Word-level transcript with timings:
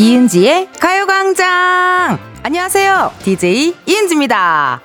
이은지의 0.00 0.68
가요광장! 0.78 2.20
안녕하세요. 2.44 3.10
DJ 3.24 3.74
이은지입니다. 3.84 4.80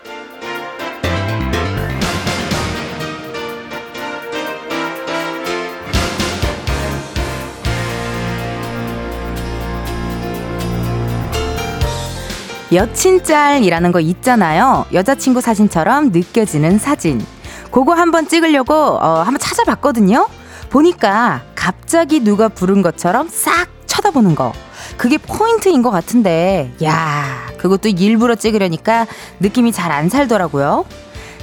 여친짤이라는 12.71 13.91
거 13.91 13.99
있잖아요. 13.99 14.87
여자친구 14.93 15.41
사진처럼 15.41 16.09
느껴지는 16.11 16.79
사진. 16.79 17.23
그거 17.69 17.93
한번 17.93 18.27
찍으려고 18.27 18.73
어, 18.73 19.21
한번 19.21 19.37
찾아봤거든요. 19.37 20.27
보니까 20.71 21.43
갑자기 21.53 22.19
누가 22.21 22.47
부른 22.47 22.81
것처럼 22.81 23.29
싹 23.29 23.67
쳐다보는 23.85 24.33
거. 24.33 24.53
그게 24.97 25.17
포인트인 25.17 25.81
것 25.81 25.91
같은데, 25.91 26.71
야, 26.83 27.47
그것도 27.57 27.89
일부러 27.89 28.35
찍으려니까 28.35 29.07
느낌이 29.39 29.71
잘 29.71 29.91
안 29.91 30.09
살더라고요. 30.09 30.85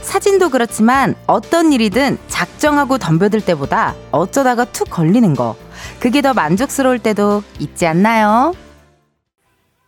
사진도 0.03 0.49
그렇지만 0.49 1.15
어떤 1.27 1.73
일이든 1.73 2.19
작정하고 2.29 2.99
덤벼들 2.99 3.43
때보다 3.43 3.95
어쩌다가 4.11 4.65
툭 4.65 4.89
걸리는 4.91 5.35
거. 5.35 5.57
그게 6.01 6.23
더 6.23 6.33
만족스러울 6.33 6.99
때도 6.99 7.43
있지 7.59 7.87
않나요? 7.87 8.55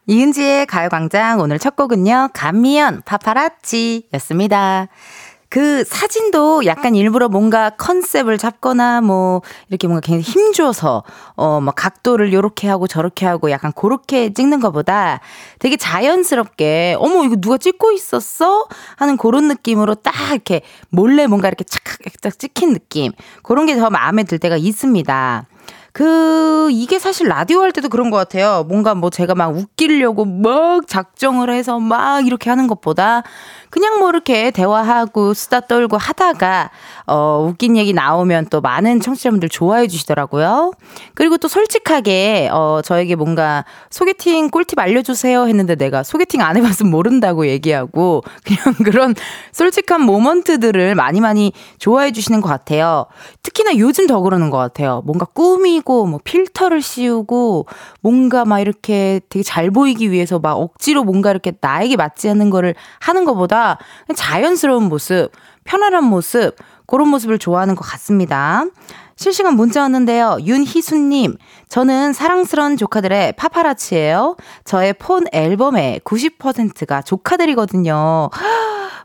이은지의 0.06 0.66
가요광장 0.66 1.40
오늘 1.40 1.58
첫 1.58 1.76
곡은요, 1.76 2.30
감미연 2.34 3.02
파파라치 3.04 4.08
였습니다. 4.14 4.88
그 5.52 5.84
사진도 5.84 6.64
약간 6.64 6.94
일부러 6.94 7.28
뭔가 7.28 7.68
컨셉을 7.68 8.38
잡거나 8.38 9.02
뭐 9.02 9.42
이렇게 9.68 9.86
뭔가 9.86 10.00
굉장히 10.00 10.22
힘줘서 10.22 11.02
어 11.36 11.60
막 11.60 11.74
각도를 11.76 12.32
요렇게 12.32 12.66
하고 12.68 12.86
저렇게 12.86 13.26
하고 13.26 13.50
약간 13.50 13.70
그렇게 13.74 14.32
찍는 14.32 14.60
것보다 14.60 15.20
되게 15.58 15.76
자연스럽게 15.76 16.96
어머 16.98 17.22
이거 17.24 17.36
누가 17.36 17.58
찍고 17.58 17.92
있었어 17.92 18.66
하는 18.96 19.18
그런 19.18 19.46
느낌으로 19.48 19.94
딱 19.96 20.14
이렇게 20.30 20.62
몰래 20.88 21.26
뭔가 21.26 21.48
이렇게 21.48 21.64
착착 21.64 22.38
찍힌 22.38 22.72
느낌 22.72 23.12
그런 23.42 23.66
게 23.66 23.76
더 23.76 23.90
마음에 23.90 24.22
들 24.24 24.38
때가 24.38 24.56
있습니다. 24.56 25.44
그, 25.92 26.70
이게 26.72 26.98
사실 26.98 27.28
라디오 27.28 27.60
할 27.60 27.72
때도 27.72 27.90
그런 27.90 28.10
것 28.10 28.16
같아요. 28.16 28.64
뭔가 28.66 28.94
뭐 28.94 29.10
제가 29.10 29.34
막 29.34 29.54
웃기려고 29.54 30.24
막 30.24 30.86
작정을 30.88 31.52
해서 31.52 31.78
막 31.78 32.26
이렇게 32.26 32.48
하는 32.48 32.66
것보다 32.66 33.22
그냥 33.72 33.98
뭐 33.98 34.10
이렇게 34.10 34.50
대화하고 34.50 35.32
수다 35.32 35.60
떨고 35.60 35.96
하다가 35.96 36.70
어 37.06 37.46
웃긴 37.48 37.78
얘기 37.78 37.94
나오면 37.94 38.48
또 38.50 38.60
많은 38.60 39.00
청취자분들 39.00 39.48
좋아해 39.48 39.88
주시더라고요. 39.88 40.72
그리고 41.14 41.38
또 41.38 41.48
솔직하게 41.48 42.50
어 42.52 42.80
저에게 42.84 43.16
뭔가 43.16 43.64
소개팅 43.88 44.50
꿀팁 44.50 44.78
알려주세요 44.78 45.46
했는데 45.46 45.74
내가 45.74 46.02
소개팅 46.02 46.42
안 46.42 46.58
해봤으면 46.58 46.90
모른다고 46.90 47.46
얘기하고 47.46 48.22
그냥 48.44 48.74
그런 48.84 49.14
솔직한 49.52 50.02
모먼트들을 50.02 50.94
많이 50.94 51.22
많이 51.22 51.54
좋아해 51.78 52.12
주시는 52.12 52.42
것 52.42 52.50
같아요. 52.50 53.06
특히나 53.42 53.78
요즘 53.78 54.06
더 54.06 54.20
그러는 54.20 54.50
것 54.50 54.58
같아요. 54.58 55.00
뭔가 55.06 55.26
꾸미고 55.82 56.06
뭐 56.06 56.20
필터를 56.22 56.80
씌우고 56.80 57.66
뭔가 58.00 58.44
막 58.44 58.60
이렇게 58.60 59.20
되게 59.28 59.42
잘 59.42 59.70
보이기 59.70 60.10
위해서 60.10 60.38
막 60.38 60.54
억지로 60.54 61.04
뭔가 61.04 61.30
이렇게 61.30 61.52
나에게 61.60 61.96
맞지 61.96 62.28
않는 62.30 62.50
거를 62.50 62.74
하는 63.00 63.24
것보다 63.24 63.78
자연스러운 64.14 64.88
모습, 64.88 65.30
편안한 65.64 66.04
모습, 66.04 66.56
그런 66.86 67.08
모습을 67.08 67.38
좋아하는 67.38 67.74
것 67.74 67.82
같습니다. 67.82 68.64
실시간 69.16 69.54
문자 69.54 69.82
왔는데요. 69.82 70.38
윤희수님, 70.40 71.36
저는 71.68 72.12
사랑스러운 72.12 72.76
조카들의 72.76 73.34
파파라치예요. 73.34 74.36
저의 74.64 74.94
폰 74.94 75.26
앨범의 75.32 76.00
90%가 76.00 77.02
조카들이거든요. 77.02 78.30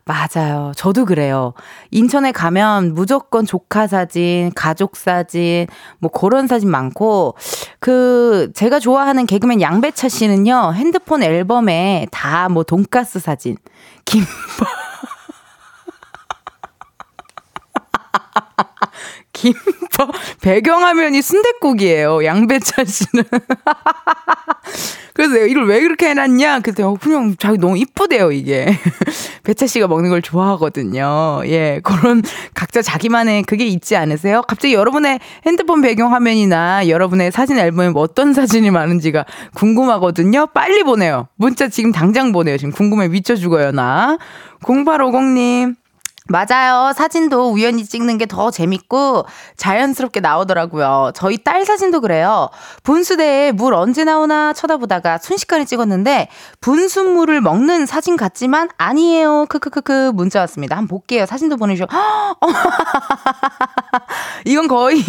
맞아요. 0.08 0.72
저도 0.74 1.04
그래요. 1.04 1.52
인천에 1.90 2.32
가면 2.32 2.94
무조건 2.94 3.44
조카 3.44 3.86
사진, 3.86 4.50
가족 4.54 4.96
사진, 4.96 5.66
뭐 5.98 6.10
그런 6.10 6.46
사진 6.46 6.70
많고, 6.70 7.36
그, 7.78 8.50
제가 8.54 8.80
좋아하는 8.80 9.26
개그맨 9.26 9.60
양배차 9.60 10.08
씨는요, 10.08 10.72
핸드폰 10.74 11.22
앨범에 11.22 12.06
다 12.10 12.48
뭐 12.48 12.62
돈가스 12.62 13.18
사진, 13.20 13.56
김밥. 14.06 14.87
김밥 19.38 20.10
배경화면이 20.42 21.22
순댓국이에요. 21.22 22.24
양배차 22.24 22.84
씨는. 22.84 23.24
그래서 25.14 25.34
내가 25.34 25.46
이걸 25.46 25.66
왜 25.66 25.80
그렇게 25.80 26.10
해놨냐? 26.10 26.60
그때 26.60 26.82
어, 26.82 26.96
그냥 27.00 27.34
자기 27.38 27.58
너무 27.58 27.76
이쁘대요 27.78 28.32
이게. 28.32 28.76
배차 29.44 29.66
씨가 29.66 29.86
먹는 29.86 30.10
걸 30.10 30.22
좋아하거든요. 30.22 31.42
예, 31.46 31.80
그런 31.82 32.22
각자 32.54 32.82
자기만의 32.82 33.44
그게 33.44 33.64
있지 33.66 33.96
않으세요? 33.96 34.42
갑자기 34.42 34.74
여러분의 34.74 35.20
핸드폰 35.46 35.80
배경화면이나 35.80 36.88
여러분의 36.88 37.32
사진 37.32 37.58
앨범에 37.58 37.90
뭐 37.90 38.02
어떤 38.02 38.32
사진이 38.34 38.70
많은지가 38.70 39.24
궁금하거든요. 39.54 40.48
빨리 40.48 40.82
보내요. 40.82 41.28
문자 41.36 41.68
지금 41.68 41.92
당장 41.92 42.32
보내요. 42.32 42.56
지금 42.56 42.72
궁금해 42.72 43.08
미쳐 43.08 43.36
죽어요 43.36 43.72
나. 43.72 44.18
0850님. 44.62 45.76
맞아요. 46.28 46.92
사진도 46.94 47.50
우연히 47.50 47.84
찍는 47.84 48.18
게 48.18 48.28
더 48.28 48.50
재밌고 48.50 49.24
자연스럽게 49.56 50.20
나오더라고요. 50.20 51.12
저희 51.14 51.38
딸 51.38 51.64
사진도 51.64 52.00
그래요. 52.02 52.50
분수대에 52.82 53.52
물 53.52 53.72
언제 53.74 54.04
나오나 54.04 54.52
쳐다보다가 54.52 55.16
순식간에 55.18 55.64
찍었는데 55.64 56.28
분수물을 56.60 57.40
먹는 57.40 57.86
사진 57.86 58.16
같지만 58.16 58.68
아니에요. 58.76 59.46
크크크크 59.48 60.12
문자 60.14 60.40
왔습니다. 60.40 60.76
한번 60.76 60.88
볼게요. 60.88 61.24
사진도 61.26 61.56
보내주셔. 61.56 61.86
이건 64.44 64.68
거의 64.68 65.00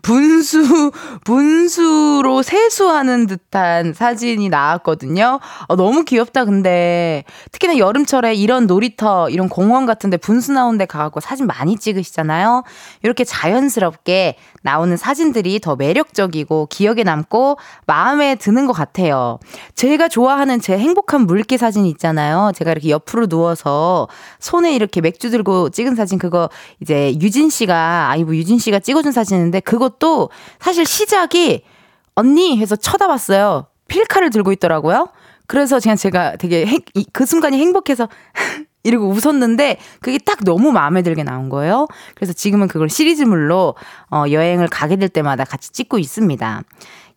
분수 0.00 0.90
분수로 1.24 2.42
세수하는 2.42 3.26
듯한 3.26 3.92
사진이 3.92 4.48
나왔거든요. 4.48 5.40
어, 5.68 5.76
너무 5.76 6.04
귀엽다. 6.04 6.46
근데 6.46 7.24
특히나 7.52 7.76
여름철에 7.78 8.34
이런 8.34 8.66
놀이터 8.66 9.28
이런 9.28 9.48
공원 9.50 9.84
같은데 9.86 10.16
분수 10.16 10.52
나 10.52 10.61
온데 10.66 10.86
가고 10.86 11.20
사진 11.20 11.46
많이 11.46 11.76
찍으시잖아요. 11.76 12.62
이렇게 13.02 13.24
자연스럽게 13.24 14.36
나오는 14.62 14.96
사진들이 14.96 15.60
더 15.60 15.76
매력적이고 15.76 16.66
기억에 16.66 17.02
남고 17.02 17.58
마음에 17.86 18.34
드는 18.34 18.66
것 18.66 18.72
같아요. 18.72 19.38
제가 19.74 20.08
좋아하는 20.08 20.60
제 20.60 20.78
행복한 20.78 21.26
물기 21.26 21.58
사진 21.58 21.84
있잖아요. 21.86 22.52
제가 22.54 22.72
이렇게 22.72 22.90
옆으로 22.90 23.26
누워서 23.26 24.08
손에 24.38 24.74
이렇게 24.74 25.00
맥주 25.00 25.30
들고 25.30 25.70
찍은 25.70 25.94
사진 25.94 26.18
그거 26.18 26.48
이제 26.80 27.14
유진 27.20 27.50
씨가 27.50 28.10
아이고 28.10 28.36
유진 28.36 28.58
씨가 28.58 28.78
찍어준 28.78 29.12
사진인데 29.12 29.60
그것도 29.60 30.30
사실 30.60 30.86
시작이 30.86 31.64
언니 32.14 32.58
해서 32.58 32.76
쳐다봤어요. 32.76 33.66
필카를 33.88 34.30
들고 34.30 34.52
있더라고요. 34.52 35.08
그래서 35.46 35.78
그냥 35.80 35.96
제가 35.96 36.36
되게 36.36 36.64
행, 36.66 36.80
그 37.12 37.26
순간이 37.26 37.58
행복해서 37.58 38.08
이러고 38.82 39.08
웃었는데 39.08 39.78
그게 40.00 40.18
딱 40.18 40.44
너무 40.44 40.72
마음에 40.72 41.02
들게 41.02 41.22
나온 41.22 41.48
거예요. 41.48 41.86
그래서 42.14 42.32
지금은 42.32 42.68
그걸 42.68 42.88
시리즈물로 42.88 43.74
어, 44.10 44.24
여행을 44.30 44.68
가게 44.68 44.96
될 44.96 45.08
때마다 45.08 45.44
같이 45.44 45.70
찍고 45.70 45.98
있습니다. 45.98 46.62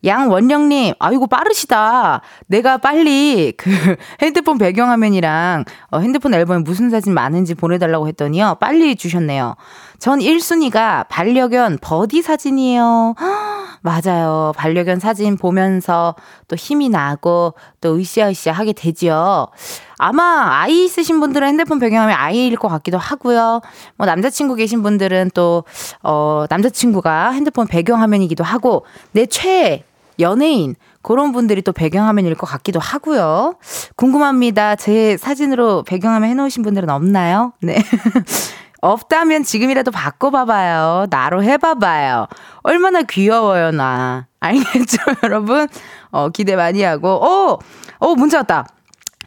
양원령님, 0.04 0.94
아이고 0.98 1.26
빠르시다. 1.26 2.20
내가 2.46 2.78
빨리 2.78 3.52
그 3.56 3.70
핸드폰 4.22 4.58
배경화면이랑 4.58 5.64
어, 5.90 5.98
핸드폰 5.98 6.34
앨범에 6.34 6.60
무슨 6.60 6.90
사진 6.90 7.14
많은지 7.14 7.54
보내달라고 7.54 8.06
했더니요. 8.08 8.56
빨리 8.60 8.94
주셨네요. 8.94 9.56
전 9.98 10.20
1순위가 10.20 11.08
반려견 11.08 11.78
버디 11.80 12.22
사진이에요. 12.22 13.14
맞아요. 13.82 14.52
반려견 14.56 15.00
사진 15.00 15.36
보면서 15.36 16.14
또 16.48 16.56
힘이 16.56 16.88
나고 16.88 17.54
또 17.80 17.96
으쌰으쌰 17.96 18.52
하게 18.52 18.72
되지요. 18.72 19.48
아마 19.98 20.60
아이 20.60 20.84
있으신 20.84 21.20
분들은 21.20 21.48
핸드폰 21.48 21.78
배경화면 21.78 22.16
아이일 22.16 22.56
것 22.56 22.68
같기도 22.68 22.98
하고요. 22.98 23.60
뭐 23.96 24.06
남자친구 24.06 24.54
계신 24.54 24.82
분들은 24.82 25.30
또, 25.34 25.64
어, 26.02 26.44
남자친구가 26.50 27.30
핸드폰 27.30 27.66
배경화면이기도 27.66 28.44
하고, 28.44 28.84
내 29.12 29.26
최애 29.26 29.84
연예인, 30.18 30.74
그런 31.02 31.32
분들이 31.32 31.62
또 31.62 31.72
배경화면일 31.72 32.34
것 32.34 32.46
같기도 32.46 32.80
하고요. 32.80 33.54
궁금합니다. 33.96 34.76
제 34.76 35.16
사진으로 35.16 35.84
배경화면 35.84 36.28
해놓으신 36.30 36.62
분들은 36.62 36.90
없나요? 36.90 37.52
네. 37.62 37.76
없다면 38.80 39.42
지금이라도 39.42 39.90
바꿔봐봐요. 39.90 41.06
나로 41.10 41.42
해봐봐요. 41.42 42.26
얼마나 42.62 43.02
귀여워요, 43.02 43.70
나. 43.70 44.26
알겠죠, 44.40 44.98
여러분? 45.24 45.68
어, 46.10 46.28
기대 46.28 46.56
많이 46.56 46.82
하고. 46.82 47.08
어, 47.08 47.58
어, 47.98 48.14
문자 48.14 48.38
왔다. 48.38 48.66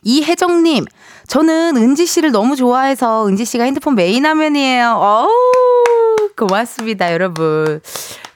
이혜정님, 0.03 0.85
저는 1.27 1.77
은지 1.77 2.05
씨를 2.05 2.31
너무 2.31 2.55
좋아해서 2.55 3.27
은지 3.27 3.45
씨가 3.45 3.63
핸드폰 3.63 3.95
메인 3.95 4.25
화면이에요. 4.25 4.95
어우, 4.95 6.29
고맙습니다, 6.35 7.11
여러분. 7.13 7.81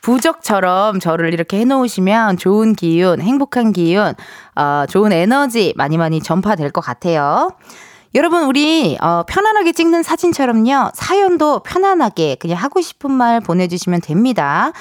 부적처럼 0.02 1.00
저를 1.00 1.34
이렇게 1.34 1.60
해놓으시면 1.62 2.38
좋은 2.38 2.74
기운, 2.74 3.22
행복한 3.22 3.72
기운, 3.72 4.14
어, 4.56 4.86
좋은 4.90 5.14
에너지 5.14 5.74
많이 5.78 5.98
많이 5.98 6.22
전파될 6.22 6.72
것 6.72 6.82
같아요. 6.82 7.52
여러분, 8.16 8.44
우리, 8.44 8.96
어, 9.02 9.24
편안하게 9.28 9.72
찍는 9.72 10.04
사진처럼요, 10.04 10.92
사연도 10.94 11.62
편안하게 11.64 12.36
그냥 12.40 12.58
하고 12.60 12.80
싶은 12.80 13.10
말 13.12 13.40
보내주시면 13.40 14.02
됩니다. 14.02 14.72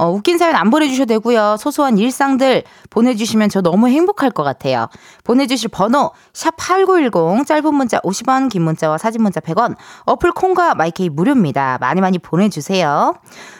어, 0.00 0.10
웃긴 0.10 0.38
사연 0.38 0.54
안 0.54 0.70
보내주셔도 0.70 1.08
되고요. 1.08 1.56
소소한 1.58 1.98
일상들 1.98 2.62
보내주시면 2.88 3.50
저 3.50 3.60
너무 3.60 3.86
행복할 3.88 4.30
것 4.30 4.42
같아요. 4.42 4.88
보내주실 5.24 5.68
번호, 5.68 6.12
샵8910, 6.32 7.46
짧은 7.46 7.74
문자 7.74 8.00
50원, 8.00 8.48
긴 8.48 8.62
문자와 8.62 8.96
사진 8.96 9.22
문자 9.22 9.40
100원, 9.40 9.76
어플 10.06 10.32
콩과 10.32 10.74
마이케이 10.74 11.10
무료입니다. 11.10 11.76
많이 11.82 12.00
많이 12.00 12.18
보내주세요. 12.18 13.14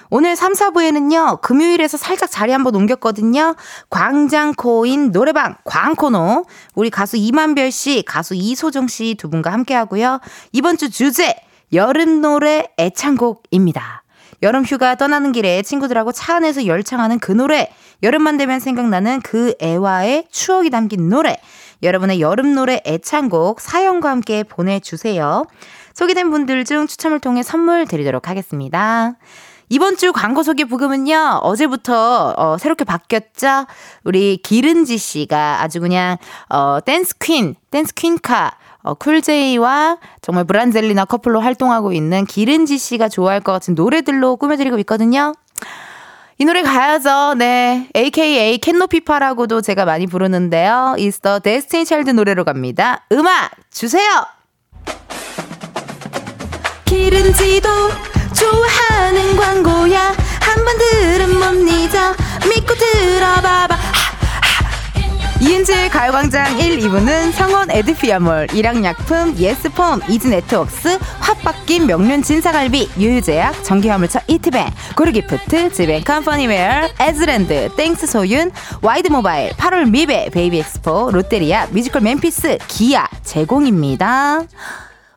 오늘 0.08 0.34
3, 0.34 0.54
4부에는요, 0.54 1.42
금요일에서 1.42 1.98
살짝 1.98 2.30
자리 2.30 2.52
한번 2.52 2.74
옮겼거든요. 2.74 3.54
광장코인 3.90 5.12
노래방, 5.12 5.56
광코노. 5.64 6.46
우리 6.74 6.88
가수 6.88 7.18
이만별 7.18 7.70
씨, 7.70 8.02
가수 8.06 8.34
이소정 8.34 8.88
씨 8.88 9.14
두 9.14 9.28
분과 9.28 9.52
함께 9.52 9.74
하고요. 9.74 10.20
이번 10.52 10.78
주 10.78 10.88
주제, 10.88 11.34
여름 11.74 12.22
노래 12.22 12.66
애창곡입니다. 12.78 13.99
여름 14.42 14.64
휴가 14.64 14.94
떠나는 14.94 15.32
길에 15.32 15.62
친구들하고 15.62 16.12
차 16.12 16.36
안에서 16.36 16.66
열창하는 16.66 17.18
그 17.18 17.32
노래, 17.32 17.70
여름만 18.02 18.36
되면 18.38 18.58
생각나는 18.58 19.20
그 19.20 19.54
애와의 19.60 20.26
추억이 20.30 20.70
담긴 20.70 21.08
노래, 21.08 21.38
여러분의 21.82 22.20
여름 22.20 22.54
노래 22.54 22.80
애창곡 22.86 23.60
사연과 23.60 24.10
함께 24.10 24.42
보내주세요. 24.42 25.44
소개된 25.94 26.30
분들 26.30 26.64
중 26.64 26.86
추첨을 26.86 27.20
통해 27.20 27.42
선물 27.42 27.86
드리도록 27.86 28.28
하겠습니다. 28.28 29.14
이번 29.72 29.96
주 29.96 30.12
광고 30.12 30.42
소개 30.42 30.64
부금은요, 30.64 31.40
어제부터, 31.42 32.34
어, 32.36 32.58
새롭게 32.58 32.84
바뀌었죠? 32.84 33.66
우리 34.02 34.36
기른지 34.38 34.98
씨가 34.98 35.62
아주 35.62 35.80
그냥, 35.80 36.16
어, 36.48 36.78
댄스 36.84 37.18
퀸, 37.18 37.54
댄스 37.70 37.94
퀸카, 37.94 38.56
어, 38.82 38.94
쿨제이와 38.94 39.98
정말 40.22 40.44
브란젤리나 40.44 41.04
커플로 41.04 41.40
활동하고 41.40 41.92
있는 41.92 42.24
기른지 42.24 42.78
씨가 42.78 43.08
좋아할 43.08 43.40
것 43.40 43.52
같은 43.52 43.74
노래들로 43.74 44.36
꾸며드리고 44.36 44.78
있거든요. 44.80 45.32
이 46.38 46.44
노래 46.46 46.62
가야죠. 46.62 47.34
네. 47.36 47.88
AKA 47.94 48.56
캔노피파라고도 48.58 49.60
제가 49.60 49.84
많이 49.84 50.06
부르는데요. 50.06 50.94
The 50.96 51.40
Destiny 51.42 51.84
Child 51.84 52.12
노래로 52.14 52.44
갑니다. 52.44 53.04
음악 53.12 53.50
주세요! 53.70 54.08
기른지도 56.86 57.68
좋아하는 58.34 59.36
광고야 59.36 60.00
한 60.40 60.64
번 60.64 60.76
들은 60.78 61.38
못 61.38 61.70
잊어 61.70 62.14
믿고 62.48 62.74
들어봐봐 62.74 63.76
이은지의 65.40 65.88
가요광장 65.88 66.58
1, 66.58 66.78
2부는 66.80 67.32
성원 67.32 67.70
에드피아몰, 67.70 68.48
일양약품, 68.52 69.36
예스폼, 69.38 70.02
이즈네트웍스, 70.06 70.98
핫바뀐 71.20 71.86
명륜 71.86 72.22
진사갈비, 72.22 72.90
유유제약, 72.98 73.64
전기화물차 73.64 74.20
이트뱅, 74.26 74.66
고르기프트, 74.96 75.72
지벤컴퍼니웨어, 75.72 76.90
에즈랜드, 77.00 77.74
땡스 77.74 78.06
소윤, 78.06 78.50
와이드모바일, 78.82 79.52
8월 79.52 79.88
미베, 79.90 80.28
베이비엑스포, 80.30 81.10
롯데리아, 81.10 81.66
뮤지컬 81.70 82.02
맨피스, 82.02 82.58
기아 82.68 83.08
제공입니다. 83.22 84.42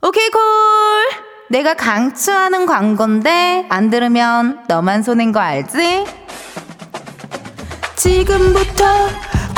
오케이 0.01 0.29
콜! 0.29 0.41
내가 1.49 1.73
강추하는 1.73 2.65
광고인데 2.65 3.65
안 3.67 3.89
들으면 3.89 4.63
너만 4.69 5.03
손해인 5.03 5.33
거 5.33 5.41
알지? 5.41 6.05
지금부터 7.97 9.09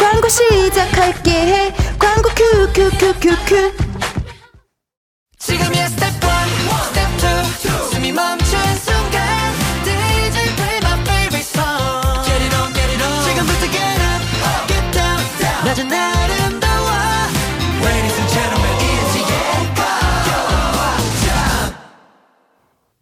광고 0.05 0.29
시작할게. 0.29 1.31
해 1.31 1.73
광고 1.97 2.29
큐큐큐큐큐 2.29 3.84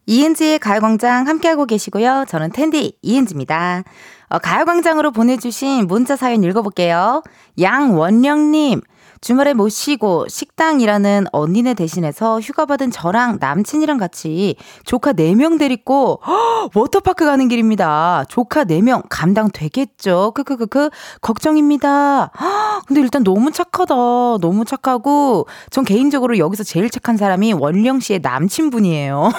이은지의 0.06 0.58
가요광장 0.58 1.26
함께하고 1.26 1.66
계시고요. 1.66 2.24
저는 2.28 2.52
텐디 2.52 2.96
이은지입니다. 3.02 3.84
어, 4.28 4.38
가요광장으로 4.38 5.12
보내주신 5.12 5.86
문자 5.86 6.16
사연 6.16 6.42
읽어볼게요. 6.42 7.22
양원령님, 7.60 8.80
주말에 9.24 9.54
못 9.54 9.70
쉬고 9.70 10.26
식당 10.28 10.82
이라는 10.82 11.24
언니네 11.32 11.72
대신해서 11.72 12.40
휴가 12.40 12.66
받은 12.66 12.90
저랑 12.90 13.38
남친이랑 13.40 13.96
같이 13.96 14.54
조카 14.84 15.14
4명 15.14 15.58
데리고 15.58 16.20
허, 16.26 16.68
워터파크 16.76 17.24
가는 17.24 17.48
길입니다. 17.48 18.26
조카 18.28 18.64
4명 18.64 19.04
감당 19.08 19.48
되겠죠? 19.50 20.32
크크크크 20.34 20.90
걱정입니다. 21.22 22.32
허, 22.38 22.80
근데 22.84 23.00
일단 23.00 23.24
너무 23.24 23.50
착하다. 23.50 23.94
너무 23.94 24.66
착하고 24.66 25.46
전 25.70 25.86
개인적으로 25.86 26.36
여기서 26.36 26.62
제일 26.62 26.90
착한 26.90 27.16
사람이 27.16 27.54
원령 27.54 28.00
씨의 28.00 28.20
남친분이에요. 28.22 29.30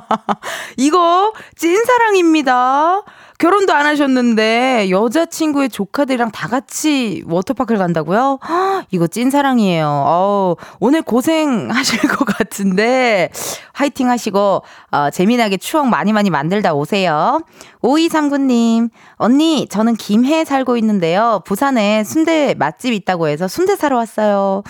이거 0.78 1.34
찐사랑입니다. 1.56 3.02
결혼도 3.38 3.72
안 3.72 3.86
하셨는데 3.86 4.88
여자친구의 4.90 5.68
조카들이랑 5.70 6.30
다 6.30 6.48
같이 6.48 7.24
워터파크를 7.26 7.78
간다고요? 7.78 8.38
허, 8.48 8.82
이거 8.90 9.06
찐사랑이에요. 9.06 9.86
어우, 9.86 10.56
오늘 10.80 11.02
고생하실 11.02 12.00
것 12.10 12.24
같은데 12.24 13.30
화이팅 13.72 14.10
하시고 14.10 14.62
어, 14.92 15.10
재미나게 15.10 15.56
추억 15.56 15.88
많이 15.88 16.12
많이 16.12 16.30
만들다 16.30 16.74
오세요. 16.74 17.42
5239님, 17.82 18.90
언니, 19.16 19.66
저는 19.68 19.96
김해에 19.96 20.44
살고 20.44 20.76
있는데요. 20.76 21.40
부산에 21.44 22.04
순대 22.04 22.54
맛집 22.56 22.92
있다고 22.92 23.28
해서 23.28 23.48
순대 23.48 23.74
사러 23.74 23.96
왔어요. 23.96 24.62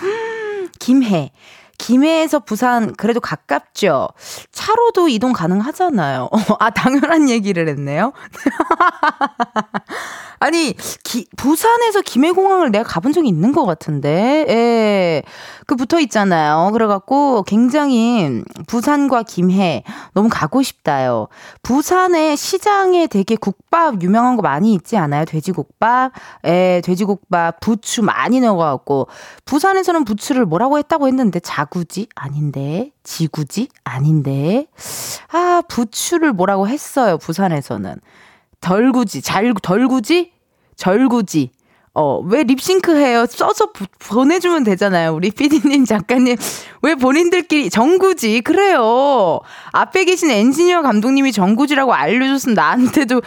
김해. 0.79 1.31
김해에서 1.83 2.39
부산 2.39 2.93
그래도 2.93 3.19
가깝죠. 3.19 4.07
차로도 4.53 5.09
이동 5.09 5.33
가능하잖아요. 5.33 6.29
아 6.59 6.69
당연한 6.69 7.29
얘기를 7.29 7.67
했네요. 7.67 8.13
아니 10.39 10.73
기, 11.03 11.25
부산에서 11.37 12.01
김해공항을 12.01 12.71
내가 12.71 12.83
가본 12.83 13.13
적이 13.13 13.29
있는 13.29 13.53
것 13.53 13.65
같은데, 13.65 14.45
예, 14.49 15.23
그 15.65 15.77
붙어 15.77 16.01
있잖아요. 16.01 16.69
그래갖고 16.73 17.43
굉장히 17.43 18.43
부산과 18.67 19.23
김해 19.23 19.85
너무 20.13 20.27
가고 20.29 20.61
싶다요. 20.61 21.29
부산에 21.61 22.35
시장에 22.35 23.07
되게 23.07 23.37
국밥 23.37 24.01
유명한 24.01 24.35
거 24.35 24.41
많이 24.41 24.73
있지 24.73 24.97
않아요? 24.97 25.23
돼지국밥, 25.23 26.11
예, 26.45 26.81
돼지국밥 26.83 27.61
부추 27.61 28.03
많이 28.03 28.41
넣어갖고 28.41 29.07
부산에서는 29.45 30.03
부추를 30.03 30.45
뭐라고 30.45 30.77
했다고 30.77 31.07
했는데 31.07 31.39
자 31.39 31.63
구지 31.73 32.05
아닌데 32.13 32.91
지구지 33.01 33.69
아닌데 33.83 34.67
아 35.31 35.63
부추를 35.67 36.31
뭐라고 36.31 36.67
했어요 36.67 37.17
부산에서는. 37.17 37.95
덜구지, 38.61 39.23
잘, 39.23 39.51
덜구지? 39.59 40.31
절구지. 40.77 41.49
어, 41.95 42.19
왜 42.19 42.43
립싱크 42.43 42.95
해요? 42.95 43.25
써서 43.27 43.71
부, 43.71 43.85
보내주면 43.99 44.63
되잖아요. 44.63 45.13
우리 45.13 45.31
피디님, 45.31 45.85
작가님. 45.85 46.37
왜 46.81 46.95
본인들끼리, 46.95 47.69
정구지. 47.69 48.41
그래요. 48.41 49.39
앞에 49.73 50.05
계신 50.05 50.31
엔지니어 50.31 50.81
감독님이 50.81 51.31
정구지라고 51.31 51.93
알려줬으면 51.93 52.55
나한테도 52.55 53.21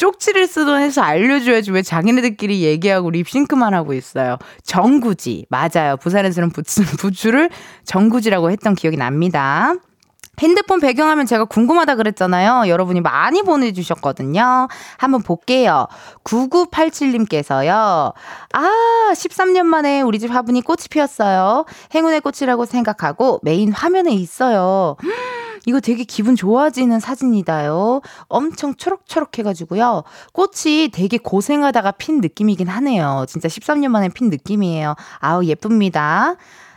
쪽지를 0.00 0.46
쓰던 0.46 0.80
해서 0.80 1.02
알려줘야지 1.02 1.72
왜 1.72 1.82
자기네들끼리 1.82 2.62
얘기하고 2.62 3.10
립싱크만 3.10 3.74
하고 3.74 3.92
있어요. 3.92 4.38
정구지. 4.64 5.44
맞아요. 5.50 5.98
부산에서는 5.98 6.50
부추, 6.52 6.82
부추를 6.96 7.50
정구지라고 7.84 8.50
했던 8.50 8.74
기억이 8.74 8.96
납니다. 8.96 9.74
핸드폰 10.38 10.80
배경화면 10.80 11.26
제가 11.26 11.44
궁금하다 11.44 11.96
그랬잖아요. 11.96 12.70
여러분이 12.70 13.02
많이 13.02 13.42
보내주셨거든요. 13.42 14.68
한번 14.96 15.22
볼게요. 15.22 15.86
9987님께서요. 16.24 18.14
아, 18.54 19.12
13년 19.12 19.64
만에 19.64 20.00
우리 20.00 20.18
집 20.18 20.30
화분이 20.30 20.62
꽃이 20.62 20.84
피었어요. 20.88 21.66
행운의 21.94 22.22
꽃이라고 22.22 22.64
생각하고 22.64 23.40
메인 23.42 23.70
화면에 23.70 24.12
있어요. 24.14 24.96
이거 25.66 25.80
되게 25.80 26.04
기분 26.04 26.36
좋아지는 26.36 27.00
사진이다요. 27.00 28.00
엄청 28.28 28.74
초록초록 28.74 29.38
해가지고요. 29.38 30.04
꽃이 30.32 30.88
되게 30.92 31.18
고생하다가 31.18 31.92
핀 31.92 32.20
느낌이긴 32.20 32.68
하네요. 32.68 33.24
진짜 33.28 33.48
13년 33.48 33.88
만에 33.88 34.08
핀 34.08 34.30
느낌이에요. 34.30 34.94
아우, 35.18 35.44
예쁩니다. 35.44 36.36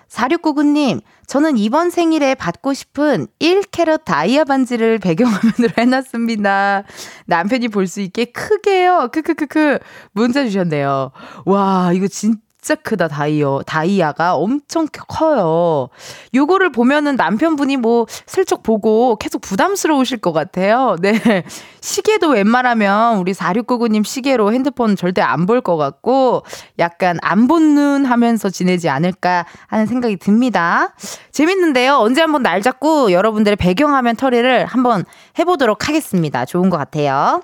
4699님, 0.09 1.01
저는 1.25 1.57
이번 1.57 1.89
생일에 1.89 2.35
받고 2.35 2.73
싶은 2.75 3.25
1캐럿 3.39 4.05
다이아 4.05 4.43
반지를 4.43 4.99
배경화면으로 4.99 5.69
해놨습니다. 5.77 6.83
남편이 7.25 7.69
볼 7.69 7.87
수 7.87 7.99
있게 8.01 8.25
크게요. 8.25 9.09
크크크크. 9.11 9.79
문자 10.11 10.43
주셨네요. 10.43 11.11
와, 11.45 11.91
이거 11.93 12.07
진짜 12.07 12.39
진짜 12.63 12.75
크다, 12.81 13.09
다이어. 13.09 13.61
다이아가 13.67 14.35
엄청 14.35 14.87
커요. 15.09 15.89
요거를 16.33 16.71
보면은 16.71 17.17
남편분이 17.17 17.75
뭐 17.75 18.05
슬쩍 18.25 18.63
보고 18.63 19.17
계속 19.17 19.41
부담스러우실 19.41 20.19
것 20.19 20.31
같아요. 20.31 20.95
네. 21.01 21.43
시계도 21.81 22.29
웬만하면 22.29 23.17
우리 23.17 23.33
4699님 23.33 24.05
시계로 24.05 24.53
핸드폰 24.53 24.95
절대 24.95 25.21
안 25.21 25.45
볼 25.45 25.59
것 25.59 25.75
같고 25.75 26.43
약간 26.79 27.17
안 27.21 27.47
본 27.47 27.75
눈 27.75 28.05
하면서 28.05 28.49
지내지 28.49 28.87
않을까 28.87 29.45
하는 29.67 29.85
생각이 29.85 30.15
듭니다. 30.15 30.93
재밌는데요. 31.31 31.95
언제 31.97 32.21
한번 32.21 32.43
날 32.43 32.61
잡고 32.61 33.11
여러분들의 33.11 33.57
배경화면 33.57 34.15
처리를 34.15 34.65
한번 34.65 35.03
해보도록 35.37 35.89
하겠습니다. 35.89 36.45
좋은 36.45 36.69
것 36.69 36.77
같아요. 36.77 37.41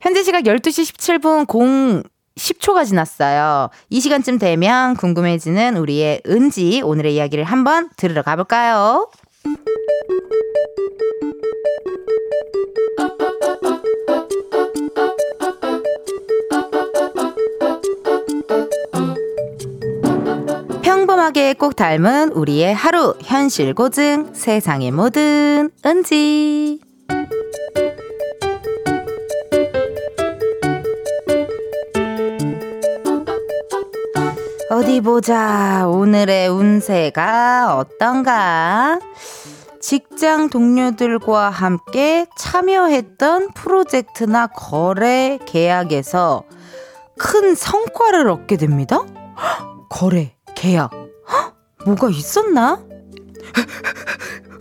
현재 0.00 0.22
시각 0.22 0.42
12시 0.44 0.94
17분 0.94 1.46
0 1.52 2.02
10초가 2.36 2.86
지났어요. 2.86 3.70
이 3.90 4.00
시간쯤 4.00 4.38
되면 4.38 4.96
궁금해지는 4.96 5.76
우리의 5.76 6.22
은지 6.26 6.80
오늘의 6.82 7.14
이야기를 7.16 7.44
한번 7.44 7.90
들으러 7.96 8.22
가볼까요? 8.22 9.10
평범하게 20.82 21.54
꼭 21.54 21.76
닮은 21.76 22.32
우리의 22.32 22.74
하루 22.74 23.14
현실 23.22 23.74
고증 23.74 24.34
세상의 24.34 24.90
모든 24.90 25.70
은지 25.84 26.80
어디 34.72 35.02
보자. 35.02 35.86
오늘의 35.86 36.48
운세가 36.48 37.76
어떤가? 37.76 38.98
직장 39.82 40.48
동료들과 40.48 41.50
함께 41.50 42.24
참여했던 42.38 43.50
프로젝트나 43.52 44.46
거래 44.46 45.38
계약에서 45.44 46.44
큰 47.18 47.54
성과를 47.54 48.30
얻게 48.30 48.56
됩니다? 48.56 49.04
거래, 49.90 50.34
계약. 50.54 50.90
뭐가 51.84 52.08
있었나? 52.08 52.82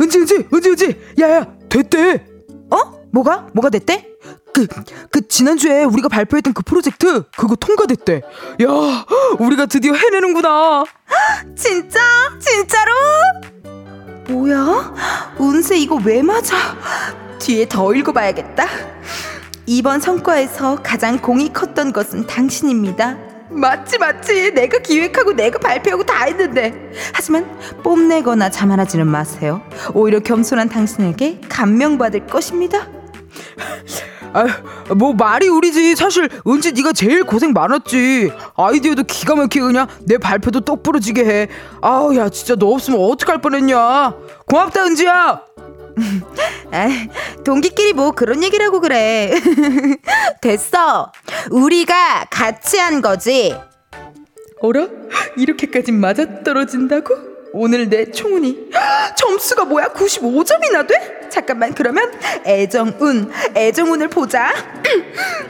은지, 0.02 0.20
은지, 0.20 0.46
은지, 0.54 0.70
은지! 0.72 1.02
야 1.22 1.30
야, 1.38 1.48
됐대! 1.70 2.26
어? 2.70 2.78
뭐가? 3.14 3.48
뭐가 3.54 3.70
됐대? 3.70 4.11
그, 4.54 4.68
그, 5.10 5.28
지난주에 5.28 5.84
우리가 5.84 6.10
발표했던 6.10 6.54
그 6.54 6.62
프로젝트, 6.64 7.24
그거 7.38 7.56
통과됐대. 7.56 8.22
야, 8.64 9.06
우리가 9.40 9.66
드디어 9.66 9.94
해내는구나. 9.94 10.84
진짜? 11.56 12.00
진짜로? 12.40 12.92
뭐야? 14.28 14.94
운세 15.38 15.78
이거 15.78 16.00
왜 16.04 16.22
맞아? 16.22 16.56
뒤에 17.40 17.68
더 17.68 17.94
읽어봐야겠다. 17.94 18.66
이번 19.66 20.00
성과에서 20.00 20.82
가장 20.84 21.20
공이 21.20 21.54
컸던 21.54 21.94
것은 21.94 22.28
당신입니다. 22.28 23.18
맞지, 23.50 23.98
맞지. 23.98 24.52
내가 24.54 24.80
기획하고 24.80 25.34
내가 25.34 25.60
발표하고 25.60 26.04
다 26.04 26.24
했는데. 26.26 26.92
하지만 27.14 27.46
뽐내거나 27.84 28.50
자만하지는 28.50 29.08
마세요. 29.08 29.62
오히려 29.94 30.20
겸손한 30.20 30.70
당신에게 30.70 31.42
감명받을 31.50 32.28
것입니다. 32.28 32.88
아, 34.34 34.94
뭐 34.94 35.14
말이 35.14 35.48
우리지. 35.48 35.96
사실 35.96 36.30
은지 36.48 36.72
네가 36.72 36.94
제일 36.94 37.24
고생 37.24 37.52
많았지. 37.54 38.32
아이디어도 38.56 39.04
기가 39.04 39.36
막히게 39.36 39.62
그냥 39.62 39.88
내 40.06 40.18
발표도 40.18 40.62
똑부러지게 40.62 41.26
해. 41.26 41.48
아우 41.82 42.16
야 42.16 42.30
진짜 42.30 42.56
너 42.56 42.68
없으면 42.68 43.00
어떡할 43.00 43.42
뻔했냐. 43.42 44.14
고맙다 44.46 44.86
은지야. 44.86 45.42
아, 46.72 46.88
동기끼리 47.44 47.94
뭐 47.94 48.12
그런 48.12 48.44
얘기라고 48.44 48.80
그래. 48.80 49.34
됐어. 50.42 51.12
우리가 51.50 52.26
같이 52.30 52.78
한 52.78 53.02
거지. 53.02 53.56
어라? 54.62 54.88
이렇게까지 55.38 55.92
맞아떨어진다고? 55.92 57.31
오늘 57.54 57.90
내 57.90 58.10
총운이 58.10 58.70
점수가 59.18 59.66
뭐야? 59.66 59.90
95점이나 59.90 60.88
돼? 60.88 61.30
잠깐만 61.30 61.74
그러면 61.74 62.12
애정운 62.46 63.32
애정운을 63.56 64.10
보자 64.10 64.50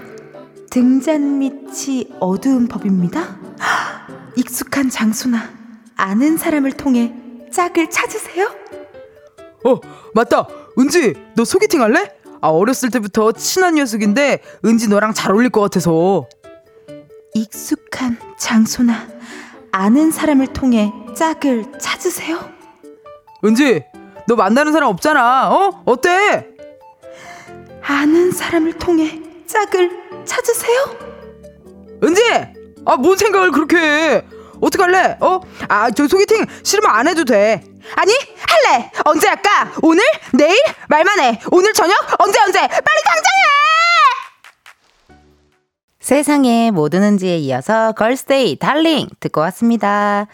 등잔 0.70 1.39
밑이 1.39 2.13
어두운 2.20 2.67
법입니다 2.67 3.38
익숙한 4.36 4.89
장소나 4.89 5.50
아는 5.96 6.38
사람을 6.38 6.72
통해 6.74 7.13
짝을 7.51 7.89
찾으세요 7.89 8.50
어 9.65 9.79
맞다 10.13 10.48
은지 10.79 11.13
너 11.36 11.46
소개팅 11.46 11.81
할래? 11.81 12.13
아 12.41 12.48
어렸을 12.48 12.89
때부터 12.89 13.34
친한 13.34 13.75
녀석인데 13.75 14.41
은지 14.65 14.88
너랑 14.88 15.13
잘 15.13 15.31
어울릴 15.31 15.50
것 15.51 15.62
같아서 15.62 16.27
익숙한 17.36 18.17
장소나 18.39 19.08
아는 19.72 20.12
사람을 20.12 20.48
통해 20.48 20.92
짝을 21.16 21.66
찾으세요? 21.80 22.40
은지, 23.44 23.84
너 24.28 24.36
만나는 24.36 24.72
사람 24.74 24.90
없잖아. 24.90 25.50
어? 25.50 25.82
어때? 25.86 26.48
아는 27.82 28.32
사람을 28.32 28.74
통해 28.74 29.20
짝을 29.48 30.25
찾으세요? 30.25 30.98
은지! 32.04 32.22
아, 32.86 32.96
뭔 32.98 33.18
생각을 33.18 33.51
그렇게 33.51 33.78
해? 33.78 34.25
어떡할래? 34.60 35.18
어? 35.22 35.40
아, 35.68 35.90
저 35.92 36.08
소개팅 36.08 36.46
싫으면 36.63 36.92
안 36.92 37.08
해도 37.08 37.24
돼. 37.24 37.63
아니, 37.96 38.13
할래! 38.48 38.92
언제 39.06 39.28
할까? 39.28 39.72
오늘? 39.82 40.04
내일? 40.34 40.56
말만 40.88 41.20
해. 41.20 41.40
오늘 41.51 41.74
저녁? 41.74 41.96
언제, 42.20 42.40
언제? 42.42 42.60
빨리 42.60 42.70
당장 42.70 43.24
해! 43.25 43.50
세상에 46.15 46.72
모든 46.72 47.03
은지에 47.03 47.38
이어서 47.38 47.94
걸스데이 47.94 48.58
달링 48.58 49.08
듣고 49.22 49.39
왔습니다. 49.39 50.27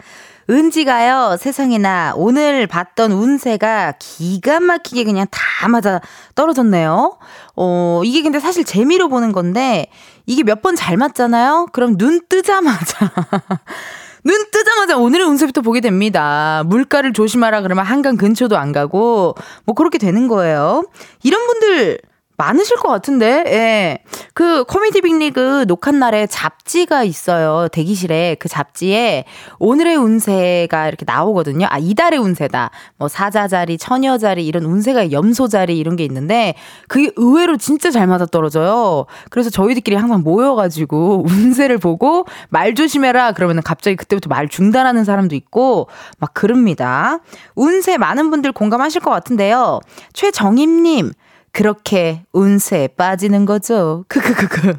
은지가요, 0.50 1.36
세상에나 1.38 2.14
오늘 2.16 2.66
봤던 2.66 3.12
운세가 3.12 3.94
기가 4.00 4.58
막히게 4.58 5.04
그냥 5.04 5.28
다 5.30 5.68
맞아 5.68 6.00
떨어졌네요. 6.34 7.16
어, 7.54 8.02
이게 8.04 8.22
근데 8.22 8.40
사실 8.40 8.64
재미로 8.64 9.08
보는 9.08 9.30
건데, 9.30 9.86
이게 10.26 10.42
몇 10.42 10.62
번 10.62 10.74
잘 10.74 10.96
맞잖아요? 10.96 11.68
그럼 11.72 11.96
눈 11.96 12.22
뜨자마자. 12.28 13.12
눈 14.24 14.50
뜨자마자 14.50 14.96
오늘의 14.98 15.28
운세부터 15.28 15.60
보게 15.60 15.80
됩니다. 15.80 16.64
물가를 16.66 17.12
조심하라 17.12 17.60
그러면 17.62 17.84
한강 17.86 18.16
근처도 18.16 18.58
안 18.58 18.72
가고, 18.72 19.36
뭐 19.64 19.76
그렇게 19.76 19.98
되는 19.98 20.26
거예요. 20.26 20.82
이런 21.22 21.46
분들 21.46 22.00
많으실 22.38 22.76
것 22.76 22.88
같은데, 22.88 23.42
예. 23.48 23.98
그 24.32 24.62
코미디 24.64 25.00
빅리그 25.00 25.66
녹화 25.66 25.90
날에 25.90 26.28
잡지가 26.28 27.02
있어요. 27.02 27.66
대기실에. 27.68 28.36
그 28.38 28.48
잡지에 28.48 29.24
오늘의 29.58 29.96
운세가 29.96 30.86
이렇게 30.86 31.04
나오거든요. 31.04 31.66
아, 31.68 31.78
이달의 31.78 32.20
운세다. 32.20 32.70
뭐 32.96 33.08
사자자리, 33.08 33.76
처녀자리, 33.76 34.46
이런 34.46 34.64
운세가 34.64 35.10
염소자리 35.10 35.76
이런 35.76 35.96
게 35.96 36.04
있는데 36.04 36.54
그게 36.86 37.10
의외로 37.16 37.56
진짜 37.56 37.90
잘 37.90 38.06
맞아 38.06 38.24
떨어져요. 38.24 39.06
그래서 39.30 39.50
저희들끼리 39.50 39.96
항상 39.96 40.22
모여가지고 40.22 41.24
운세를 41.28 41.78
보고 41.78 42.24
말 42.50 42.76
조심해라. 42.76 43.32
그러면 43.32 43.60
갑자기 43.64 43.96
그때부터 43.96 44.28
말 44.28 44.48
중단하는 44.48 45.02
사람도 45.02 45.34
있고 45.34 45.88
막 46.20 46.32
그럽니다. 46.34 47.18
운세 47.56 47.98
많은 47.98 48.30
분들 48.30 48.52
공감하실 48.52 49.00
것 49.00 49.10
같은데요. 49.10 49.80
최정임님, 50.12 51.12
그렇게 51.58 52.22
운세에 52.32 52.86
빠지는 52.86 53.44
거죠. 53.44 54.04
크크크크. 54.08 54.76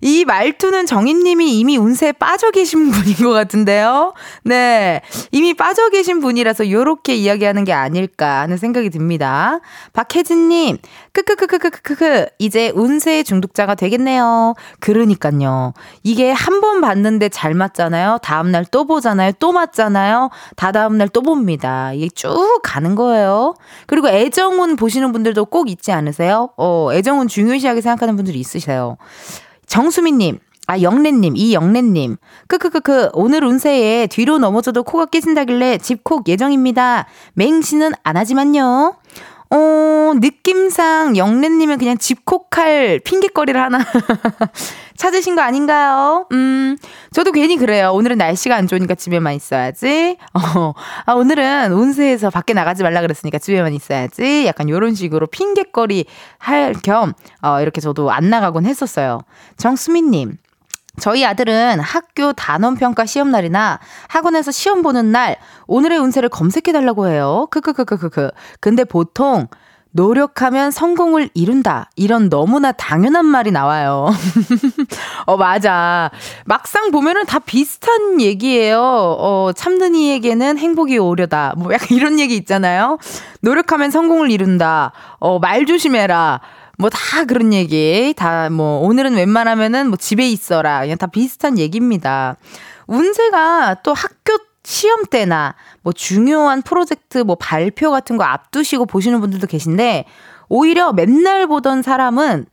이 0.00 0.24
말투는 0.24 0.86
정인님이 0.86 1.58
이미 1.58 1.76
운세에 1.76 2.12
빠져 2.12 2.50
계신 2.50 2.90
분인 2.90 3.14
것 3.16 3.30
같은데요. 3.30 4.12
네. 4.42 5.00
이미 5.30 5.54
빠져 5.54 5.88
계신 5.90 6.20
분이라서 6.20 6.70
요렇게 6.70 7.14
이야기하는 7.14 7.64
게 7.64 7.72
아닐까 7.72 8.40
하는 8.40 8.56
생각이 8.56 8.90
듭니다. 8.90 9.60
박혜진님, 9.92 10.78
크크크크크크크, 11.12 12.26
이제 12.38 12.72
운세 12.74 13.22
중독자가 13.22 13.74
되겠네요. 13.74 14.54
그러니까요. 14.80 15.74
이게 16.02 16.30
한 16.32 16.56
번 16.56 16.80
봤는데 16.80 17.28
잘 17.28 17.52
맞잖아요. 17.52 18.18
다음날 18.22 18.64
또 18.70 18.86
보잖아요. 18.86 19.32
또 19.38 19.52
맞잖아요. 19.52 20.30
다다음날 20.56 21.08
또 21.10 21.20
봅니다. 21.20 21.92
이게 21.92 22.08
쭉 22.08 22.60
가는 22.62 22.94
거예요. 22.94 23.54
그리고 23.86 24.08
애정운 24.08 24.76
보시는 24.76 25.12
분들도 25.12 25.44
꼭 25.44 25.68
있지 25.68 25.92
않으세요? 25.92 26.48
어, 26.56 26.88
애정운 26.92 27.28
중요시하게 27.28 27.82
생각하는 27.82 28.16
분들이 28.16 28.38
있으세요. 28.40 28.96
정수미님, 29.66 30.38
아, 30.68 30.80
영래님, 30.80 31.36
이영래님. 31.36 32.16
크크크크, 32.48 33.10
오늘 33.12 33.44
운세에 33.44 34.08
뒤로 34.08 34.38
넘어져도 34.38 34.82
코가 34.82 35.06
깨진다길래 35.06 35.78
집콕 35.78 36.28
예정입니다. 36.28 37.06
맹신은 37.34 37.92
안 38.02 38.16
하지만요. 38.16 38.96
어, 39.50 40.12
느낌상 40.16 41.16
영래님은 41.16 41.78
그냥 41.78 41.98
집콕할 41.98 43.00
핑계거리를 43.04 43.60
하나 43.60 43.78
찾으신 44.96 45.36
거 45.36 45.42
아닌가요? 45.42 46.26
음, 46.32 46.76
저도 47.12 47.32
괜히 47.32 47.56
그래요. 47.56 47.92
오늘은 47.92 48.18
날씨가 48.18 48.56
안 48.56 48.66
좋으니까 48.66 48.94
집에만 48.94 49.34
있어야지. 49.34 50.16
어, 50.34 50.72
아, 51.04 51.12
오늘은 51.12 51.72
운세에서 51.72 52.30
밖에 52.30 52.54
나가지 52.54 52.82
말라 52.82 53.02
그랬으니까 53.02 53.38
집에만 53.38 53.72
있어야지. 53.74 54.46
약간 54.46 54.68
요런 54.68 54.94
식으로 54.94 55.26
핑계거리 55.26 56.06
할 56.38 56.74
겸, 56.82 57.12
어, 57.42 57.60
이렇게 57.60 57.80
저도 57.80 58.10
안 58.10 58.30
나가곤 58.30 58.64
했었어요. 58.64 59.20
정수민님. 59.58 60.38
저희 60.98 61.24
아들은 61.24 61.80
학교 61.80 62.32
단원평가 62.32 63.06
시험날이나 63.06 63.78
학원에서 64.08 64.50
시험 64.50 64.82
보는 64.82 65.12
날 65.12 65.36
오늘의 65.66 65.98
운세를 65.98 66.28
검색해달라고 66.28 67.08
해요. 67.08 67.48
크크크크크크. 67.50 68.30
근데 68.60 68.84
보통 68.84 69.48
노력하면 69.96 70.70
성공을 70.70 71.30
이룬다. 71.32 71.88
이런 71.96 72.28
너무나 72.28 72.70
당연한 72.70 73.24
말이 73.24 73.50
나와요. 73.50 74.10
어, 75.24 75.38
맞아. 75.38 76.10
막상 76.44 76.90
보면은 76.90 77.24
다 77.24 77.38
비슷한 77.38 78.20
얘기예요. 78.20 78.78
어, 78.78 79.52
참는 79.56 79.94
이에게는 79.94 80.58
행복이 80.58 80.98
오려다. 80.98 81.54
뭐 81.56 81.72
약간 81.72 81.96
이런 81.96 82.20
얘기 82.20 82.36
있잖아요. 82.36 82.98
노력하면 83.40 83.90
성공을 83.90 84.30
이룬다. 84.30 84.92
어, 85.18 85.38
말 85.38 85.64
조심해라. 85.64 86.40
뭐 86.78 86.90
다 86.90 87.24
그런 87.24 87.52
얘기. 87.52 88.14
다 88.16 88.48
뭐 88.50 88.80
오늘은 88.80 89.14
웬만하면은 89.14 89.88
뭐 89.88 89.96
집에 89.96 90.28
있어라. 90.28 90.80
그냥 90.80 90.98
다 90.98 91.06
비슷한 91.06 91.58
얘기입니다. 91.58 92.36
운세가 92.86 93.76
또 93.82 93.94
학교 93.94 94.38
시험 94.64 95.04
때나 95.06 95.54
뭐 95.82 95.92
중요한 95.92 96.62
프로젝트 96.62 97.18
뭐 97.18 97.36
발표 97.36 97.90
같은 97.90 98.16
거 98.16 98.24
앞두시고 98.24 98.86
보시는 98.86 99.20
분들도 99.20 99.46
계신데 99.46 100.04
오히려 100.48 100.92
맨날 100.92 101.46
보던 101.46 101.82
사람은 101.82 102.46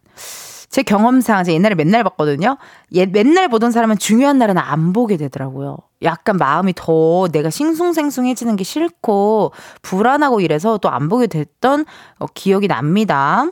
제 0.70 0.82
경험상 0.82 1.44
제가 1.44 1.54
옛날에 1.56 1.76
맨날 1.76 2.04
봤거든요. 2.04 2.58
예, 2.94 3.06
맨날 3.06 3.48
보던 3.48 3.72
사람은 3.72 4.00
중요한 4.00 4.40
날은 4.40 4.58
안 4.58 4.92
보게 4.92 5.18
되더라고요. 5.18 5.78
약간 6.02 6.38
마음이 6.38 6.74
더 6.76 7.28
내가 7.32 7.52
싱숭생숭해지는 7.52 8.56
게 8.56 8.64
싫고 8.64 9.52
불안하고 9.84 10.42
이래서 10.42 10.78
또 10.80 10.90
안 10.90 11.10
보게 11.10 11.28
됐던 11.28 11.86
어, 12.20 12.26
기억이 12.34 12.68
납니다. 12.68 13.46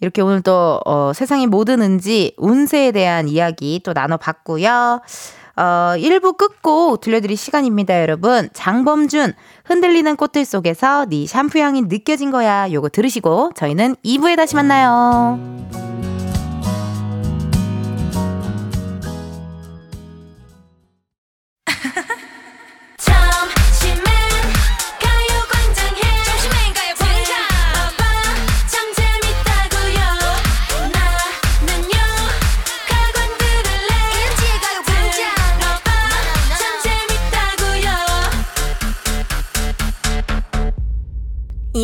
이렇게 0.00 0.22
오늘 0.22 0.42
또, 0.42 0.80
어, 0.84 1.12
세상의 1.14 1.46
모든 1.46 1.80
은지, 1.82 2.34
운세에 2.36 2.92
대한 2.92 3.28
이야기 3.28 3.80
또 3.84 3.92
나눠봤고요. 3.92 5.00
어, 5.56 5.62
1부 5.96 6.36
끝곡 6.36 7.00
들려드릴 7.00 7.36
시간입니다, 7.36 8.00
여러분. 8.00 8.48
장범준, 8.52 9.34
흔들리는 9.64 10.16
꽃들 10.16 10.44
속에서 10.44 11.06
네 11.06 11.26
샴푸 11.26 11.60
향이 11.60 11.82
느껴진 11.82 12.30
거야. 12.30 12.70
요거 12.72 12.88
들으시고 12.88 13.52
저희는 13.54 13.96
2부에 14.04 14.36
다시 14.36 14.56
만나요. 14.56 15.83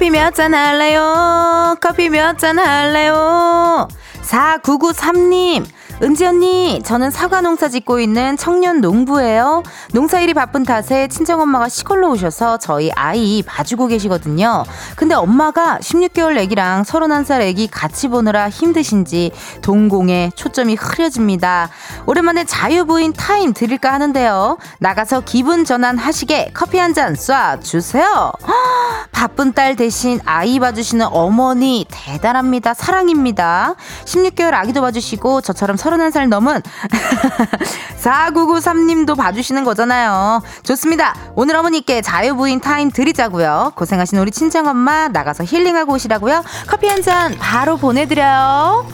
커피 0.00 0.08
몇 0.08 0.32
잔 0.34 0.54
할래요? 0.54 1.76
커피 1.78 2.08
몇 2.08 2.38
잔 2.38 2.58
할래요? 2.58 3.86
4993님, 4.22 5.66
은지 6.02 6.24
언니, 6.24 6.80
저는 6.82 7.10
사과 7.10 7.42
농사 7.42 7.68
짓고 7.68 8.00
있는 8.00 8.38
청년 8.38 8.80
농부예요. 8.80 9.62
농사일이 9.92 10.32
바쁜 10.32 10.62
탓에 10.62 11.08
친정엄마가 11.08 11.68
시골로 11.68 12.10
오셔서 12.12 12.56
저희 12.56 12.90
아이 12.92 13.42
봐주고 13.42 13.86
계시거든요. 13.88 14.64
근데 14.96 15.14
엄마가 15.14 15.78
16개월 15.82 16.38
애기랑 16.38 16.84
31살 16.84 17.42
애기 17.42 17.66
같이 17.66 18.08
보느라 18.08 18.48
힘드신지 18.48 19.30
동공에 19.60 20.30
초점이 20.36 20.74
흐려집니다. 20.74 21.68
오랜만에 22.06 22.44
자유부인 22.44 23.12
타임 23.12 23.52
드릴까 23.52 23.92
하는데요. 23.92 24.56
나가서 24.78 25.20
기분 25.26 25.66
전환 25.66 25.98
하시게 25.98 26.50
커피 26.54 26.78
한 26.78 26.94
잔 26.94 27.12
쏴 27.14 27.62
주세요. 27.62 28.32
바쁜 29.12 29.52
딸 29.52 29.76
대신 29.76 30.18
아이 30.24 30.58
봐주시는 30.58 31.06
어머니 31.12 31.84
대단합니다. 31.90 32.72
사랑입니다. 32.72 33.74
16개월 34.06 34.54
아기도 34.54 34.80
봐주시고 34.80 35.42
저처럼 35.42 35.76
31살 35.90 36.28
넘은 36.28 36.62
4993님도 38.02 39.16
봐주시는 39.16 39.64
거잖아요. 39.64 40.42
좋습니다. 40.62 41.14
오늘 41.34 41.56
어머니께 41.56 42.00
자유부인 42.02 42.60
타임 42.60 42.90
드리자고요. 42.90 43.72
고생하신 43.76 44.18
우리 44.18 44.30
친정엄마 44.30 45.08
나가서 45.08 45.44
힐링하고 45.44 45.94
오시라고요. 45.94 46.44
커피 46.68 46.86
한 46.88 47.00
잔 47.00 47.34
바로 47.38 47.78
보내드려요. 47.78 48.86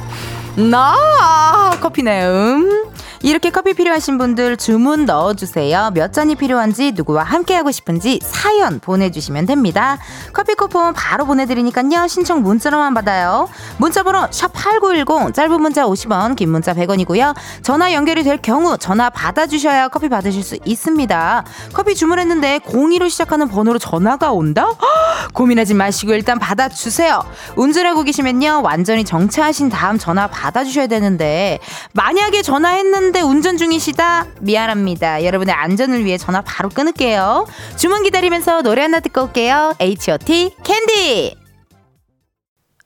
나 0.71 1.73
커피네 1.81 2.25
음. 2.29 2.85
이렇게 3.23 3.51
커피 3.51 3.75
필요하신 3.75 4.19
분들 4.19 4.57
주문 4.57 5.05
넣어주세요. 5.07 5.91
몇 5.95 6.13
잔이 6.13 6.35
필요한지 6.35 6.93
누구와 6.93 7.23
함께하고 7.23 7.71
싶은지 7.71 8.21
사연 8.23 8.79
보내주시면 8.81 9.47
됩니다. 9.47 9.99
커피 10.33 10.55
쿠폰 10.55 10.93
바로 10.93 11.27
보내드리니까요. 11.27 12.07
신청 12.09 12.43
문자로만 12.43 12.95
받아요. 12.95 13.49
문자번호 13.79 14.27
샵8910 14.27 15.35
짧은 15.35 15.61
문자 15.61 15.87
50원 15.87 16.37
긴 16.37 16.51
문자 16.51 16.75
100원이고요. 16.75 17.35
전화 17.63 17.93
연결이 17.93 18.23
될 18.23 18.37
경우 18.39 18.77
전화 18.79 19.11
받아주셔야 19.11 19.89
커피 19.89 20.09
받으실 20.09 20.43
수 20.43 20.59
있습니다. 20.65 21.45
커피 21.73 21.95
주문했는데 21.95 22.61
02로 22.61 23.09
시작하는 23.11 23.49
번호로 23.49 23.79
전화가 23.79 24.33
온다? 24.33 24.65
허, 24.65 24.77
고민하지 25.33 25.75
마시고 25.75 26.13
일단 26.13 26.39
받아주세요. 26.39 27.25
운전하고 27.57 28.03
계시면요. 28.03 28.61
완전히 28.63 29.05
정차하신 29.05 29.69
다음 29.71 29.99
전화 29.99 30.27
받아주셔야 30.27 30.87
되는데 30.87 31.59
만약에 31.93 32.43
전화했는데 32.43 33.06
하는데 33.07 33.21
운전 33.21 33.57
중이시다? 33.57 34.27
미안합니다. 34.41 35.25
여러분의 35.25 35.55
안전을 35.55 36.05
위해 36.05 36.19
전화 36.19 36.41
바로 36.41 36.69
끊을게요. 36.69 37.47
주문 37.77 38.03
기다리면서 38.03 38.63
노래 38.63 38.83
하나 38.83 38.99
듣고 38.99 39.25
올게요. 39.25 39.75
H.O.T. 39.79 40.57
캔디! 40.65 41.37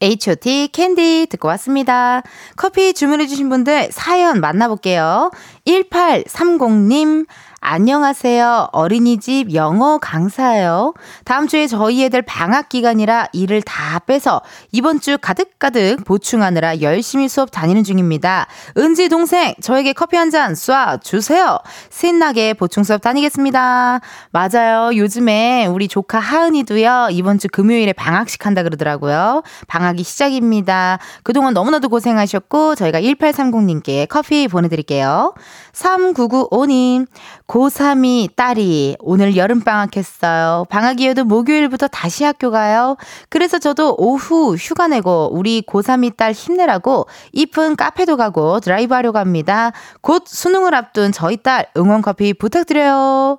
H.O.T. 0.03 0.69
캔디 0.73 1.29
듣고 1.31 1.49
왔습니다. 1.49 2.23
커피 2.57 2.93
주문해주신 2.93 3.49
분들 3.49 3.89
사연 3.93 4.41
만나볼게요. 4.41 5.31
1830님, 5.67 7.27
안녕하세요. 7.63 8.69
어린이집 8.73 9.53
영어 9.53 9.99
강사예요. 9.99 10.95
다음 11.27 11.47
주에 11.47 11.67
저희 11.67 12.03
애들 12.05 12.23
방학 12.23 12.71
기간이라 12.71 13.27
일을 13.35 13.61
다 13.61 13.99
빼서 13.99 14.41
이번 14.73 14.99
주 14.99 15.19
가득가득 15.19 16.05
보충하느라 16.05 16.81
열심히 16.81 17.29
수업 17.29 17.51
다니는 17.51 17.85
중입니다. 17.85 18.47
은지 18.79 19.11
동생, 19.11 19.55
저에게 19.61 19.93
커피 19.93 20.17
한 20.17 20.31
잔 20.31 20.55
쏴 20.55 21.03
주세요. 21.03 21.59
신나게 21.91 22.55
보충 22.55 22.83
수업 22.83 23.03
다니겠습니다. 23.03 24.01
맞아요. 24.31 24.97
요즘에 24.97 25.67
우리 25.67 25.87
조카 25.87 26.19
하은이도요. 26.19 27.09
이번 27.11 27.39
주 27.39 27.49
금요일에 27.49 27.93
방학식 27.93 28.47
한다 28.47 28.63
그러더라고요. 28.63 29.43
방학이 29.67 30.03
시작입니다. 30.03 30.99
그동안 31.25 31.53
너무나도 31.53 31.89
고생하셨고 31.91 32.75
저희가 32.77 33.01
1830님께 33.03 34.07
커피 34.09 34.49
보내드릴게요. 34.49 35.35
3995님, 35.73 37.07
고3이 37.47 38.35
딸이 38.37 38.97
오늘 39.01 39.37
여름방학 39.37 39.97
했어요. 39.97 40.65
방학이어도 40.69 41.25
목요일부터 41.25 41.89
다시 41.89 42.25
학교 42.25 42.51
가요. 42.51 42.97
그래서 43.29 43.59
저도 43.59 43.97
오후 43.99 44.57
휴가 44.57 44.89
내고 44.89 45.31
우리 45.33 45.63
고3이 45.63 46.17
딸 46.17 46.33
힘내라고 46.33 47.07
이쁜 47.33 47.77
카페도 47.77 48.17
가고 48.17 48.61
드라이브 48.61 48.95
하려고 48.95 49.19
합니다. 49.19 49.73
곧 50.01 50.25
수능을 50.27 50.75
앞둔 50.75 51.13
저희 51.13 51.37
딸 51.37 51.67
응원 51.77 52.03
커피 52.03 52.35
부탁드려요. 52.35 53.39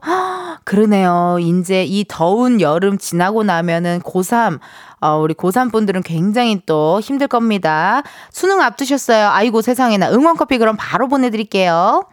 그러네요. 0.63 1.37
이제 1.39 1.83
이 1.83 2.05
더운 2.07 2.61
여름 2.61 2.97
지나고 2.97 3.43
나면은 3.43 3.99
고3 4.01 4.59
어, 5.01 5.17
우리 5.17 5.33
고3 5.33 5.71
분들은 5.71 6.03
굉장히 6.03 6.61
또 6.65 6.99
힘들 7.01 7.27
겁니다. 7.27 8.03
수능 8.31 8.61
앞두셨어요. 8.61 9.29
아이고 9.29 9.61
세상에나 9.61 10.11
응원커피 10.11 10.59
그럼 10.59 10.77
바로 10.79 11.07
보내드릴게요. 11.07 12.05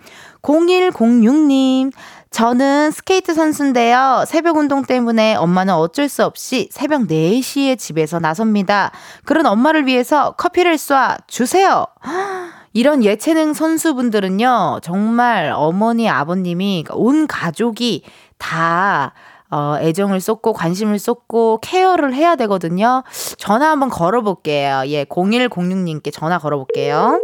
0106님, 0.42 1.92
저는 2.30 2.90
스케이트 2.90 3.34
선수인데요. 3.34 4.24
새벽 4.26 4.56
운동 4.56 4.82
때문에 4.82 5.34
엄마는 5.34 5.74
어쩔 5.74 6.08
수 6.08 6.24
없이 6.24 6.68
새벽 6.70 7.02
4시에 7.02 7.78
집에서 7.78 8.18
나섭니다. 8.18 8.90
그런 9.24 9.46
엄마를 9.46 9.86
위해서 9.86 10.32
커피를 10.32 10.76
쏴 10.76 11.18
주세요. 11.26 11.86
이런 12.72 13.02
예체능 13.02 13.54
선수분들은요, 13.54 14.80
정말 14.82 15.52
어머니, 15.54 16.08
아버님이, 16.08 16.84
온 16.90 17.26
가족이 17.26 18.04
다 18.36 19.14
어, 19.50 19.76
애정을 19.80 20.20
쏟고 20.20 20.52
관심을 20.52 20.98
쏟고 20.98 21.60
케어를 21.62 22.12
해야 22.12 22.36
되거든요. 22.36 23.02
전화 23.38 23.70
한번 23.70 23.88
걸어볼게요. 23.88 24.82
예, 24.86 25.04
0106님께 25.04 26.12
전화 26.12 26.38
걸어볼게요. 26.38 27.20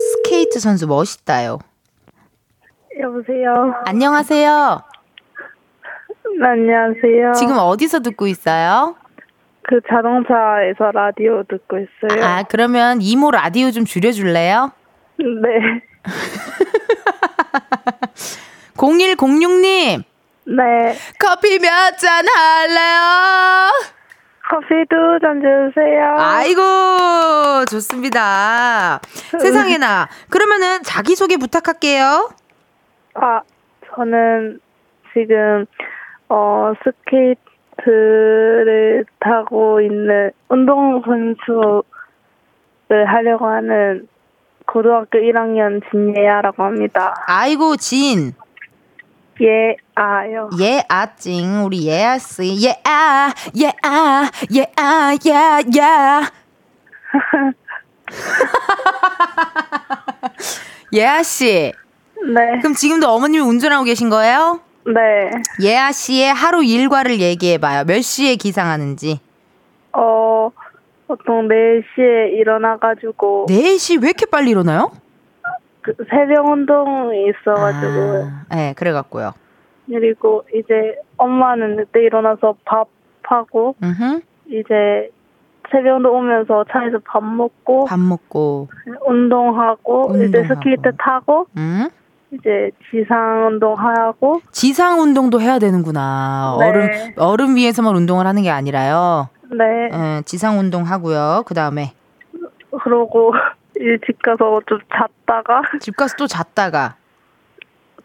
스케이트 0.00 0.60
선수 0.60 0.86
멋있다요. 0.86 1.58
여보세요. 3.00 3.74
안녕하세요. 3.84 4.80
네, 6.40 6.46
안녕하세요. 6.48 7.32
지금 7.32 7.58
어디서 7.58 8.00
듣고 8.00 8.26
있어요? 8.26 8.96
그 9.62 9.80
자동차에서 9.88 10.92
라디오 10.92 11.42
듣고 11.44 11.78
있어요. 11.78 12.24
아, 12.24 12.42
그러면 12.44 13.00
이모 13.02 13.30
라디오 13.30 13.70
좀 13.70 13.84
줄여줄래요? 13.84 14.70
네. 15.18 15.82
0106님, 18.76 20.02
네. 20.46 20.94
커피 21.18 21.58
몇 21.58 21.96
잔 21.98 22.24
할래요? 22.26 23.72
커피 24.48 24.68
두 24.88 25.18
잔 25.20 25.40
주세요. 25.40 26.14
아이고, 26.18 27.64
좋습니다. 27.70 29.00
세상에나. 29.40 30.08
그러면은 30.30 30.82
자기소개 30.84 31.36
부탁할게요. 31.36 32.30
아, 33.14 33.40
저는 33.94 34.60
지금 35.12 35.66
어 36.28 36.72
스케이트를 37.76 39.04
타고 39.20 39.80
있는 39.80 40.30
운동 40.48 41.02
선수를 41.04 41.82
하려고 43.06 43.46
하는 43.48 44.06
고등학교 44.66 45.18
1학년 45.18 45.80
진예아라고 45.90 46.62
합니다. 46.62 47.14
아이고, 47.26 47.76
진. 47.76 48.32
예, 49.42 49.76
아요. 49.94 50.48
예, 50.60 50.82
아찡. 50.88 51.64
우리 51.64 51.86
예아씨. 51.86 52.58
예, 52.64 52.80
아, 52.84 53.32
예, 53.60 53.72
아, 53.82 54.30
예, 54.54 54.66
아, 54.76 55.14
야, 55.28 55.60
야. 55.78 56.30
예아 60.92 61.22
씨. 61.22 61.72
네. 62.34 62.58
그럼 62.60 62.74
지금도 62.74 63.08
어머님이 63.08 63.42
운전하고 63.44 63.84
계신 63.84 64.08
거예요? 64.08 64.60
네. 64.86 65.30
예아 65.62 65.92
씨의 65.92 66.32
하루 66.32 66.64
일과를 66.64 67.20
얘기해 67.20 67.58
봐요. 67.58 67.84
몇 67.86 68.00
시에 68.02 68.36
기상하는지. 68.36 69.20
어, 69.92 70.50
보통 71.06 71.48
4시에 71.48 72.32
일어나 72.32 72.78
가지고, 72.78 73.46
4시 73.48 74.02
왜 74.02 74.08
이렇게 74.08 74.26
빨리 74.26 74.50
일어나요? 74.50 74.90
그 75.86 76.04
새벽 76.10 76.46
운동이 76.46 77.28
있어가지고, 77.28 78.28
아, 78.48 78.56
네, 78.56 78.74
그래갖고요. 78.76 79.32
그리고 79.86 80.42
이제 80.52 80.96
엄마는 81.16 81.76
늦게 81.76 82.02
일어나서 82.02 82.56
밥하고, 82.64 83.76
음흠. 83.82 84.20
이제 84.48 85.10
새벽 85.70 85.96
운동 85.96 86.16
오면서 86.16 86.64
차에서 86.72 86.98
밥 87.04 87.22
먹고, 87.22 87.84
밥 87.84 88.00
먹고, 88.00 88.68
운동하고, 89.06 90.12
이제 90.16 90.24
운동하고. 90.24 90.54
스케이트 90.54 90.90
타고, 90.98 91.46
음? 91.56 91.88
이제 92.32 92.72
지상 92.90 93.46
운동하고, 93.46 94.40
지상 94.50 95.00
운동도 95.00 95.40
해야 95.40 95.60
되는구나. 95.60 96.56
네. 96.58 96.68
얼음, 96.68 96.88
얼음 97.18 97.56
위에서만 97.56 97.94
운동을 97.94 98.26
하는 98.26 98.42
게 98.42 98.50
아니라요. 98.50 99.28
네. 99.52 99.64
예, 99.92 100.22
지상 100.24 100.58
운동 100.58 100.82
하고요. 100.82 101.44
그 101.46 101.54
다음에 101.54 101.92
그러고 102.82 103.32
일찍 103.80 104.20
가서 104.22 104.60
좀 104.66 104.78
잤다가, 104.92 105.62
집 105.80 105.96
가서 105.96 106.14
또 106.16 106.26
잤다가. 106.26 106.96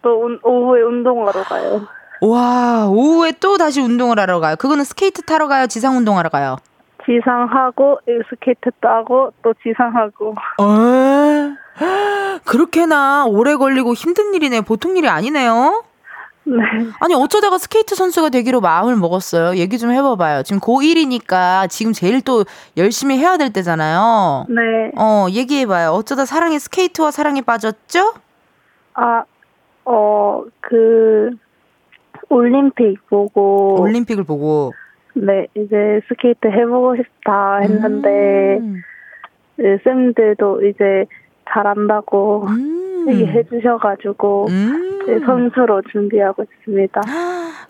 또 0.01 0.19
운- 0.25 0.39
오후에 0.43 0.81
운동하러 0.81 1.43
가요. 1.43 1.87
와, 2.21 2.87
오후에 2.87 3.33
또 3.39 3.57
다시 3.57 3.81
운동을 3.81 4.19
하러 4.19 4.39
가요. 4.39 4.55
그거는 4.55 4.83
스케이트 4.83 5.21
타러 5.23 5.47
가요? 5.47 5.67
지상 5.67 5.97
운동하러 5.97 6.29
가요? 6.29 6.57
지상하고, 7.05 7.99
스케이트 8.29 8.69
타고, 8.79 9.31
또 9.43 9.53
지상하고. 9.63 10.35
어? 10.59 10.65
그렇게나 12.45 13.25
오래 13.25 13.55
걸리고 13.55 13.93
힘든 13.93 14.33
일이네. 14.35 14.61
보통 14.61 14.97
일이 14.97 15.07
아니네요. 15.07 15.83
네. 16.43 16.55
아니 16.99 17.13
어쩌다가 17.13 17.57
스케이트 17.57 17.95
선수가 17.95 18.29
되기로 18.29 18.61
마음을 18.61 18.95
먹었어요. 18.95 19.57
얘기 19.57 19.77
좀 19.77 19.91
해봐봐요. 19.91 20.43
지금 20.43 20.59
고1이니까 20.59 21.69
지금 21.69 21.93
제일 21.93 22.21
또 22.21 22.45
열심히 22.77 23.17
해야 23.17 23.37
될 23.37 23.53
때잖아요. 23.53 24.47
네. 24.49 24.91
어 24.97 25.27
얘기해봐요. 25.29 25.91
어쩌다 25.91 26.25
사랑에 26.25 26.57
스케이트와 26.57 27.11
사랑에 27.11 27.41
빠졌죠? 27.41 28.13
아, 28.93 29.23
어, 29.85 30.43
그, 30.59 31.31
올림픽 32.29 32.97
보고, 33.09 33.81
올림픽을 33.81 34.23
보고 34.23 34.73
네, 35.13 35.47
이제 35.55 36.01
스케이트 36.07 36.47
해보고 36.47 36.95
싶다 36.95 37.57
했는데, 37.59 38.57
음. 38.61 38.81
네, 39.57 39.77
쌤들도 39.83 40.65
이제 40.67 41.05
잘한다고 41.49 42.45
음. 42.47 42.90
얘기해 43.09 43.43
주셔가지고, 43.49 44.47
음. 44.49 44.99
이제 45.03 45.19
선수로 45.25 45.81
준비하고 45.91 46.43
있습니다. 46.43 47.01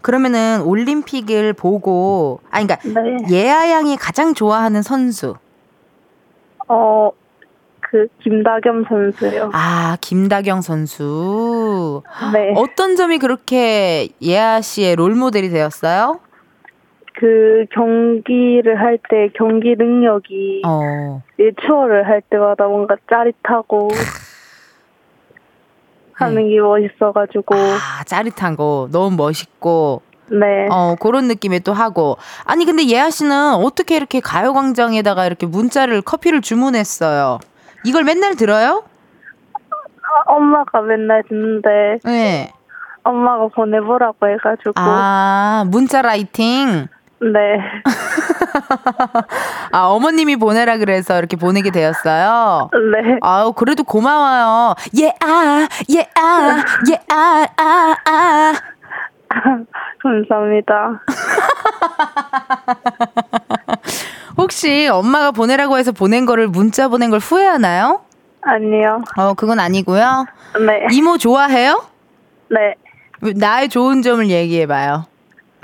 그러면은 0.02 0.62
올림픽을 0.63 1.54
보고 1.54 2.41
아 2.52 2.62
그러니까 2.62 2.78
네. 3.02 3.17
예아 3.32 3.70
양이 3.72 3.96
가장 3.96 4.34
좋아하는 4.34 4.82
선수 4.82 5.36
어, 6.67 7.12
그, 7.80 8.08
김다겸 8.24 8.86
선수요. 8.89 9.50
아 9.54 9.98
김다경 10.02 10.62
선수 10.62 12.02
네. 12.34 12.54
어떤 12.58 12.96
점이 12.96 13.17
그렇게 13.20 14.10
예아 14.22 14.62
씨의 14.62 14.96
롤 14.98 15.15
모델이 15.15 15.50
되었어요? 15.50 16.20
그 17.15 17.65
경기를 17.74 18.80
할 18.80 18.98
때 19.10 19.30
경기 19.36 19.76
능력이 19.78 20.63
어. 20.65 21.22
일초월을 21.38 22.08
할 22.08 22.22
때마다 22.30 22.65
뭔가 22.67 22.96
짜릿하고 23.10 23.89
하는 26.22 26.50
게 26.50 26.60
멋있어가지고 26.60 27.56
아, 27.56 28.04
짜릿한 28.06 28.56
거 28.56 28.88
너무 28.92 29.16
멋있고 29.16 30.02
네 30.30 30.68
어, 30.72 30.96
그런 31.00 31.28
느낌에 31.28 31.60
또 31.60 31.74
하고. 31.74 32.18
아니 32.46 32.66
근데 32.66 32.88
예아 32.88 33.10
씨는 33.10 33.56
어떻게 33.56 33.98
이렇게 33.98 34.20
가요 34.22 34.54
광장에다가 34.54 35.26
이렇게 35.26 35.46
문자를 35.46 36.02
커피를 36.02 36.42
주문했어요? 36.42 37.40
이걸 37.84 38.04
맨날 38.04 38.36
들어요? 38.36 38.84
아, 39.54 40.32
엄마가 40.34 40.82
맨날 40.82 41.24
듣는데 41.28 42.00
네. 42.06 42.52
엄마가 43.04 43.48
보내보라고 43.48 44.28
해가지고 44.28 44.74
아, 44.76 45.66
문자 45.68 46.02
라이팅. 46.02 46.88
네 47.22 47.60
아, 49.72 49.86
어머님이 49.88 50.36
보내라 50.38 50.78
그래서 50.78 51.18
이렇게 51.18 51.36
보내게 51.38 51.72
되었어요. 51.72 52.70
네. 52.74 53.18
아우, 53.22 53.54
그래도 53.54 53.84
고마워요. 53.84 54.76
예, 55.00 55.14
아, 55.22 55.68
예, 55.94 56.08
아, 56.16 56.64
예, 56.92 57.00
아, 57.10 57.46
아, 57.58 57.96
아. 58.06 58.54
감사합니다. 60.02 61.02
혹시 64.38 64.88
엄마가 64.88 65.32
보내라고 65.32 65.78
해서 65.78 65.92
보낸 65.92 66.26
거를 66.26 66.48
문자 66.48 66.88
보낸 66.88 67.10
걸 67.10 67.20
후회하나요? 67.20 68.02
아니요. 68.42 69.02
어, 69.18 69.34
그건 69.36 69.60
아니고요. 69.60 70.26
네. 70.66 70.88
이모 70.92 71.18
좋아해요? 71.18 71.84
네. 72.50 72.76
나의 73.36 73.70
좋은 73.70 74.02
점을 74.02 74.28
얘기해봐요. 74.30 75.06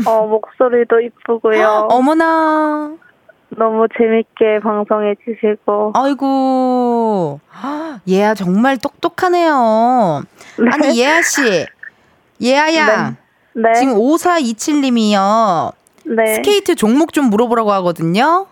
어 0.05 0.27
목소리도 0.27 0.99
이쁘고요. 1.01 1.87
어머나. 1.91 2.95
너무 3.49 3.87
재밌게 3.97 4.59
방송해 4.61 5.15
주시고. 5.23 5.93
아이고. 5.95 7.39
예아 8.07 8.33
정말 8.35 8.77
똑똑하네요. 8.77 10.23
네. 10.59 10.65
아니 10.71 10.99
예아 10.99 11.21
씨. 11.21 11.65
예아 12.41 12.75
양. 12.75 13.17
네. 13.53 13.73
지금 13.73 13.95
5427님이요. 13.95 15.73
네. 16.05 16.35
스케이트 16.35 16.75
종목 16.75 17.13
좀 17.13 17.25
물어보라고 17.25 17.71
하거든요. 17.73 18.47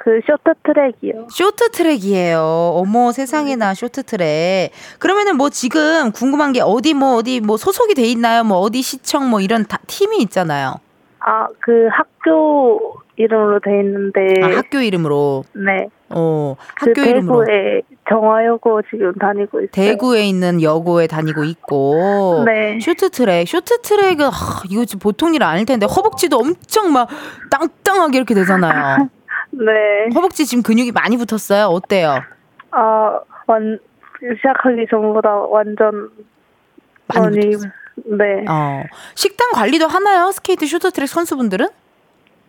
아, 0.00 0.02
그 0.02 0.20
쇼트트랙이요. 0.26 1.28
쇼트트랙이에요. 1.30 2.40
어머 2.74 3.12
세상에나 3.12 3.74
쇼트트랙. 3.74 4.70
그러면은 4.98 5.36
뭐 5.36 5.50
지금 5.50 6.10
궁금한 6.12 6.52
게 6.52 6.60
어디 6.62 6.94
뭐 6.94 7.16
어디 7.16 7.40
뭐 7.40 7.56
소속이 7.56 7.94
돼 7.94 8.02
있나요? 8.04 8.44
뭐 8.44 8.58
어디 8.58 8.82
시청 8.82 9.28
뭐 9.28 9.40
이런 9.40 9.64
다, 9.66 9.78
팀이 9.86 10.18
있잖아요. 10.22 10.76
아, 11.20 11.48
그 11.60 11.88
학교 11.92 12.94
이름으로 13.16 13.60
돼 13.60 13.70
있는데. 13.80 14.20
아, 14.42 14.56
학교 14.56 14.78
이름으로. 14.80 15.44
네. 15.52 15.88
어, 16.08 16.56
그 16.82 16.90
학교 16.90 17.02
이름으로. 17.02 17.44
대구에 17.44 17.82
정화여고 18.08 18.82
지금 18.90 19.12
다니고 19.14 19.60
있어요. 19.60 19.70
대구에 19.70 20.24
있는 20.24 20.62
여고에 20.62 21.06
다니고 21.06 21.44
있고 21.44 22.42
네. 22.46 22.80
쇼트트랙 22.80 23.46
쇼트트랙은 23.46 24.26
하, 24.26 24.62
이거 24.68 24.84
지금 24.86 24.98
보통 25.00 25.34
일 25.34 25.42
아닐 25.42 25.66
텐데 25.66 25.86
허벅지도 25.86 26.38
엄청 26.38 26.92
막 26.92 27.08
땅땅하게 27.50 28.16
이렇게 28.16 28.34
되잖아요. 28.34 29.08
네. 29.64 30.08
허벅지 30.14 30.46
지금 30.46 30.62
근육이 30.62 30.92
많이 30.92 31.16
붙었어요. 31.16 31.66
어때요? 31.66 32.22
아, 32.70 33.20
완, 33.46 33.78
시작하기 34.36 34.86
전보다 34.90 35.30
완전 35.34 36.10
많이 37.08 37.24
많이, 37.36 37.40
붙었어요. 37.50 37.70
네. 38.16 38.44
어. 38.48 38.84
식단 39.14 39.52
관리도 39.52 39.86
하나요? 39.86 40.30
스케이트 40.32 40.66
쇼트트랙 40.66 41.08
선수분들은? 41.08 41.68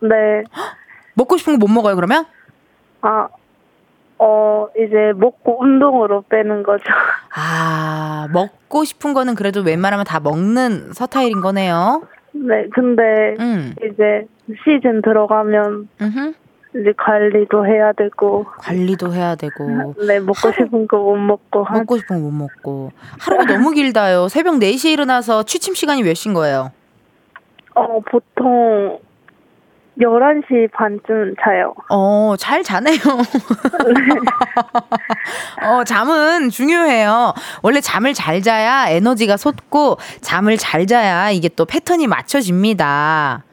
네. 0.01 0.43
먹고 1.15 1.37
싶은 1.37 1.59
거 1.59 1.59
못 1.59 1.71
먹어요, 1.73 1.95
그러면? 1.95 2.25
아, 3.01 3.27
어, 4.17 4.67
이제 4.77 5.11
먹고 5.15 5.61
운동으로 5.61 6.23
빼는 6.29 6.63
거죠. 6.63 6.83
아, 7.35 8.27
먹고 8.31 8.83
싶은 8.85 9.13
거는 9.13 9.35
그래도 9.35 9.61
웬만하면 9.61 10.05
다 10.05 10.19
먹는 10.19 10.93
서타일인 10.93 11.41
거네요. 11.41 12.03
네, 12.33 12.67
근데 12.73 13.35
음. 13.39 13.75
이제 13.83 14.25
시즌 14.63 15.01
들어가면 15.01 15.89
음흠. 15.99 16.33
이제 16.73 16.93
관리도 16.97 17.65
해야 17.65 17.91
되고, 17.91 18.45
관리도 18.59 19.13
해야 19.13 19.35
되고. 19.35 19.93
네, 20.07 20.19
먹고 20.19 20.51
싶은 20.53 20.87
거 20.87 20.97
못 20.97 21.17
먹고, 21.17 21.63
한, 21.65 21.79
먹고 21.79 21.97
싶은 21.97 22.21
거 22.23 22.29
못 22.29 22.31
먹고. 22.31 22.91
하루가 23.19 23.43
너무 23.45 23.71
길다요. 23.71 24.29
새벽 24.29 24.55
4시에 24.55 24.91
일어나서 24.93 25.43
취침 25.43 25.73
시간이 25.73 26.03
몇 26.03 26.13
시인 26.13 26.33
거예요? 26.33 26.71
어, 27.75 27.99
보통 28.09 28.99
11시 29.99 30.71
반쯤 30.71 31.35
자요. 31.43 31.73
어, 31.89 32.35
잘 32.39 32.63
자네요. 32.63 32.97
어, 35.63 35.83
잠은 35.83 36.49
중요해요. 36.49 37.33
원래 37.61 37.81
잠을 37.81 38.13
잘 38.13 38.41
자야 38.41 38.89
에너지가 38.89 39.37
솟고, 39.37 39.97
잠을 40.21 40.57
잘 40.57 40.87
자야 40.87 41.29
이게 41.31 41.49
또 41.49 41.65
패턴이 41.65 42.07
맞춰집니다. 42.07 43.43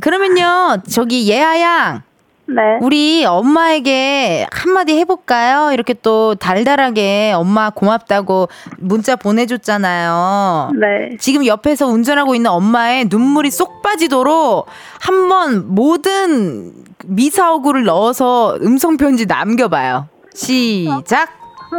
그러면요, 0.00 0.82
저기 0.88 1.28
예아양, 1.28 2.02
네. 2.46 2.78
우리 2.80 3.24
엄마에게 3.24 4.46
한마디 4.52 4.98
해볼까요? 4.98 5.72
이렇게 5.72 5.94
또 5.94 6.34
달달하게 6.34 7.32
엄마 7.34 7.70
고맙다고 7.70 8.48
문자 8.78 9.16
보내줬잖아요. 9.16 10.72
네. 10.78 11.16
지금 11.18 11.46
옆에서 11.46 11.86
운전하고 11.86 12.34
있는 12.34 12.50
엄마의 12.50 13.06
눈물이 13.08 13.50
쏙 13.50 13.80
빠지도록 13.82 14.66
한번 15.00 15.74
모든 15.74 16.72
미사오구를 17.04 17.84
넣어서 17.84 18.56
음성 18.62 18.96
편지 18.96 19.26
남겨봐요. 19.26 20.08
시작! 20.34 21.30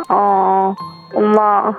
어, 0.10 0.76
엄마, 1.14 1.74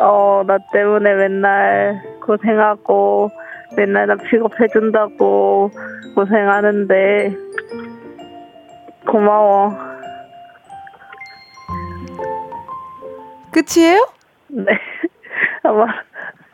어, 0.00 0.42
나 0.46 0.58
때문에 0.72 1.14
맨날 1.14 2.02
고생하고, 2.20 3.30
맨날 3.76 4.06
나 4.06 4.16
픽업해준다고 4.16 5.70
고생하는데, 6.14 7.36
고마워. 9.06 9.76
끝이에요? 13.52 14.08
네. 14.48 14.78
아마, 15.62 15.86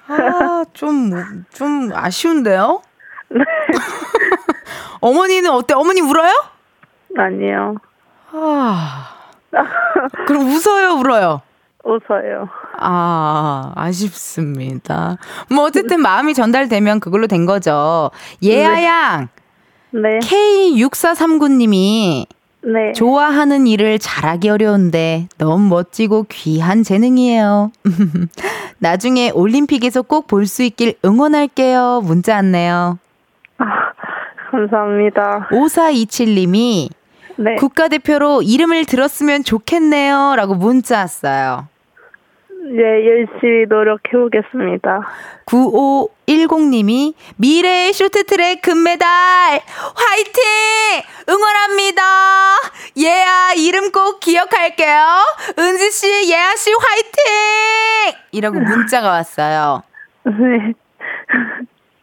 아, 0.09 0.64
좀, 0.72 1.44
좀 1.50 1.90
아쉬운데요? 1.94 2.83
어머니는 5.00 5.50
어때? 5.50 5.74
어머니 5.74 6.00
울어요? 6.00 6.33
아니요. 7.16 7.76
아. 8.33 9.16
그럼 10.26 10.42
웃어요, 10.46 10.94
울어요? 10.98 11.42
웃어요. 11.85 12.49
아, 12.79 13.73
아쉽습니다. 13.75 15.16
뭐, 15.51 15.64
어쨌든 15.64 16.01
마음이 16.01 16.35
전달되면 16.35 17.01
그걸로 17.01 17.27
된 17.27 17.47
거죠. 17.47 18.11
예아양, 18.43 19.29
네. 19.93 20.19
K6439님이 20.21 22.27
네. 22.62 22.93
좋아하는 22.93 23.66
일을 23.66 23.99
잘하기 23.99 24.51
어려운데 24.51 25.29
너무 25.38 25.69
멋지고 25.69 26.27
귀한 26.29 26.83
재능이에요. 26.83 27.73
나중에 28.79 29.31
올림픽에서 29.31 30.03
꼭 30.03 30.27
볼 30.27 30.47
수 30.47 30.62
있길 30.62 30.95
응원할게요. 31.05 32.03
문자 32.05 32.35
왔네요. 32.37 32.99
아, 33.59 33.64
감사합니다. 34.51 35.49
5427님이 35.51 36.90
네. 37.40 37.57
국가대표로 37.57 38.42
이름을 38.42 38.85
들었으면 38.85 39.44
좋겠네요. 39.44 40.35
라고 40.37 40.55
문자 40.55 40.98
왔어요. 40.98 41.68
예, 42.72 42.83
열심히 42.83 43.64
노력해보겠습니다. 43.68 45.00
9510님이 45.46 47.14
미래의 47.37 47.94
쇼트트랙 47.94 48.61
금메달 48.61 49.09
화이팅! 49.96 50.42
응원합니다. 51.29 52.03
예아 52.98 53.55
이름 53.57 53.90
꼭 53.90 54.20
기억할게요. 54.20 54.98
은지 55.59 55.90
씨, 55.90 56.31
예아 56.31 56.55
씨 56.57 56.70
화이팅! 56.72 58.18
이라고 58.33 58.61
문자가 58.61 59.09
왔어요. 59.09 59.83
네. 60.24 60.74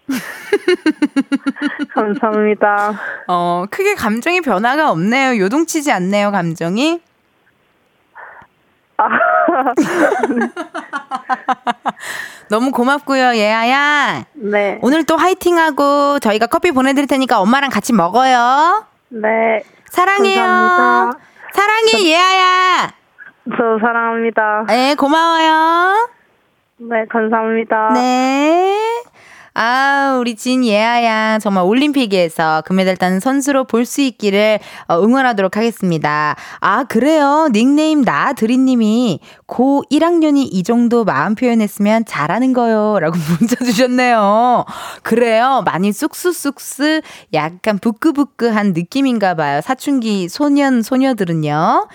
감사합니다. 1.93 2.93
어, 3.28 3.65
크게 3.70 3.96
감정의 3.96 4.41
변화가 4.41 4.91
없네요. 4.91 5.38
요동치지 5.39 5.91
않네요, 5.91 6.32
감정이. 6.32 7.02
너무 12.50 12.72
고맙고요, 12.72 13.36
예아야. 13.36 14.26
네. 14.34 14.80
오늘 14.82 15.04
또 15.04 15.17
화이팅하고 15.17 16.17
저희가 16.20 16.48
커피 16.48 16.72
보내드릴 16.72 17.08
테니까 17.08 17.39
엄마랑 17.39 17.70
같이 17.70 17.93
먹어요. 17.93 18.86
네. 19.10 19.63
사랑해요. 19.89 20.41
감사합니다. 20.41 21.20
사랑해, 21.54 22.04
예아야. 22.06 22.91
저 23.52 23.78
사랑합니다. 23.80 24.65
네, 24.67 24.96
고마워요. 24.96 26.10
네, 26.78 27.06
감사합니다. 27.10 27.91
네. 27.93 28.76
아, 29.60 30.17
우리 30.20 30.36
진 30.36 30.63
예아양 30.63 31.39
정말 31.39 31.63
올림픽에서 31.63 32.62
금메달 32.65 32.96
따는 32.96 33.20
선수로 33.20 33.63
볼 33.63 33.88
수 33.88 34.02
있기를 34.02 34.60
어, 34.88 35.02
응원하도록 35.02 35.56
하겠습니다. 35.58 36.36
아, 36.60 36.84
그래요. 36.84 37.50
닉네임 37.54 38.02
나드리님이 38.02 39.20
고 39.48 39.84
1학년이 39.89 40.50
이 40.52 40.62
정도 40.62 41.06
마음 41.06 41.34
표현했으면 41.34 42.06
잘하는 42.06 42.54
거요. 42.54 43.00
라고 43.00 43.17
문자 43.39 43.56
주셨네요. 43.63 44.65
그래요. 45.02 45.63
많이 45.65 45.91
쑥쑥쑥쑥 45.91 47.02
약간 47.34 47.80
부끄부끄한 47.80 48.74
느낌인가 48.74 49.34
봐요. 49.34 49.62
사춘기 49.62 50.30
소년, 50.30 50.84
소녀들은요. 50.84 51.88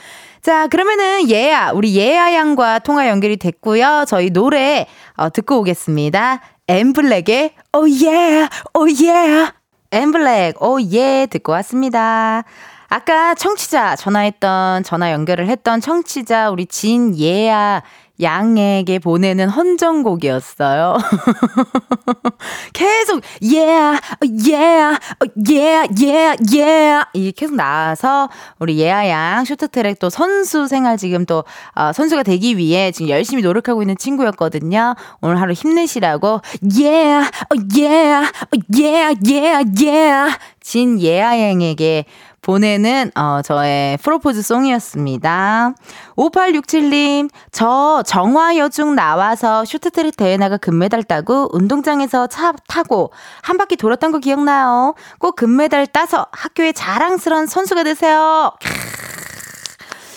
자, 0.42 0.66
그러면은 0.66 1.30
예아, 1.30 1.70
우리 1.70 1.94
예아 1.94 2.34
양과 2.34 2.80
통화 2.80 3.06
연결이 3.08 3.36
됐고요. 3.36 4.06
저희 4.08 4.30
노래 4.30 4.88
어, 5.14 5.30
듣고 5.30 5.60
오겠습니다. 5.60 6.40
엠블랙의 6.68 7.54
oh 7.74 8.04
yeah. 8.04 9.52
엠블랙, 9.90 10.56
yeah 10.82 11.26
듣고 11.26 11.52
왔습니다. 11.52 12.44
아까 12.88 13.34
청취자 13.34 13.96
전화했던 13.96 14.82
전화 14.82 15.12
연결을 15.12 15.48
했던 15.48 15.80
청취자 15.80 16.50
우리 16.50 16.66
진예아 16.66 17.82
양에게 18.22 18.98
보내는 18.98 19.48
헌정곡이었어요. 19.48 20.96
계속 22.72 23.22
yeah, 23.42 24.00
yeah, 24.22 24.98
yeah, 25.36 25.88
yeah, 26.00 26.36
yeah 26.52 27.04
이게 27.14 27.30
계속 27.32 27.56
나와서 27.56 28.28
우리 28.58 28.78
예아 28.78 29.08
양 29.08 29.44
쇼트트랙 29.44 29.98
또 29.98 30.10
선수 30.10 30.66
생활 30.66 30.96
지금 30.96 31.26
또 31.26 31.44
어, 31.74 31.92
선수가 31.92 32.22
되기 32.22 32.56
위해 32.56 32.92
지금 32.92 33.08
열심히 33.08 33.42
노력하고 33.42 33.82
있는 33.82 33.96
친구였거든요. 33.96 34.94
오늘 35.20 35.40
하루 35.40 35.52
힘내시라고 35.52 36.40
yeah, 36.62 37.30
yeah, 37.74 38.30
yeah, 38.74 39.14
yeah, 39.26 39.64
yeah 39.82 40.38
진 40.60 41.00
예아 41.00 41.38
양에게 41.38 42.04
보내는 42.42 43.12
어, 43.14 43.40
저의 43.42 43.96
프로포즈 43.98 44.42
송이었습니다. 44.42 45.74
5867님, 46.16 47.30
저 47.52 48.02
정화여중 48.04 48.94
나와서 48.96 49.64
쇼트트랙 49.64 50.16
대회 50.16 50.36
나가 50.36 50.56
금메달 50.56 51.04
따고 51.04 51.48
운동장에서 51.52 52.26
차 52.26 52.52
타고 52.68 53.12
한 53.42 53.56
바퀴 53.56 53.76
돌았던 53.76 54.10
거 54.10 54.18
기억나요? 54.18 54.94
꼭 55.18 55.36
금메달 55.36 55.86
따서 55.86 56.26
학교에 56.32 56.72
자랑스러운 56.72 57.46
선수가 57.46 57.84
되세요. 57.84 58.52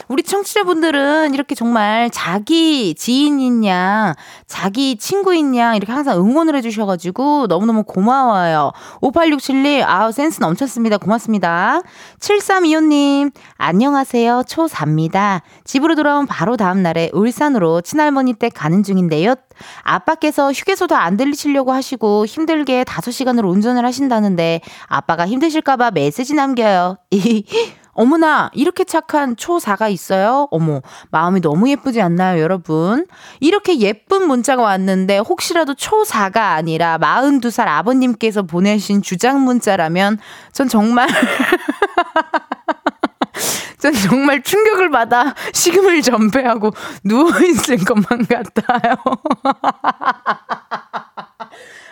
우리 0.07 0.23
청취자분들은 0.23 1.33
이렇게 1.33 1.55
정말 1.55 2.09
자기 2.11 2.93
지인인 2.95 3.65
양, 3.65 4.13
자기 4.47 4.97
친구인 4.97 5.55
양 5.55 5.75
이렇게 5.75 5.91
항상 5.91 6.17
응원을 6.17 6.55
해주셔가지고 6.57 7.47
너무너무 7.47 7.83
고마워요. 7.83 8.71
5867님, 9.01 9.83
아우, 9.85 10.11
센스 10.11 10.39
넘쳤습니다. 10.41 10.97
고맙습니다. 10.97 11.81
7325님, 12.19 13.31
안녕하세요. 13.57 14.43
초4입니다. 14.47 15.41
집으로 15.63 15.95
돌아온 15.95 16.27
바로 16.27 16.57
다음날에 16.57 17.09
울산으로 17.13 17.81
친할머니 17.81 18.33
댁 18.33 18.53
가는 18.55 18.83
중인데요. 18.83 19.35
아빠께서 19.81 20.51
휴게소도 20.51 20.95
안 20.95 21.17
들리시려고 21.17 21.71
하시고 21.71 22.25
힘들게 22.25 22.83
5시간을 22.83 23.49
운전을 23.49 23.85
하신다는데 23.85 24.61
아빠가 24.87 25.25
힘드실까봐 25.25 25.91
메시지 25.91 26.33
남겨요. 26.33 26.97
어머나, 27.95 28.51
이렇게 28.53 28.83
착한 28.83 29.35
초4가 29.37 29.89
있어요? 29.89 30.49
어머, 30.51 30.81
마음이 31.11 31.39
너무 31.41 31.69
예쁘지 31.69 32.01
않나요, 32.01 32.41
여러분? 32.41 33.07
이렇게 33.39 33.79
예쁜 33.79 34.27
문자가 34.27 34.61
왔는데, 34.63 35.19
혹시라도 35.19 35.73
초4가 35.73 36.55
아니라 36.55 36.97
42살 36.97 37.67
아버님께서 37.67 38.43
보내신 38.43 39.01
주장 39.01 39.41
문자라면, 39.43 40.19
전 40.51 40.67
정말, 40.67 41.07
전 43.79 43.93
정말 43.93 44.41
충격을 44.41 44.89
받아 44.89 45.33
식음을 45.53 46.01
전폐하고 46.01 46.71
누워있을 47.03 47.77
것만 47.85 48.25
같아요. 48.27 48.95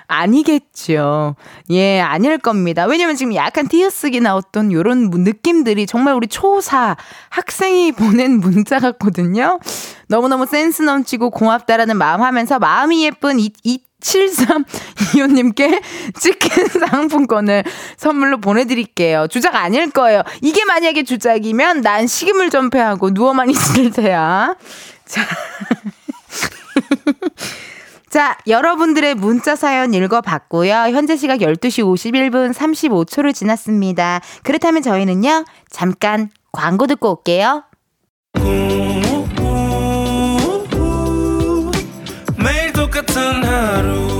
아니겠죠. 0.07 1.35
예, 1.71 1.99
아닐 1.99 2.37
겁니다. 2.37 2.85
왜냐면 2.85 3.15
지금 3.15 3.33
약간 3.35 3.67
띄어쓰기 3.67 4.19
나왔던 4.19 4.71
요런 4.71 5.09
느낌들이 5.11 5.85
정말 5.87 6.13
우리 6.13 6.27
초사 6.27 6.95
학생이 7.29 7.91
보낸 7.97 8.39
문자 8.39 8.79
같거든요. 8.79 9.59
너무너무 10.07 10.45
센스 10.45 10.81
넘치고 10.81 11.31
고맙다라는 11.31 11.97
마음 11.97 12.21
하면서 12.21 12.59
마음이 12.59 13.05
예쁜 13.05 13.39
이, 13.39 13.51
이 13.63 13.79
7325님께 14.01 15.81
치킨 16.19 16.67
상품권을 16.67 17.63
선물로 17.97 18.39
보내드릴게요. 18.41 19.27
주작 19.29 19.55
아닐 19.55 19.89
거예요. 19.89 20.23
이게 20.41 20.65
만약에 20.65 21.03
주작이면 21.03 21.81
난 21.81 22.05
식음을 22.05 22.49
전폐하고 22.49 23.11
누워만 23.11 23.49
있을 23.49 23.91
테야. 23.91 24.55
자. 25.05 25.21
자, 28.13 28.37
여러분들의 28.45 29.15
문자 29.15 29.55
사연 29.55 29.95
읽어봤고요. 29.95 30.71
현재 30.91 31.17
시각 31.17 31.39
12시 31.39 31.83
51분 31.83 32.53
35초를 32.53 33.33
지났습니다. 33.33 34.21
그렇다면 34.43 34.83
저희는요, 34.83 35.45
잠깐 35.71 36.29
광고 36.51 36.85
듣고 36.85 37.09
올게요. 37.09 37.63
매일 42.37 42.71
똑같은 42.73 43.43
하루 43.43 44.12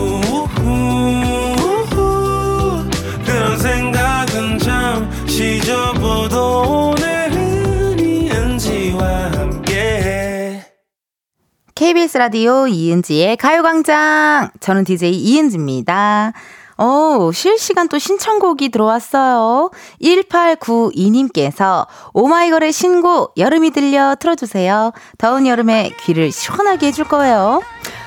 KBS 11.76 12.18
라디오 12.20 12.68
이은지의 12.68 13.38
가요광장. 13.38 14.52
저는 14.60 14.84
DJ 14.84 15.12
이은지입니다. 15.12 16.34
어, 16.78 17.32
실시간 17.34 17.88
또 17.88 17.98
신청곡이 17.98 18.70
들어왔어요. 18.70 19.72
1892님께서 20.02 21.88
오마이걸의 22.14 22.72
신곡 22.72 23.34
여름이 23.38 23.72
들려 23.72 24.16
틀어주세요. 24.20 24.92
더운 25.18 25.48
여름에 25.48 25.92
귀를 26.02 26.32
시원하게 26.32 26.88
해줄 26.88 27.06
거예요. 27.06 27.62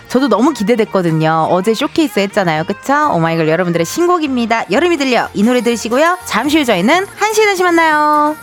저도 0.08 0.28
너무 0.28 0.52
기대됐거든요. 0.52 1.48
어제 1.50 1.74
쇼케이스 1.74 2.20
했잖아요. 2.20 2.64
그쵸? 2.64 3.10
오마이걸 3.12 3.48
여러분들의 3.48 3.84
신곡입니다. 3.84 4.70
여름이 4.70 4.96
들려 4.96 5.28
이 5.34 5.42
노래 5.42 5.60
들으시고요. 5.60 6.18
잠시 6.24 6.58
후 6.58 6.64
저희는 6.64 7.06
1시에 7.06 7.44
다시 7.44 7.64
만나요. 7.64 8.36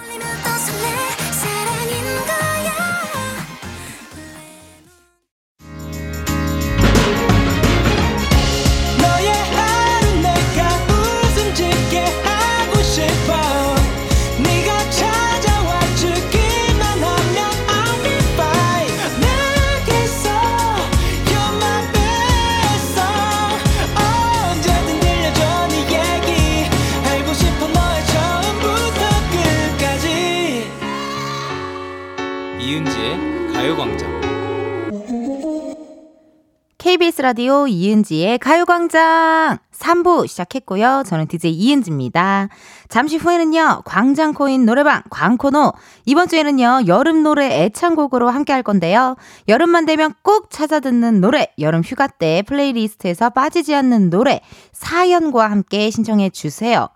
KBS 36.83 37.21
라디오 37.21 37.65
이은지의 37.65 38.39
가요광장 38.39 39.57
3부 39.71 40.27
시작했고요. 40.27 41.03
저는 41.05 41.27
DJ 41.27 41.53
이은지입니다. 41.53 42.49
잠시 42.89 43.15
후에는요, 43.15 43.83
광장코인 43.85 44.65
노래방 44.65 45.01
광코노. 45.09 45.71
이번 46.05 46.27
주에는요, 46.27 46.81
여름 46.87 47.23
노래 47.23 47.63
애창곡으로 47.63 48.29
함께 48.29 48.51
할 48.51 48.63
건데요. 48.63 49.15
여름만 49.47 49.85
되면 49.85 50.13
꼭 50.23 50.49
찾아 50.49 50.81
듣는 50.81 51.21
노래, 51.21 51.47
여름 51.57 51.83
휴가 51.83 52.07
때 52.07 52.43
플레이리스트에서 52.47 53.29
빠지지 53.29 53.73
않는 53.75 54.09
노래, 54.09 54.41
사연과 54.73 55.49
함께 55.49 55.89
신청해 55.89 56.31
주세요. 56.31 56.89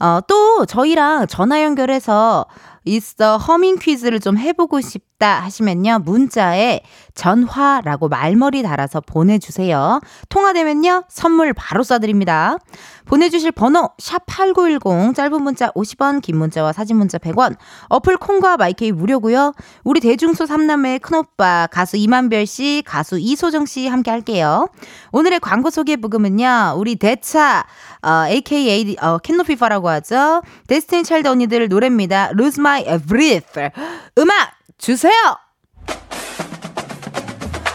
어, 0.00 0.20
또 0.28 0.66
저희랑 0.66 1.28
전화 1.28 1.62
연결해서 1.62 2.44
있어 2.84 3.38
허밍 3.38 3.78
퀴즈를 3.78 4.20
좀 4.20 4.36
해보고 4.36 4.82
싶다 4.82 5.38
하시면요. 5.40 6.00
문자에 6.04 6.80
전화라고 7.14 8.08
말머리 8.08 8.62
달아서 8.62 9.02
보내주세요. 9.02 10.00
통화되면요. 10.30 11.04
선물 11.08 11.52
바로 11.52 11.82
쏴드립니다. 11.82 12.58
보내주실 13.04 13.52
번호 13.52 13.90
샵8910 14.00 15.14
짧은 15.14 15.42
문자 15.42 15.70
50원 15.72 16.22
긴 16.22 16.38
문자와 16.38 16.72
사진 16.72 16.96
문자 16.96 17.18
100원 17.18 17.56
어플 17.88 18.16
콩과 18.16 18.56
마이케이 18.56 18.92
무료고요. 18.92 19.52
우리 19.84 20.00
대중소 20.00 20.44
3남매의 20.44 21.02
큰오빠 21.02 21.68
가수 21.70 21.98
이만별 21.98 22.46
씨 22.46 22.82
가수 22.86 23.18
이소정 23.18 23.66
씨 23.66 23.88
함께 23.88 24.10
할게요. 24.10 24.68
오늘의 25.12 25.40
광고 25.40 25.68
소개 25.70 25.96
부금은요. 25.96 26.76
우리 26.76 26.96
대차 26.96 27.66
어, 28.02 28.24
AKA 28.26 28.96
어, 29.02 29.18
캔노피파라고 29.18 29.88
하죠. 29.90 30.42
데스티니 30.68 31.04
차일드 31.04 31.28
언니들 31.28 31.68
노래입니다. 31.68 32.30
Lose 32.38 32.58
My 32.60 32.84
Breath 33.06 33.60
음악 34.18 34.59
주세요. 34.80 35.12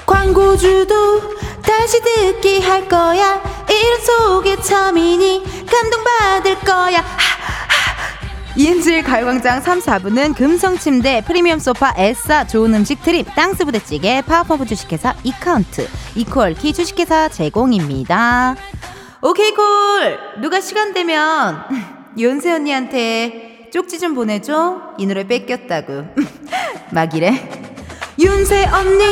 광고주도 0.07 1.21
다시 1.61 2.01
듣기 2.01 2.61
할 2.61 2.87
거야 2.87 3.41
이런 3.69 3.99
속에 4.01 4.59
처음이니 4.59 5.43
감동받을 5.65 6.59
거야 6.61 7.03
이은지의 8.57 9.03
가요광장 9.03 9.61
3, 9.61 9.79
4부는 9.79 10.33
금성침대, 10.33 11.25
프리미엄 11.27 11.59
소파, 11.59 11.93
에싸, 11.97 12.47
좋은 12.47 12.73
음식 12.73 13.03
트립, 13.03 13.27
땅스 13.35 13.65
부대찌개, 13.65 14.21
파워퍼브 14.21 14.65
주식회사, 14.65 15.13
이카운트, 15.25 15.87
이퀄키 16.15 16.71
주식회사 16.71 17.27
제공입니다. 17.27 18.55
오케이 19.21 19.53
콜! 19.53 20.17
누가 20.41 20.61
시간 20.61 20.93
되면 20.93 21.65
윤세 22.17 22.53
언니한테 22.53 23.54
쪽지 23.75 23.99
좀 23.99 24.15
보내줘. 24.15 24.93
이 24.97 25.05
노래 25.05 25.27
뺏겼다고. 25.27 26.05
막 26.93 27.13
이래. 27.13 27.33
윤세 28.17 28.67
언니 28.67 29.03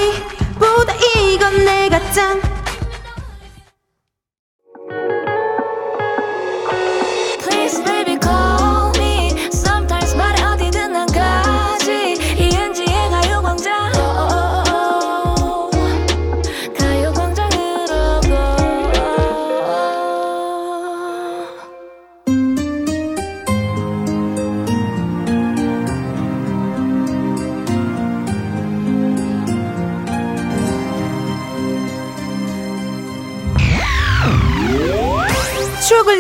보다 0.58 0.94
이건 1.34 1.66
내가 1.66 2.00
짱 2.12 2.40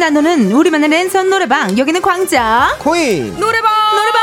나누는 0.03 0.51
우리만의 0.51 0.89
랜선 0.89 1.29
노래방 1.29 1.77
여기는 1.77 2.01
광장 2.01 2.77
코인 2.79 3.39
노래방 3.39 3.71
노래방 3.95 4.21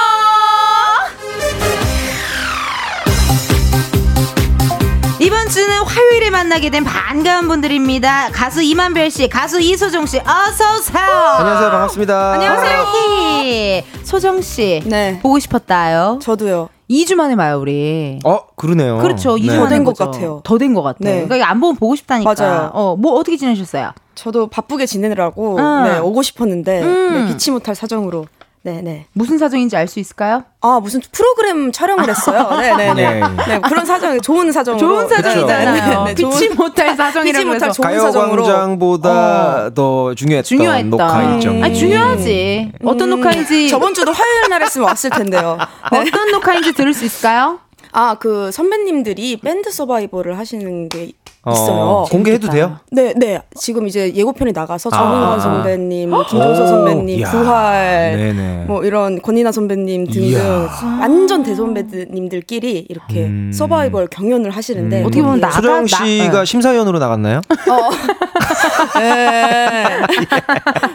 이번 5.21 5.49
주는 5.49 5.75
화요일에 5.83 6.29
만나게 6.29 6.69
된 6.69 6.85
반가운 6.85 7.49
분들입니다. 7.49 8.29
가수 8.31 8.63
이만별 8.63 9.11
씨, 9.11 9.29
가수 9.29 9.59
이소정 9.59 10.05
씨, 10.05 10.19
어서 10.19 10.77
오세요. 10.77 11.03
안녕하세요 11.03 11.71
반갑습니다 11.71 12.33
안녕하세요. 12.33 13.83
소정 14.05 14.43
씨, 14.43 14.83
네. 14.85 15.19
보고 15.23 15.39
싶었다요. 15.39 16.19
저도요. 16.23 16.69
2주 16.91 17.15
만에 17.15 17.37
봐요 17.37 17.59
우리. 17.61 18.19
어 18.25 18.41
그러네요 18.57 18.99
그렇죠. 18.99 19.37
2주 19.37 19.47
네. 19.47 19.59
만에 19.59 19.61
더된것 19.61 19.97
보죠. 19.97 20.11
같아요. 20.11 20.41
더 20.43 20.59
된 20.59 20.75
것 20.75 20.83
같아요. 20.83 21.15
네. 21.15 21.25
그러니까 21.25 21.49
안 21.49 21.61
보면 21.61 21.77
보고 21.77 21.95
싶다니까. 21.95 22.35
맞아요. 22.37 22.71
어, 22.75 22.97
뭐 22.97 23.13
어떻게 23.13 23.37
지내셨어요? 23.37 23.93
저도 24.17 24.49
바쁘게 24.49 24.87
지내느라고 24.87 25.57
음. 25.57 25.85
네, 25.85 25.99
오고 25.99 26.23
싶었는데 26.23 26.83
음. 26.83 27.15
네, 27.15 27.27
피치 27.33 27.53
못할 27.53 27.75
사정으로 27.75 28.27
네, 28.63 28.83
네. 28.83 29.07
무슨 29.15 29.39
사정인지 29.39 29.75
알 29.77 29.89
수 29.89 30.01
있을까요? 30.01 30.45
아 30.61 30.81
무슨 30.83 31.01
프로그램 31.13 31.73
촬영을 31.73 32.07
했어요. 32.11 32.47
네, 32.61 32.77
네, 32.77 32.93
네. 32.95 33.15
네. 33.21 33.21
네, 33.49 33.61
그런 33.61 33.87
사정, 33.87 34.21
좋은 34.21 34.53
사정으로. 34.53 34.79
좋은 34.87 35.09
사정이잖아요. 35.09 35.73
네, 35.73 35.81
네, 35.81 36.05
네, 36.05 36.15
피치 36.15 36.51
좋은- 36.51 36.57
못할 36.57 36.89
사정이라고 36.97 37.25
피치 37.33 37.45
못할. 37.47 37.73
좋은 37.73 38.01
사정으로. 38.01 38.43
가요광장보다 38.45 39.71
더 39.75 40.15
중요했던 40.15 40.45
중요했던. 40.45 40.91
녹화 40.91 41.23
일정 41.23 41.63
아니, 41.65 41.75
중요하지. 41.75 42.73
어떤 42.85 43.11
음, 43.13 43.17
녹화인지. 43.19 43.69
저번 43.71 43.95
주도 43.95 44.13
화요일 44.13 44.51
날 44.51 44.63
했으면 44.63 44.89
왔을 44.89 45.09
텐데요. 45.11 45.57
네. 45.93 45.99
어떤 46.11 46.31
녹화인지 46.31 46.73
들을 46.75 46.93
수 46.93 47.05
있을까요? 47.07 47.61
아, 47.93 48.15
그 48.21 48.53
선배님들이 48.53 49.41
밴드 49.41 49.71
서바이벌을 49.73 50.39
하시는 50.39 50.89
게 50.89 51.05
어, 51.05 51.20
있어요. 51.49 52.05
공개해도 52.11 52.51
돼요? 52.51 52.77
네, 52.93 53.15
네. 53.17 53.41
지금 53.57 53.87
이제 53.87 54.13
예고편이 54.15 54.53
나가서 54.53 54.91
아. 54.93 54.97
정은원 54.99 55.41
선배님, 55.41 56.11
김종서 56.29 56.65
오, 56.65 56.67
선배님. 56.67 57.25
부활, 57.25 58.15
네네. 58.17 58.65
뭐 58.67 58.85
이런 58.85 59.23
권이나 59.23 59.51
선배님 59.51 60.07
등등. 60.09 60.69
완전 61.01 61.43
대선배님들끼리 61.43 62.87
이렇게 62.91 63.25
음. 63.25 63.51
서바이벌 63.55 64.09
경연을 64.09 64.51
하시는데 64.51 65.01
음. 65.01 65.07
어떻게 65.07 65.23
보면 65.23 65.41
나- 65.41 65.51
소정 65.51 65.87
나- 65.87 66.05
씨가 66.05 66.41
네. 66.41 66.45
심사위원으로 66.45 66.99
나갔나요? 66.99 67.41
네. 68.99 69.85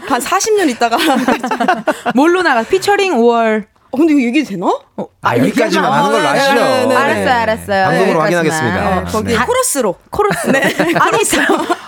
한 0.08 0.22
40년 0.22 0.70
있다가 0.70 0.98
뭘로 2.14 2.44
나가? 2.44 2.62
피처링 2.64 3.16
5월. 3.18 3.66
어, 3.96 3.98
근데 3.98 4.12
이거 4.12 4.22
얘기 4.24 4.44
되나? 4.44 4.68
아 5.22 5.38
여기까지만 5.38 5.90
하는 5.92 6.12
걸로 6.12 6.22
네, 6.22 6.28
아시죠? 6.28 6.54
네, 6.56 6.86
네. 6.86 6.96
알았어요, 6.96 7.30
알았어요. 7.30 7.86
방송으로 7.86 8.14
네, 8.14 8.20
확인하겠습니다. 8.20 8.96
네. 8.96 9.04
거기 9.12 9.36
코러스로 9.38 9.96
코러스. 10.10 10.48
아니, 11.00 11.24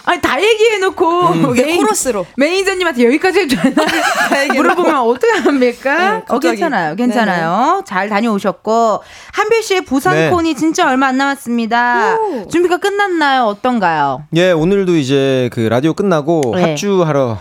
아니, 0.06 0.22
다 0.22 0.42
얘기해놓고. 0.42 1.22
거기 1.42 1.62
메인- 1.62 1.78
코러스로 1.82 2.26
매니저님한테 2.38 3.06
여기까지 3.06 3.40
해줘야 3.42 3.64
물어보면 4.56 4.96
어떻게 5.02 5.28
합니까? 5.38 5.98
네, 5.98 6.24
어. 6.30 6.40
괜찮아요. 6.40 6.96
괜찮아요. 6.96 7.84
잘 7.86 8.08
다녀오셨고. 8.08 9.04
한별 9.34 9.62
씨의 9.62 9.82
부산 9.82 10.16
네. 10.16 10.30
콘이 10.30 10.56
진짜 10.56 10.88
얼마 10.88 11.08
안 11.08 11.18
남았습니다. 11.18 12.18
준비가 12.50 12.78
끝났나요? 12.78 13.44
어떤가요? 13.44 14.24
예 14.36 14.52
오늘도 14.54 14.96
이제 14.96 15.50
그 15.52 15.60
라디오 15.60 15.94
끝나고 15.94 16.54
네. 16.56 16.62
합주하러 16.70 17.38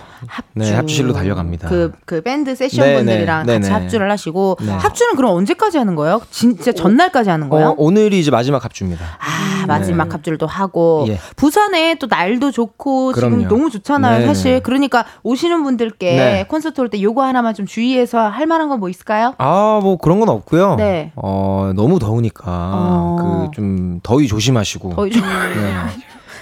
네 0.54 0.74
합주실로 0.74 1.12
달려갑니다. 1.12 1.68
그, 1.68 1.92
그 2.04 2.22
밴드 2.22 2.54
세션 2.54 2.84
네네, 2.84 2.96
분들이랑 2.98 3.46
같이. 3.46 3.70
합주를 3.70 4.10
하시고. 4.10 4.56
네. 4.60 4.72
합주는 4.72 5.14
그럼 5.16 5.32
언제까지 5.32 5.78
하는 5.78 5.94
거예요? 5.94 6.20
진짜 6.30 6.72
전날까지 6.72 7.30
하는 7.30 7.48
거예요? 7.48 7.68
어, 7.70 7.74
오늘이 7.76 8.18
이제 8.18 8.30
마지막 8.30 8.64
합주입니다. 8.64 9.04
아, 9.04 9.66
마지막 9.66 10.04
네. 10.04 10.10
합주를 10.12 10.38
또 10.38 10.46
하고 10.46 11.04
예. 11.08 11.18
부산에 11.36 11.96
또 11.96 12.06
날도 12.08 12.50
좋고 12.52 13.12
지금 13.14 13.30
그럼요. 13.30 13.48
너무 13.48 13.70
좋잖아요. 13.70 14.26
사실. 14.26 14.60
그러니까 14.62 15.04
오시는 15.22 15.62
분들께 15.64 16.16
네. 16.16 16.44
콘서트 16.48 16.80
올 16.80 16.88
때 16.88 17.02
요거 17.02 17.22
하나만 17.22 17.52
좀 17.54 17.66
주의해서 17.66 18.18
할 18.28 18.46
만한 18.46 18.68
건 18.68 18.76
뭐 18.80 18.88
있을까요? 18.90 19.34
아, 19.38 19.80
뭐 19.82 19.96
그런 19.96 20.20
건 20.20 20.28
없고요. 20.28 20.74
네. 20.76 21.10
어, 21.16 21.72
너무 21.74 21.98
더우니까 21.98 22.44
어. 22.46 23.48
그좀 23.50 24.00
더위 24.02 24.28
조심하시고. 24.28 24.90
거의 24.90 25.10
좀 25.12 25.22
네. 25.22 25.72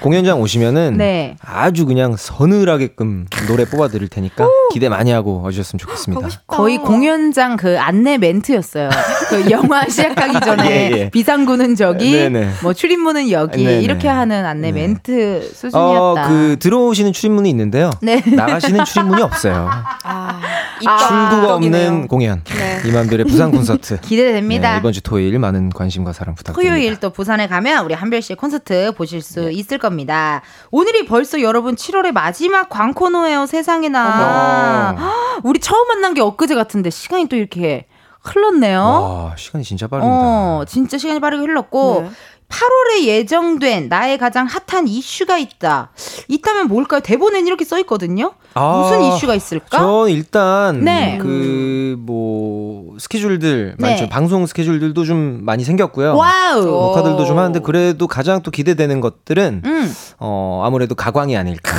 공연장 0.04 0.38
오시면은 0.38 0.98
네. 0.98 1.34
아주 1.40 1.86
그냥 1.86 2.14
서늘하게끔 2.14 3.24
노래 3.48 3.64
뽑아 3.64 3.88
드릴 3.88 4.08
테니까 4.08 4.46
기대 4.70 4.90
많이 4.90 5.10
하고 5.10 5.40
와주셨으면 5.40 5.78
좋겠습니다. 5.78 6.28
거의 6.46 6.76
공연장 6.76 7.56
그 7.56 7.80
안내 7.80 8.18
멘트였어요. 8.18 8.90
그 9.30 9.50
영화 9.50 9.82
시작하기 9.88 10.40
전에 10.44 10.70
예, 10.70 10.98
예. 10.98 11.08
비상구는 11.08 11.74
저기, 11.74 12.12
네네. 12.12 12.50
뭐 12.62 12.74
출입문은 12.74 13.30
여기 13.30 13.64
네네. 13.64 13.80
이렇게 13.80 14.06
하는 14.06 14.44
안내 14.44 14.72
네. 14.72 14.82
멘트 14.82 15.38
어, 15.38 15.54
수준이었다. 15.54 16.28
그 16.28 16.56
들어오시는 16.58 17.14
출입문이 17.14 17.48
있는데요. 17.48 17.90
네. 18.02 18.22
나가시는 18.26 18.84
출입문이 18.84 19.22
없어요. 19.22 19.70
아, 20.04 20.40
출구가 20.80 21.54
없는 21.54 21.68
입덕이네요. 21.70 22.06
공연. 22.08 22.42
네. 22.44 22.82
이만별의 22.86 23.24
부산 23.24 23.50
콘서트. 23.52 23.98
기대됩니다. 24.02 24.72
네, 24.72 24.78
이번 24.80 24.92
주 24.92 25.00
토요일 25.00 25.38
많은 25.38 25.70
관심과 25.70 26.12
사랑 26.12 26.34
부탁드립니다. 26.34 26.74
토요일 26.76 27.00
또 27.00 27.08
부산에 27.08 27.46
가면 27.46 27.86
우리 27.86 27.94
한별 27.94 28.20
씨의 28.20 28.36
콘서트 28.36 28.92
보실 28.92 29.22
수 29.22 29.50
있을 29.50 29.78
겁니다. 29.78 29.93
오늘이 30.70 31.06
벌써 31.06 31.40
여러분 31.40 31.74
7월의 31.76 32.12
마지막 32.12 32.68
광코노예요. 32.68 33.46
세상에나. 33.46 34.96
어머. 34.98 35.10
우리 35.44 35.60
처음 35.60 35.86
만난 35.88 36.14
게 36.14 36.20
엊그제 36.20 36.54
같은데 36.54 36.90
시간이 36.90 37.28
또 37.28 37.36
이렇게 37.36 37.86
흘렀네요. 38.22 38.80
와, 38.80 39.34
시간이 39.36 39.64
진짜 39.64 39.86
빠릅니다. 39.86 40.16
어, 40.18 40.64
진짜 40.66 40.96
시간이 40.98 41.20
빠르게 41.20 41.42
흘렀고 41.42 42.02
네. 42.02 42.10
8월에 42.54 43.04
예정된 43.06 43.88
나의 43.88 44.16
가장 44.16 44.46
핫한 44.46 44.86
이슈가 44.86 45.38
있다. 45.38 45.90
있다면 46.28 46.68
뭘까요? 46.68 47.00
대본엔 47.00 47.46
이렇게 47.48 47.64
써 47.64 47.78
있거든요. 47.80 48.32
아, 48.54 48.82
무슨 48.82 49.02
이슈가 49.02 49.34
있을까? 49.34 49.78
전 49.78 50.08
일단 50.08 50.84
네. 50.84 51.18
그뭐 51.18 52.96
스케줄들 53.00 53.74
네. 53.78 53.88
많죠. 53.90 54.08
방송 54.08 54.46
스케줄들도 54.46 55.04
좀 55.04 55.40
많이 55.44 55.64
생겼고요. 55.64 56.14
와우. 56.16 56.64
녹화들도 56.64 57.24
좀 57.24 57.38
하는데 57.38 57.58
그래도 57.58 58.06
가장 58.06 58.42
또 58.42 58.52
기대되는 58.52 59.00
것들은 59.00 59.62
음. 59.64 59.94
어 60.18 60.62
아무래도 60.64 60.94
가광이 60.94 61.36
아닐까 61.36 61.72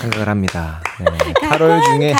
생각을 0.00 0.28
합니다. 0.28 0.80
네. 1.00 1.06
8월 1.48 1.82
중에 1.84 2.14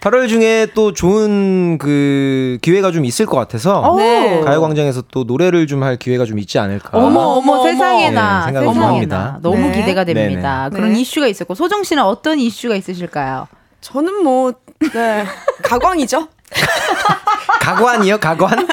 8월 0.00 0.28
중에 0.28 0.68
또 0.74 0.92
좋은 0.92 1.76
그 1.78 2.58
기회가 2.62 2.90
좀 2.90 3.04
있을 3.04 3.26
것 3.26 3.36
같아서 3.36 3.80
오. 3.92 3.96
네. 3.98 4.40
가요광장에서 4.40 5.02
또 5.10 5.24
노래를 5.24 5.66
좀 5.66 5.80
할 5.80 5.96
기회가 5.96 6.24
좀 6.26 6.38
있지 6.38 6.58
않을까. 6.58 6.98
어머 6.98 7.20
어머 7.20 7.52
어머, 7.54 7.62
세상에나 7.64 8.40
네, 8.40 8.44
생각을 8.46 8.66
좀 8.66 8.74
세상에나 8.74 8.94
합니다. 8.94 9.38
너무 9.42 9.68
네. 9.68 9.72
기대가 9.72 10.04
됩니다. 10.04 10.68
네네. 10.68 10.76
그런 10.76 10.92
네. 10.94 11.00
이슈가 11.00 11.26
있었고 11.26 11.54
소정 11.54 11.82
씨는 11.84 12.02
어떤 12.02 12.38
이슈가 12.38 12.76
있으실까요? 12.76 13.46
저는 13.80 14.22
뭐, 14.22 14.52
네. 14.92 15.24
가광이죠? 15.64 16.28
가관이요, 17.60 18.18
가관? 18.20 18.66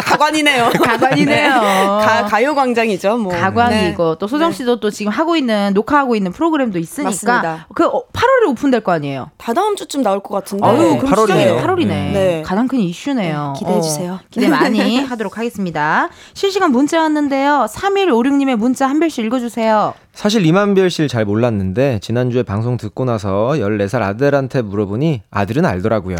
가관이네요. 0.00 0.70
가관이네요. 0.82 1.50
가, 1.52 2.24
가요광장이죠, 2.26 3.16
뭐. 3.18 3.32
가광이고 3.32 4.10
네. 4.10 4.16
또 4.18 4.26
소정 4.26 4.52
씨도 4.52 4.80
또 4.80 4.90
지금 4.90 5.12
하고 5.12 5.36
있는 5.36 5.72
녹화하고 5.74 6.16
있는 6.16 6.32
프로그램도 6.32 6.78
있으니까 6.78 7.10
맞습니다. 7.10 7.66
그 7.74 7.84
어, 7.86 8.04
8월에 8.12 8.48
오픈될 8.50 8.80
거 8.82 8.92
아니에요. 8.92 9.30
다 9.38 9.52
다음 9.54 9.76
주쯤 9.76 10.02
나올 10.02 10.20
것 10.20 10.34
같은데. 10.34 10.66
아유, 10.66 10.98
그럼 10.98 11.12
8월이네요. 11.12 11.26
시작이 11.26 11.66
8월이네. 11.66 11.86
네. 11.88 12.42
가장 12.44 12.68
큰 12.68 12.78
이슈네요. 12.80 13.52
네, 13.54 13.58
기대해 13.58 13.80
주세요. 13.80 14.12
어, 14.14 14.20
기대 14.30 14.48
많이 14.48 14.98
하도록 15.04 15.36
하겠습니다. 15.36 16.08
실시간 16.34 16.72
문자 16.72 17.00
왔는데요. 17.00 17.66
3156님의 17.70 18.56
문자 18.56 18.86
한 18.88 19.00
별씩 19.00 19.24
읽어주세요. 19.24 19.94
사실 20.16 20.46
이만별 20.46 20.88
씨를 20.88 21.08
잘 21.08 21.26
몰랐는데 21.26 21.98
지난주에 22.00 22.42
방송 22.42 22.78
듣고 22.78 23.04
나서 23.04 23.50
14살 23.56 24.00
아들한테 24.00 24.62
물어보니 24.62 25.22
아들은 25.30 25.66
알더라고요. 25.66 26.16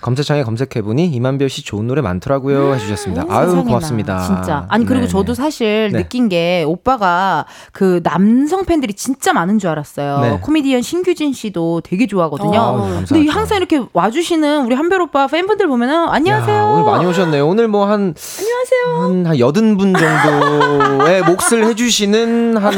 검색창에 0.00 0.44
검색해보니 0.44 1.06
이만별 1.06 1.48
씨 1.48 1.64
좋은 1.64 1.88
노래 1.88 2.02
많더라고요 2.02 2.74
해주셨습니다. 2.76 3.11
아유 3.20 3.46
세상에나, 3.46 3.62
고맙습니다. 3.64 4.18
진짜. 4.20 4.66
아니 4.68 4.84
그리고 4.84 5.00
네네. 5.02 5.08
저도 5.10 5.34
사실 5.34 5.90
네. 5.92 5.98
느낀 6.02 6.28
게 6.28 6.64
오빠가 6.66 7.44
그 7.72 8.00
남성 8.02 8.64
팬들이 8.64 8.94
진짜 8.94 9.32
많은 9.32 9.58
줄 9.58 9.70
알았어요. 9.70 10.20
네. 10.20 10.38
코미디언 10.40 10.82
신규진 10.82 11.32
씨도 11.32 11.82
되게 11.84 12.06
좋아하거든요. 12.06 12.58
어, 12.58 12.72
감사하죠. 12.78 13.14
근데 13.14 13.24
이 13.24 13.28
항상 13.28 13.58
이렇게 13.58 13.82
와주시는 13.92 14.64
우리 14.66 14.74
한별 14.74 15.00
오빠 15.02 15.26
팬분들 15.26 15.66
보면은 15.68 16.08
안녕하세요. 16.08 16.56
야, 16.56 16.64
오늘 16.64 16.84
많이 16.84 17.06
오셨네요. 17.06 17.46
오늘 17.46 17.68
뭐 17.68 17.82
한 17.86 18.14
안녕하세요. 18.38 19.02
한, 19.02 19.26
한 19.26 19.38
여든 19.38 19.76
분 19.76 19.92
정도의 19.92 21.22
몫을 21.26 21.64
해주시는 21.64 22.56
한 22.56 22.72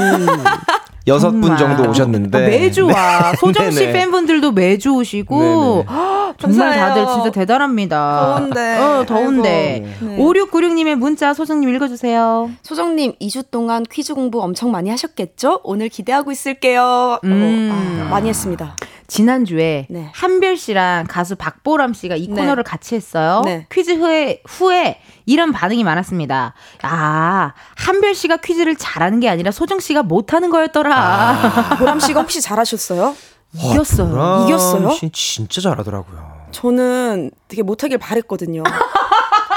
여섯 1.06 1.30
분 1.30 1.42
정말. 1.56 1.76
정도 1.76 1.90
오셨는데 1.90 2.38
어, 2.38 2.40
매주 2.48 2.86
와. 2.86 3.34
소정 3.38 3.70
씨 3.70 3.80
네네. 3.80 3.92
팬분들도 3.92 4.52
매주 4.52 4.94
오시고 4.94 5.84
헉, 5.88 6.34
정말 6.38 6.70
감사해요. 6.70 6.86
다들 6.88 7.06
진짜 7.12 7.30
대단합니다. 7.30 8.36
더운데. 8.38 8.78
어, 8.78 9.04
더운데. 9.06 9.96
네. 10.00 10.16
5696님의 10.18 10.94
문자 10.96 11.34
소정님 11.34 11.68
읽어주세요. 11.74 12.50
소정님 12.62 13.14
2주 13.20 13.44
동안 13.50 13.82
퀴즈 13.90 14.14
공부 14.14 14.42
엄청 14.42 14.70
많이 14.70 14.88
하셨겠죠? 14.90 15.60
오늘 15.62 15.88
기대하고 15.88 16.32
있을게요. 16.32 17.18
음. 17.24 18.00
어, 18.00 18.06
아, 18.06 18.10
많이 18.10 18.28
했습니다. 18.28 18.74
지난주에 19.06 19.86
네. 19.90 20.10
한별 20.14 20.56
씨랑 20.56 21.06
가수 21.08 21.36
박보람 21.36 21.94
씨가 21.94 22.16
이 22.16 22.28
네. 22.28 22.34
코너를 22.34 22.62
같이 22.64 22.94
했어요. 22.94 23.42
네. 23.44 23.66
퀴즈 23.70 23.92
후에, 23.92 24.42
후에 24.46 25.00
이런 25.26 25.52
반응이 25.52 25.84
많았습니다. 25.84 26.54
아, 26.82 27.52
한별 27.76 28.14
씨가 28.14 28.38
퀴즈를 28.38 28.76
잘하는 28.76 29.20
게 29.20 29.28
아니라 29.28 29.50
소정 29.50 29.80
씨가 29.80 30.02
못하는 30.02 30.50
거였더라. 30.50 31.76
보람 31.78 32.00
씨가 32.00 32.20
혹시 32.20 32.40
잘하셨어요? 32.40 33.14
이겼어요. 33.54 34.10
보람 34.10 34.46
이겼어요? 34.48 34.90
씨 34.90 35.10
진짜 35.10 35.60
잘하더라고요. 35.60 36.44
저는 36.50 37.30
되게 37.48 37.62
못하길 37.62 37.98
바랬거든요. 37.98 38.62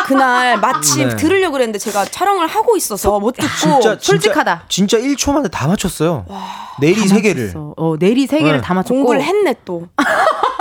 그날 0.07 0.57
마침 0.59 1.09
네. 1.09 1.15
들으려고 1.17 1.53
그랬는데 1.53 1.79
제가 1.79 2.05
촬영을 2.05 2.47
하고 2.47 2.77
있어서 2.77 3.19
못 3.19 3.33
듣고 3.33 3.47
진짜 3.59 3.97
솔직하다. 3.99 4.63
진짜, 4.69 4.97
진짜 4.97 5.15
1초 5.15 5.33
만에 5.33 5.49
다 5.49 5.67
맞췄어요. 5.67 6.25
내리 6.79 6.95
세 7.07 7.19
개를. 7.21 7.47
맞췄어. 7.47 7.73
어, 7.75 7.95
내리 7.99 8.25
세 8.25 8.39
개를 8.39 8.57
네. 8.57 8.61
다 8.61 8.73
맞췄고. 8.73 8.95
공부를 8.95 9.21
했네 9.21 9.55
또. 9.65 9.87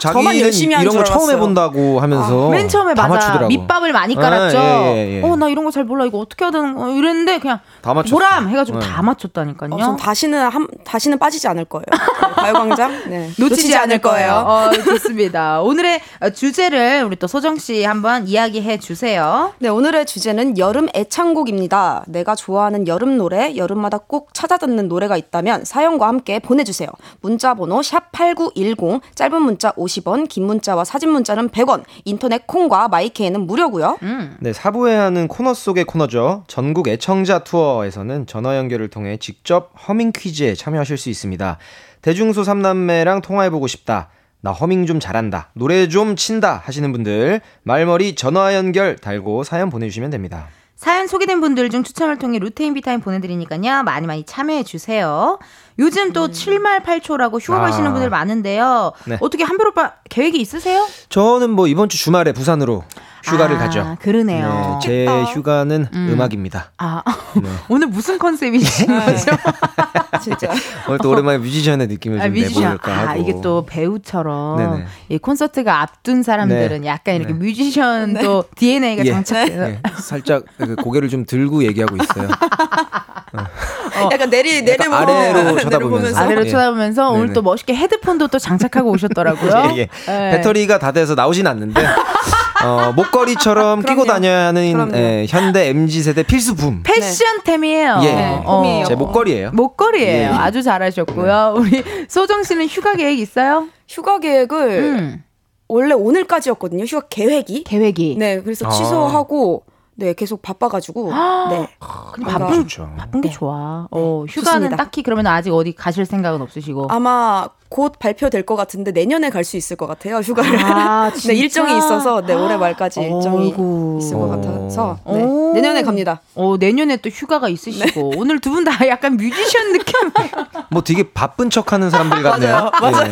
저만 0.00 0.24
자기는 0.24 0.44
열심히 0.46 0.74
한 0.74 0.82
이런 0.82 0.96
거줄 0.96 1.14
처음. 1.14 1.30
해본다고 1.30 2.00
하면서 2.00 2.48
맨 2.50 2.68
처음에 2.68 2.94
다 2.94 3.02
맞아. 3.02 3.14
맞추더라고. 3.14 3.48
밑밥을 3.48 3.92
많이 3.92 4.16
아, 4.16 4.20
깔았죠. 4.20 4.58
예, 4.58 4.96
예, 4.96 5.16
예. 5.18 5.22
어, 5.22 5.36
나 5.36 5.48
이런 5.48 5.64
거 5.64 5.70
잘 5.70 5.84
몰라. 5.84 6.04
이거 6.04 6.18
어떻게 6.18 6.44
해야 6.44 6.50
되는 6.50 6.74
거 6.74 6.90
이랬는데 6.90 7.38
그냥 7.38 7.60
다 7.80 7.94
맞췄어. 7.94 8.10
보람 8.14 8.48
해가지고 8.48 8.80
네. 8.80 8.86
다 8.86 9.02
맞췄다니까요. 9.02 9.70
어, 9.72 9.78
전 9.78 9.96
다시는 9.96 10.38
한, 10.48 10.66
다시는 10.84 11.18
빠지지 11.18 11.46
않을 11.48 11.64
거예요. 11.66 11.84
네, 11.90 12.32
가요광장 12.42 13.02
네. 13.08 13.30
놓치지, 13.38 13.76
않을 13.76 13.98
거예요. 14.00 14.32
어, 14.46 14.70
좋습니다. 14.72 15.60
오늘의 15.60 16.00
어, 16.20 16.30
주제를 16.30 17.04
우리 17.04 17.16
또 17.16 17.26
소정 17.28 17.56
씨 17.58 17.84
한번 17.84 18.26
이야기해 18.26 18.78
주세요. 18.78 19.52
네, 19.58 19.68
오늘의 19.68 20.06
주제는 20.06 20.58
여름 20.58 20.88
애창곡입니다. 20.94 22.04
내가 22.08 22.34
좋아하는 22.34 22.88
여름 22.88 23.16
노래, 23.18 23.54
여름마다 23.56 23.98
꼭 23.98 24.34
찾아 24.34 24.56
듣는 24.56 24.88
노래가 24.88 25.16
있다면 25.16 25.64
사연과 25.64 26.08
함께 26.08 26.38
보내주세요. 26.40 26.88
문자 27.20 27.54
번호 27.54 27.80
샵8910, 27.80 29.00
짧은 29.14 29.42
문자 29.42 29.72
50 29.76 29.89
원, 30.04 30.26
긴 30.26 30.44
문자와 30.46 30.84
사진 30.84 31.10
문자는 31.10 31.48
100원, 31.48 31.82
인터넷 32.04 32.46
콩과 32.46 32.88
마이케이는 32.88 33.40
무료고요. 33.46 33.98
네, 34.40 34.52
사부에 34.52 34.94
하는 34.94 35.28
코너 35.28 35.54
속의 35.54 35.84
코너죠. 35.84 36.44
전국 36.46 36.88
애청자 36.88 37.40
투어에서는 37.40 38.26
전화 38.26 38.56
연결을 38.56 38.88
통해 38.88 39.16
직접 39.16 39.72
허밍 39.88 40.12
퀴즈에 40.12 40.54
참여하실 40.54 40.98
수 40.98 41.10
있습니다. 41.10 41.58
대중소 42.02 42.42
3남매랑 42.42 43.22
통화해보고 43.22 43.66
싶다. 43.66 44.10
나 44.42 44.52
허밍 44.52 44.86
좀 44.86 45.00
잘한다. 45.00 45.50
노래 45.54 45.88
좀 45.88 46.16
친다. 46.16 46.62
하시는 46.64 46.90
분들 46.92 47.40
말머리 47.62 48.14
전화 48.14 48.54
연결 48.54 48.96
달고 48.96 49.44
사연 49.44 49.68
보내주시면 49.68 50.10
됩니다. 50.10 50.48
사연 50.80 51.08
소개된 51.08 51.42
분들 51.42 51.68
중 51.68 51.82
추첨을 51.82 52.18
통해 52.18 52.38
루테인 52.38 52.72
비타민 52.72 53.02
보내드리니까요. 53.02 53.82
많이 53.82 54.06
많이 54.06 54.24
참여해 54.24 54.62
주세요. 54.62 55.38
요즘 55.78 56.14
또 56.14 56.28
7말 56.28 56.82
8초라고 56.82 57.38
휴가 57.38 57.58
아. 57.58 57.60
가시는 57.60 57.92
분들 57.92 58.08
많은데요. 58.08 58.92
네. 59.04 59.18
어떻게 59.20 59.44
한별 59.44 59.68
오빠 59.68 59.92
계획이 60.08 60.40
있으세요? 60.40 60.88
저는 61.10 61.50
뭐 61.50 61.66
이번 61.66 61.90
주 61.90 61.98
주말에 61.98 62.32
부산으로 62.32 62.84
휴가를 63.24 63.56
아, 63.56 63.58
가죠. 63.60 63.96
그러네요. 64.00 64.78
네, 64.82 64.86
제 64.86 65.06
휴가는 65.34 65.86
음. 65.92 66.18
악입니다 66.20 66.70
아, 66.78 67.02
네. 67.34 67.48
오늘 67.68 67.86
무슨 67.88 68.18
컨셉이신 68.18 68.86
거죠? 68.86 69.30
진짜. 70.22 70.52
오늘 70.88 70.98
또 71.02 71.10
오랜만에 71.10 71.38
뮤지션의 71.38 71.86
느낌을 71.86 72.20
아, 72.20 72.24
좀 72.24 72.32
뮤지션. 72.34 72.62
내볼까 72.64 72.92
하고. 72.98 73.10
아, 73.10 73.16
이게 73.16 73.34
또 73.42 73.64
배우처럼. 73.66 74.84
이 75.08 75.18
콘서트가 75.18 75.80
앞둔 75.80 76.22
사람들은 76.22 76.82
네. 76.82 76.86
약간 76.86 77.14
이렇게 77.14 77.32
네. 77.32 77.38
뮤지션도 77.38 78.44
DNA가 78.56 79.04
예. 79.06 79.10
장착돼서 79.12 79.66
네, 79.66 79.82
살짝 79.98 80.44
그 80.58 80.76
고개를 80.76 81.08
좀 81.08 81.24
들고 81.24 81.64
얘기하고 81.64 81.96
있어요. 81.96 82.28
약간 84.12 84.30
내리, 84.30 84.62
내리 84.62 84.72
약간 84.80 84.92
아래로 84.92 85.58
쳐다보면서. 85.60 86.18
아래로 86.20 86.46
예. 86.46 86.48
쳐다보면서 86.50 87.10
오늘 87.10 87.22
네네. 87.26 87.32
또 87.34 87.42
멋있게 87.42 87.74
헤드폰도 87.74 88.28
또 88.28 88.38
장착하고 88.38 88.90
오셨더라고요. 88.90 89.72
예, 89.76 89.80
예. 89.80 89.88
네. 90.06 90.30
배터리가 90.32 90.78
다 90.78 90.92
돼서 90.92 91.14
나오진 91.14 91.46
않는데 91.46 91.82
어, 92.64 92.92
목걸이처럼 92.94 93.80
끼고 93.82 94.02
그럼요. 94.02 94.06
다녀야 94.06 94.46
하는 94.48 94.72
그럼요. 94.72 94.96
예, 94.96 95.26
현대 95.28 95.68
MZ 95.68 96.02
세대 96.02 96.22
필수품. 96.22 96.82
패션템이에요. 96.82 98.00
예, 98.04 98.42
어. 98.44 98.84
제 98.86 98.94
목걸이에요. 98.94 99.50
목걸이에요. 99.52 100.06
예, 100.08 100.22
예. 100.24 100.26
아주 100.26 100.62
잘하셨고요. 100.62 101.54
우리 101.56 101.82
소정 102.08 102.42
씨는 102.42 102.66
휴가 102.66 102.94
계획 102.94 103.18
있어요? 103.18 103.68
휴가 103.88 104.18
계획을 104.18 104.58
음. 104.78 105.24
원래 105.68 105.94
오늘까지였거든요. 105.94 106.84
휴가 106.84 107.06
계획이. 107.08 107.64
계획이. 107.64 108.16
네, 108.18 108.40
그래서 108.42 108.66
아. 108.66 108.70
취소하고 108.70 109.62
네, 109.96 110.14
계속 110.14 110.40
바빠가지고 110.42 111.12
네. 111.50 111.68
근데 112.12 112.30
뭔가 112.30 112.38
바쁜 112.46 112.62
좋죠. 112.62 112.90
바쁜 112.96 113.20
게 113.20 113.28
네. 113.28 113.34
좋아. 113.34 113.86
어, 113.90 114.24
휴가는 114.28 114.60
좋습니다. 114.60 114.76
딱히 114.76 115.02
그러면 115.02 115.26
아직 115.26 115.52
어디 115.52 115.72
가실 115.74 116.06
생각은 116.06 116.40
없으시고. 116.42 116.86
아마 116.90 117.48
곧 117.70 117.98
발표될 118.00 118.44
것 118.44 118.56
같은데 118.56 118.90
내년에 118.90 119.30
갈 119.30 119.44
수 119.44 119.56
있을 119.56 119.76
것 119.76 119.86
같아요 119.86 120.16
휴가를. 120.18 120.58
아, 120.62 121.10
네 121.14 121.18
진짜? 121.18 121.32
일정이 121.32 121.78
있어서 121.78 122.20
네 122.26 122.34
올해 122.34 122.56
말까지 122.56 123.00
일정이 123.00 123.46
어이구. 123.48 123.98
있을 124.02 124.16
것 124.18 124.28
같아서 124.28 124.98
네, 125.06 125.22
오. 125.22 125.52
내년에 125.54 125.82
갑니다. 125.82 126.20
어, 126.34 126.56
내년에 126.58 126.96
또 126.98 127.08
휴가가 127.08 127.48
있으시고. 127.48 128.12
오늘 128.16 128.38
두 128.40 128.50
분 128.50 128.64
다 128.64 128.86
약간 128.88 129.16
뮤지션 129.16 129.72
느낌. 129.72 129.94
뭐 130.70 130.82
되게 130.82 131.12
바쁜 131.12 131.48
척하는 131.48 131.88
사람들 131.90 132.22
같네요. 132.22 132.70
맞아요. 132.82 133.10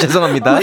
죄송합니다. 0.00 0.58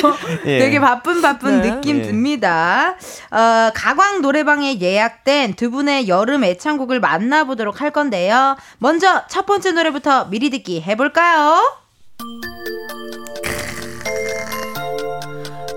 예. 0.46 0.60
되게 0.60 0.80
바쁜 0.80 1.22
바쁜 1.22 1.62
네. 1.62 1.70
느낌 1.72 2.00
예. 2.00 2.02
듭니다. 2.04 2.96
어, 3.32 3.72
가광 3.74 4.22
노래방에 4.22 4.80
예약된 4.82 5.54
두 5.54 5.72
분의 5.72 6.08
여름 6.08 6.44
애창곡을 6.44 7.00
만나보도록 7.00 7.82
할 7.82 7.92
건데요. 7.92 8.58
먼저 8.80 9.24
첫 9.28 9.46
번째 9.46 9.72
노래부터 9.72 10.26
미리 10.30 10.50
듣기 10.50 10.82
해볼까요? 10.82 11.79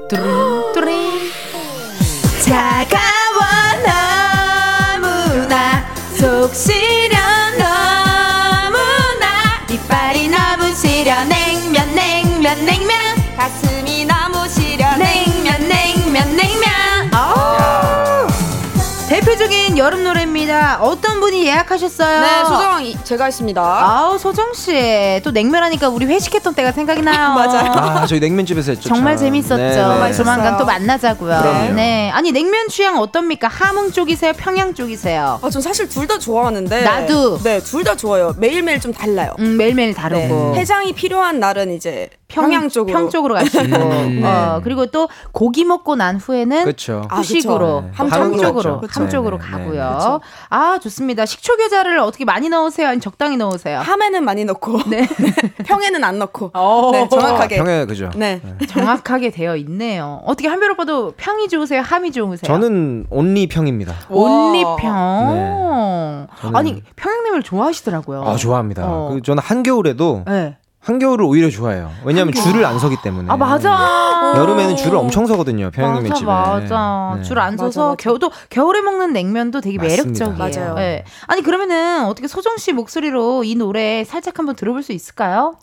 뚜링 0.09 0.73
뚜링 0.75 1.31
차가워 2.45 3.39
너무나 4.99 5.87
속 6.19 6.53
시려 6.53 7.17
너무나 7.57 9.25
이빨이 9.71 10.29
너무 10.31 10.75
시려 10.75 11.23
냉면 11.27 11.95
냉면 11.95 12.65
냉면 12.65 12.91
가슴이 13.37 14.05
너무 14.07 14.49
시려. 14.49 14.97
냉면 14.97 15.69
냉면 15.69 16.37
냉면 16.37 17.15
아우. 17.15 18.27
대표적인 19.09 19.72
여름 19.79 20.05
노래입니다. 20.05 20.79
어떤 20.83 21.21
분이 21.21 21.47
예약하셨어요? 21.47 22.21
네 22.21 22.45
소정 22.45 22.85
이- 22.85 22.97
제가 23.05 23.25
했습니다. 23.27 23.63
아우 23.63 24.19
소정 24.19 24.53
씨또 24.53 25.31
냉면 25.33 25.63
하니까 25.65 25.89
우리 25.89 26.05
회식했던 26.07 26.55
때가 26.55 26.73
생각이 26.73 27.01
나요. 27.03 27.33
맞아요. 27.35 27.73
아, 27.73 28.07
저희 28.07 28.21
냉면집에서 28.21 28.73
했죠. 28.73 28.89
정말 28.89 29.17
참. 29.17 29.27
재밌었죠. 29.27 29.57
네, 29.57 30.01
네. 30.09 30.13
조만간 30.13 30.57
또 30.59 30.65
만나자고요. 30.67 31.39
그럼요. 31.41 31.73
네. 31.75 32.11
아니 32.11 32.33
냉면 32.33 32.69
취향 32.69 32.99
어떻습니까? 32.99 33.49
함흥 33.49 33.93
쪽이세요? 33.93 34.33
평양 34.37 34.75
쪽이세요? 34.75 35.41
아, 35.43 35.51
전 35.51 35.63
사실 35.63 35.89
둘 35.89 36.07
다 36.07 36.19
좋아하는데. 36.19 36.83
나도. 36.83 37.39
네, 37.39 37.61
둘 37.61 37.85
다 37.85 37.97
좋아요. 37.97 38.35
매일매일 38.37 38.81
좀 38.81 38.93
달라요. 38.93 39.35
음, 39.39 39.57
매일매일 39.57 39.95
다르고. 39.95 40.53
네. 40.55 40.61
해장이 40.61 40.93
필요한 40.93 41.41
날은 41.41 41.73
이제 41.73 42.11
평, 42.29 42.45
평양 42.45 42.69
쪽으로. 42.69 42.93
평 42.99 43.11
쪽으로 43.11 43.35
가시고 43.35 43.63
음. 43.77 44.23
어, 44.25 44.61
그리고 44.65 44.87
또 44.87 45.09
고기 45.33 45.65
먹고 45.65 45.97
난 45.97 46.17
후에는 46.17 46.65
그렇죠. 46.65 47.05
아, 47.09 47.17
후식으로 47.19 47.83
그쵸. 47.83 47.91
함 47.95 48.09
네. 48.11 48.17
함 48.17 48.37
쪽으로 48.39 48.81
그쵸. 48.81 49.01
함 49.01 49.09
쪽으로 49.11 49.39
네, 49.39 49.45
네, 49.45 49.51
가고 49.51 49.62
요. 49.67 49.97
그쵸. 49.99 50.21
아 50.51 50.79
좋습니다. 50.83 51.27
식초 51.27 51.57
겨자를 51.57 51.99
어떻게 51.99 52.25
많이 52.25 52.49
넣으세요? 52.49 52.89
아니면 52.89 53.01
적당히 53.01 53.37
넣으세요? 53.37 53.79
함에는 53.81 54.25
많이 54.25 54.45
넣고 54.45 54.81
네. 54.91 55.07
평에는 55.65 56.03
안 56.05 56.19
넣고. 56.19 56.51
어. 56.55 56.91
네, 56.93 57.09
정확하게. 57.09 57.57
평에 57.57 57.87
그죠. 57.87 58.11
네. 58.17 58.41
정확하게 58.69 59.31
되어 59.31 59.57
있네요. 59.57 60.21
어떻게 60.27 60.49
한별 60.49 60.71
오빠도 60.73 61.13
평이 61.17 61.49
좋으세요? 61.49 61.81
함이 61.83 62.13
좋으세요? 62.13 62.47
저는 62.47 63.07
온리 63.11 63.47
평입니다. 63.49 63.95
온리 64.11 64.63
평. 64.79 65.35
네. 65.35 66.27
저는- 66.41 66.57
아니 66.57 66.83
평양냉면 66.97 67.43
좋아하시더라고요. 67.43 68.25
아 68.25 68.37
좋아합니다. 68.37 68.83
어. 68.87 69.11
그 69.13 69.23
저는 69.23 69.43
한겨울에도 69.43 70.25
네. 70.27 70.57
한겨울을 70.83 71.25
오히려 71.25 71.49
좋아해요. 71.49 71.93
왜냐하면 72.05 72.35
줄을 72.35 72.65
안 72.65 72.79
서기 72.79 72.97
때문에. 73.03 73.31
아 73.31 73.37
맞아. 73.37 74.35
여름에는 74.37 74.77
줄을 74.77 74.97
엄청 74.99 75.27
서거든요. 75.27 75.71
평양냉면 75.71 76.09
맞아, 76.11 76.19
집에. 76.19 76.27
맞아. 76.27 77.15
네. 77.17 77.23
줄안 77.23 77.53
맞아, 77.53 77.65
서서 77.65 77.89
맞아. 77.91 77.97
겨우도 77.97 78.31
겨울에 78.51 78.81
먹는 78.81 79.13
냉면도 79.13 79.61
되게 79.61 79.79
맞습니다. 79.79 80.25
매력적이에요. 80.27 80.65
맞아요. 80.65 80.75
네. 80.75 81.05
아니 81.29 81.43
그러면은 81.43 82.05
어떻게 82.07 82.27
소정 82.27 82.57
씨 82.57 82.73
목소리로 82.73 83.45
이 83.45 83.55
노래 83.55 84.03
살짝 84.05 84.39
한번 84.39 84.57
들어볼 84.57 84.83
수 84.83 84.93
있을까요? 84.93 85.55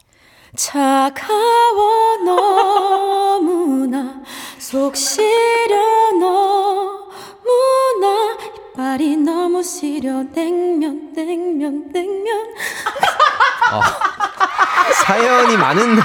차가워 0.55 2.17
너무나 2.25 4.21
속 4.57 4.95
시려 4.95 5.75
너무나 6.13 7.07
이빨이 8.79 9.17
너무 9.17 9.61
시려 9.61 10.23
냉면 10.33 11.11
냉면 11.13 11.91
냉면 11.91 12.37
사연이 15.03 15.57
많은 15.57 15.97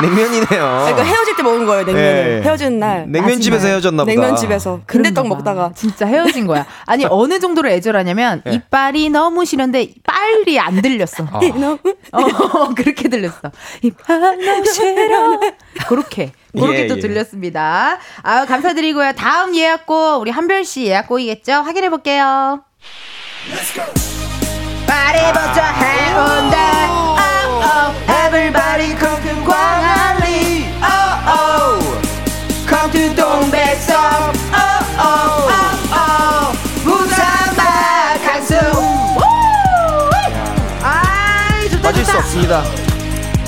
냉면이네요. 0.00 0.88
이거 0.90 1.02
헤어질 1.02 1.36
때 1.36 1.42
먹은 1.42 1.66
거예요, 1.66 1.84
냉면을. 1.84 2.38
예. 2.38 2.42
헤어지는 2.42 2.78
날. 2.78 3.04
냉면집에서 3.06 3.66
헤어졌나 3.68 4.04
보다. 4.04 4.14
냉면집에서. 4.14 4.80
근데떡. 4.86 5.28
먹다가. 5.28 5.72
진짜 5.76 6.06
헤어진 6.06 6.46
거야. 6.46 6.64
아니 6.86 7.04
어느 7.10 7.38
정도로 7.38 7.68
애절하냐면 7.68 8.42
예. 8.46 8.52
이빨이 8.52 9.10
너무 9.10 9.44
시려는데 9.44 9.90
빨리 10.02 10.58
안 10.58 10.80
들렸어. 10.80 11.24
아. 11.30 11.38
어, 12.12 12.68
그렇게 12.74 13.10
들렸어. 13.10 13.52
이빨 13.82 14.20
너무 14.42 14.64
시려. 14.64 15.38
그렇게. 15.86 16.32
그렇게 16.52 16.80
예, 16.82 16.86
또 16.86 16.96
예. 16.96 17.00
들렸습니다. 17.00 17.98
아 18.22 18.44
감사드리고요. 18.46 19.12
다음 19.14 19.54
예약곡 19.56 20.20
우리 20.20 20.30
한별 20.30 20.64
씨 20.64 20.84
예약곡이겠죠? 20.86 21.52
확인해 21.52 21.88
볼게요. 21.90 22.62
파리부터 24.86 25.60
해온다. 25.62 26.72
Oh, 26.88 27.16
oh, 27.64 27.94
everybody 28.26 28.94
come 28.98 29.22
to 29.22 29.34
광안리. 29.44 30.66
Oh, 30.82 31.32
oh, 31.32 31.80
come 32.68 32.90
to 32.92 33.14
동백섬. 33.14 33.94
Oh, 34.52 34.82
oh, 34.98 35.48
oh, 35.48 35.72
oh, 35.94 36.52
부산 36.84 37.54
바캉스. 37.56 38.54
아이, 40.82 41.70
좋다, 41.70 41.82
빠질 41.82 42.04
수 42.04 42.10
좋다. 42.12 42.18
없습니다. 42.18 42.91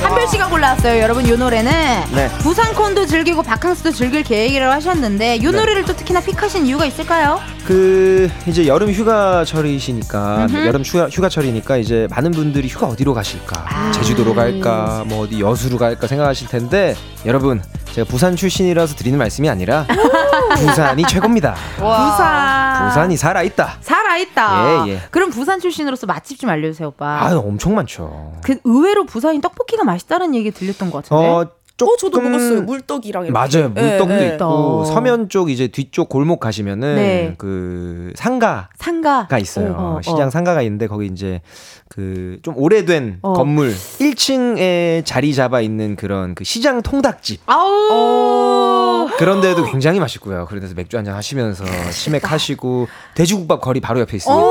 한별 0.05 0.29
씨가 0.29 0.49
골라왔어요. 0.51 1.01
여러분, 1.01 1.27
이 1.27 1.31
노래는 1.37 1.71
네. 2.15 2.29
부산 2.41 2.75
콘도 2.75 3.07
즐기고 3.07 3.43
바캉스도 3.43 3.91
즐길 3.93 4.23
계획이라고 4.23 4.71
하셨는데 4.73 5.37
이 5.37 5.41
네. 5.41 5.51
노래를 5.51 5.85
또 5.85 5.97
특히나 5.97 6.21
픽하신 6.21 6.67
이유가 6.67 6.85
있을까요? 6.85 7.41
그 7.67 8.31
이제 8.47 8.67
여름 8.67 8.91
휴가철이시니까 8.91 10.47
음흠. 10.51 10.67
여름 10.67 10.83
휴가, 10.83 11.09
휴가철이니까 11.09 11.79
이제 11.79 12.07
많은 12.11 12.31
분들이 12.33 12.69
휴가 12.69 12.87
어디로 12.87 13.15
가실까 13.15 13.65
아. 13.67 13.91
제주도로 13.93 14.35
갈까 14.35 15.05
뭐 15.07 15.25
어디 15.25 15.41
여수로 15.41 15.79
갈까 15.79 16.07
생각하실 16.07 16.49
텐데 16.49 16.95
여러분 17.25 17.63
제가 17.93 18.07
부산 18.07 18.37
출신이라서 18.37 18.97
드리는 18.97 19.19
말씀이 19.19 19.49
아니라 19.49 19.87
부산이 20.59 21.05
최고입니다 21.07 21.55
부산. 21.77 22.89
부산이 22.89 23.17
살아있다 23.17 23.79
살아있다. 23.81 24.87
예, 24.87 24.91
예. 24.93 25.01
그럼 25.11 25.31
부산 25.31 25.59
출신으로서 25.59 26.07
맛집 26.07 26.39
좀 26.39 26.51
알려주세요, 26.51 26.89
오빠. 26.89 27.19
아 27.23 27.35
엄청 27.35 27.75
많죠 27.75 28.35
그 28.45 28.59
의외로 28.65 29.07
부산이 29.07 29.41
떡볶이가 29.41 29.85
맛있다는 29.95 30.35
얘기 30.35 30.51
들렸던 30.51 30.91
것 30.91 31.05
같은데. 31.05 31.29
어 31.29 31.47
조금 31.77 31.95
어, 31.95 31.97
저도 31.97 32.21
먹었어요. 32.21 32.63
물떡이랑. 32.63 33.25
이렇게. 33.27 33.33
맞아요 33.33 33.69
물떡도 33.71 34.15
예, 34.15 34.21
예. 34.31 34.35
있고 34.35 34.45
어. 34.45 34.85
서면 34.85 35.29
쪽 35.29 35.51
이제 35.51 35.67
뒤쪽 35.67 36.09
골목 36.09 36.39
가시면은 36.39 36.95
네. 36.95 37.35
그 37.37 38.13
상가 38.15 38.69
상가. 38.79 39.27
가 39.27 39.39
있어요. 39.41 39.73
어, 39.77 39.97
어, 39.97 40.01
시장 40.01 40.29
어. 40.29 40.31
상가가 40.31 40.63
있는데 40.63 40.87
거기 40.87 41.07
이제 41.07 41.41
그 41.89 42.39
좀 42.43 42.57
오래된 42.57 43.19
어. 43.23 43.33
건물 43.33 43.73
1층에 43.73 45.05
자리 45.05 45.35
잡아 45.35 45.61
있는 45.61 45.97
그런 45.97 46.35
그 46.37 46.45
시장 46.45 46.81
통닭집 46.81 47.41
아우. 47.47 49.09
그런 49.19 49.41
데도 49.41 49.65
굉장히 49.65 49.99
맛있고요. 50.01 50.47
그래서 50.49 50.75
맥주 50.75 50.97
한잔 50.97 51.15
하시면서 51.17 51.65
치맥 51.91 52.31
하시고 52.31 52.87
돼지국밥 53.17 53.61
거리 53.61 53.81
바로 53.81 53.99
옆에 54.01 54.17
있습니다. 54.17 54.43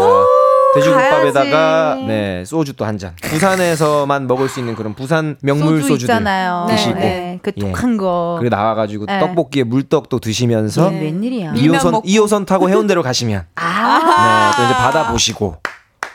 돼지국밥에다가 0.76 1.50
가야지. 1.96 2.04
네 2.06 2.44
소주 2.46 2.74
또 2.74 2.86
한 2.86 2.98
잔. 2.98 3.16
부산에서만 3.22 4.28
먹을 4.28 4.50
수 4.50 4.60
있는 4.60 4.76
그런 4.76 4.94
부산 4.94 5.38
명물 5.42 5.82
소주 5.82 5.88
소주들 5.94 6.14
있잖아요. 6.14 6.66
드시고 6.70 6.96
네, 6.96 7.40
그 7.42 7.52
예. 7.56 7.62
독한 7.62 7.98
거. 7.98 8.36
그리고 8.40 8.56
나와가지고 8.56 9.06
네. 9.06 9.20
떡볶이에 9.20 9.64
물떡도 9.64 10.20
드시면서 10.20 10.90
네, 10.90 11.02
웬일이야. 11.02 11.52
밀면 11.54 11.80
2호선 11.80 11.92
먹고. 11.92 12.08
2호선 12.08 12.46
타고 12.46 12.70
해운대로 12.70 13.02
가시면 13.04 13.46
아. 13.56 14.52
네, 14.56 14.58
또 14.58 14.64
이제 14.66 14.74
바다 14.74 15.12
보시고 15.12 15.58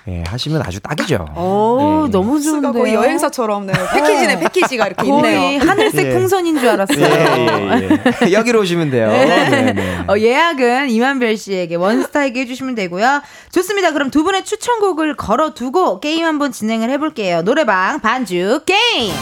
예, 0.09 0.25
하시면 0.27 0.63
아주 0.63 0.81
딱이죠. 0.81 1.27
오, 1.37 2.07
예. 2.07 2.11
너무 2.11 2.41
수가 2.41 2.61
좋은데요. 2.61 2.83
거의 2.83 2.95
여행사처럼 2.95 3.67
네. 3.67 3.73
패키지네, 3.93 4.41
패키지가 4.41 4.87
이렇게 4.87 5.07
거의 5.07 5.17
있네요. 5.17 5.61
하늘색 5.61 6.07
예. 6.07 6.11
풍선인 6.15 6.59
줄 6.59 6.69
알았어요. 6.71 6.99
예, 6.99 7.79
예, 7.83 8.27
예. 8.27 8.33
여기로 8.33 8.61
오시면 8.61 8.91
돼요. 8.91 9.09
네, 9.09 9.73
네. 9.73 9.99
어, 10.09 10.19
예약은 10.19 10.89
이만별 10.91 11.37
씨에게 11.37 11.75
원스타에게 11.75 12.41
해주시면 12.41 12.75
되고요. 12.75 13.23
좋습니다. 13.53 13.93
그럼 13.93 14.11
두 14.11 14.25
분의 14.25 14.45
추천곡을 14.45 15.17
걸어두고 15.17 16.01
게임 16.01 16.25
한번 16.25 16.53
진행을 16.53 16.89
해볼게요. 16.91 17.43
노래방 17.43 18.01
반주 18.01 18.63
게임! 18.65 19.13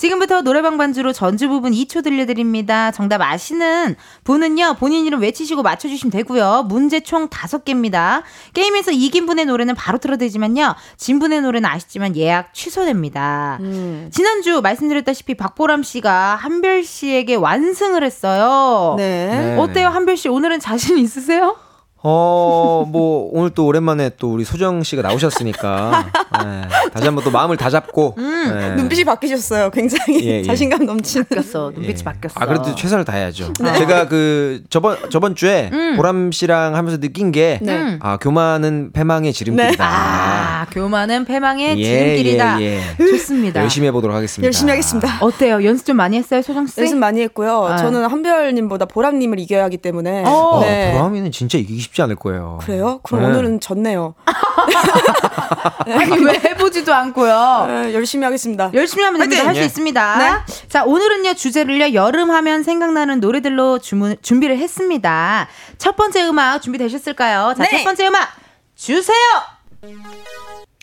지금부터 0.00 0.40
노래방 0.40 0.78
반주로 0.78 1.12
전주 1.12 1.50
부분 1.50 1.72
2초 1.72 2.02
들려드립니다. 2.02 2.90
정답 2.90 3.20
아시는 3.20 3.96
분은요, 4.24 4.76
본인 4.78 5.04
이름 5.04 5.20
외치시고 5.20 5.62
맞춰주시면 5.62 6.10
되고요. 6.10 6.64
문제 6.68 7.00
총 7.00 7.28
5개입니다. 7.28 8.22
게임에서 8.54 8.92
이긴 8.92 9.26
분의 9.26 9.44
노래는 9.44 9.74
바로 9.74 9.98
틀어드리지만요, 9.98 10.74
진 10.96 11.18
분의 11.18 11.42
노래는 11.42 11.68
아시지만 11.68 12.16
예약 12.16 12.54
취소됩니다. 12.54 13.58
음. 13.60 14.08
지난주 14.10 14.62
말씀드렸다시피 14.62 15.34
박보람 15.34 15.82
씨가 15.82 16.34
한별 16.36 16.82
씨에게 16.82 17.34
완승을 17.34 18.02
했어요. 18.02 18.94
네. 18.96 19.26
네. 19.28 19.56
어때요, 19.58 19.88
한별 19.88 20.16
씨? 20.16 20.30
오늘은 20.30 20.60
자신 20.60 20.96
있으세요? 20.96 21.56
어, 22.02 22.86
뭐, 22.88 23.28
오늘 23.32 23.50
또 23.50 23.66
오랜만에 23.66 24.10
또 24.18 24.32
우리 24.32 24.44
소정 24.44 24.82
씨가 24.82 25.02
나오셨으니까, 25.02 26.06
네, 26.42 26.62
다시 26.94 27.04
한번 27.04 27.22
또 27.24 27.30
마음을 27.30 27.58
다 27.58 27.68
잡고, 27.68 28.14
음. 28.16 28.58
네. 28.58 28.74
눈빛이 28.76 29.04
바뀌셨어요. 29.04 29.68
굉장히 29.70 30.24
예, 30.24 30.38
예. 30.38 30.42
자신감 30.42 30.86
넘치는. 30.86 31.26
바뀌었어. 31.26 31.72
눈빛이 31.74 31.96
예. 31.98 32.04
바뀌었어. 32.04 32.40
아, 32.40 32.46
그래도 32.46 32.74
최선을 32.74 33.04
다해야죠. 33.04 33.52
제가 33.76 34.08
그, 34.08 34.62
저번, 34.70 34.96
저번 35.10 35.34
주에 35.34 35.68
음. 35.72 35.96
보람 35.96 36.32
씨랑 36.32 36.74
하면서 36.74 36.98
느낀 36.98 37.32
게, 37.32 37.58
네. 37.60 37.98
아, 38.00 38.16
교만은 38.16 38.92
패망의 38.92 39.34
지름길이다. 39.34 39.84
아, 39.86 40.66
교만은 40.70 41.26
패망의 41.26 41.78
예, 41.78 41.84
지름길이다. 41.84 42.62
예, 42.62 42.80
좋습니다. 42.98 43.60
열심히 43.60 43.88
해보도록 43.88 44.16
하겠습니다. 44.16 44.46
열심히 44.46 44.70
하겠습니다. 44.70 45.18
어때요? 45.20 45.62
연습 45.64 45.84
좀 45.84 45.98
많이 45.98 46.16
했어요, 46.16 46.40
소정 46.40 46.66
씨? 46.66 46.80
연습 46.80 46.96
많이 46.96 47.20
했고요. 47.20 47.66
아. 47.66 47.76
저는 47.76 48.06
한별님보다 48.06 48.86
보람님을 48.86 49.38
이겨야 49.38 49.64
하기 49.64 49.76
때문에. 49.76 50.24
어. 50.24 50.60
네. 50.62 50.90
어, 50.90 50.98
보람이는 50.98 51.30
진짜 51.30 51.58
이기기 51.58 51.89
쉽지 51.90 52.02
않을 52.02 52.16
거예요. 52.16 52.58
그래요? 52.62 53.00
그럼 53.02 53.22
네. 53.22 53.28
오늘은 53.28 53.60
졌네요. 53.60 54.14
아니, 55.86 56.24
왜 56.24 56.34
해보지도 56.34 56.94
않고요. 56.94 57.64
네, 57.68 57.94
열심히 57.94 58.24
하겠습니다. 58.24 58.70
열심히 58.74 59.02
하면 59.04 59.20
됩니다. 59.20 59.46
할수 59.46 59.60
예. 59.60 59.64
있습니다. 59.64 60.18
네. 60.18 60.68
자, 60.68 60.84
오늘은요, 60.84 61.34
주제를요, 61.34 61.94
여름 61.94 62.30
하면 62.30 62.62
생각나는 62.62 63.18
노래들로 63.20 63.80
주문, 63.80 64.16
준비를 64.22 64.58
했습니다. 64.58 65.48
첫 65.78 65.96
번째 65.96 66.28
음악 66.28 66.62
준비되셨을까요? 66.62 67.54
자, 67.56 67.64
네. 67.64 67.70
첫 67.78 67.84
번째 67.84 68.06
음악 68.06 68.28
주세요! 68.76 69.16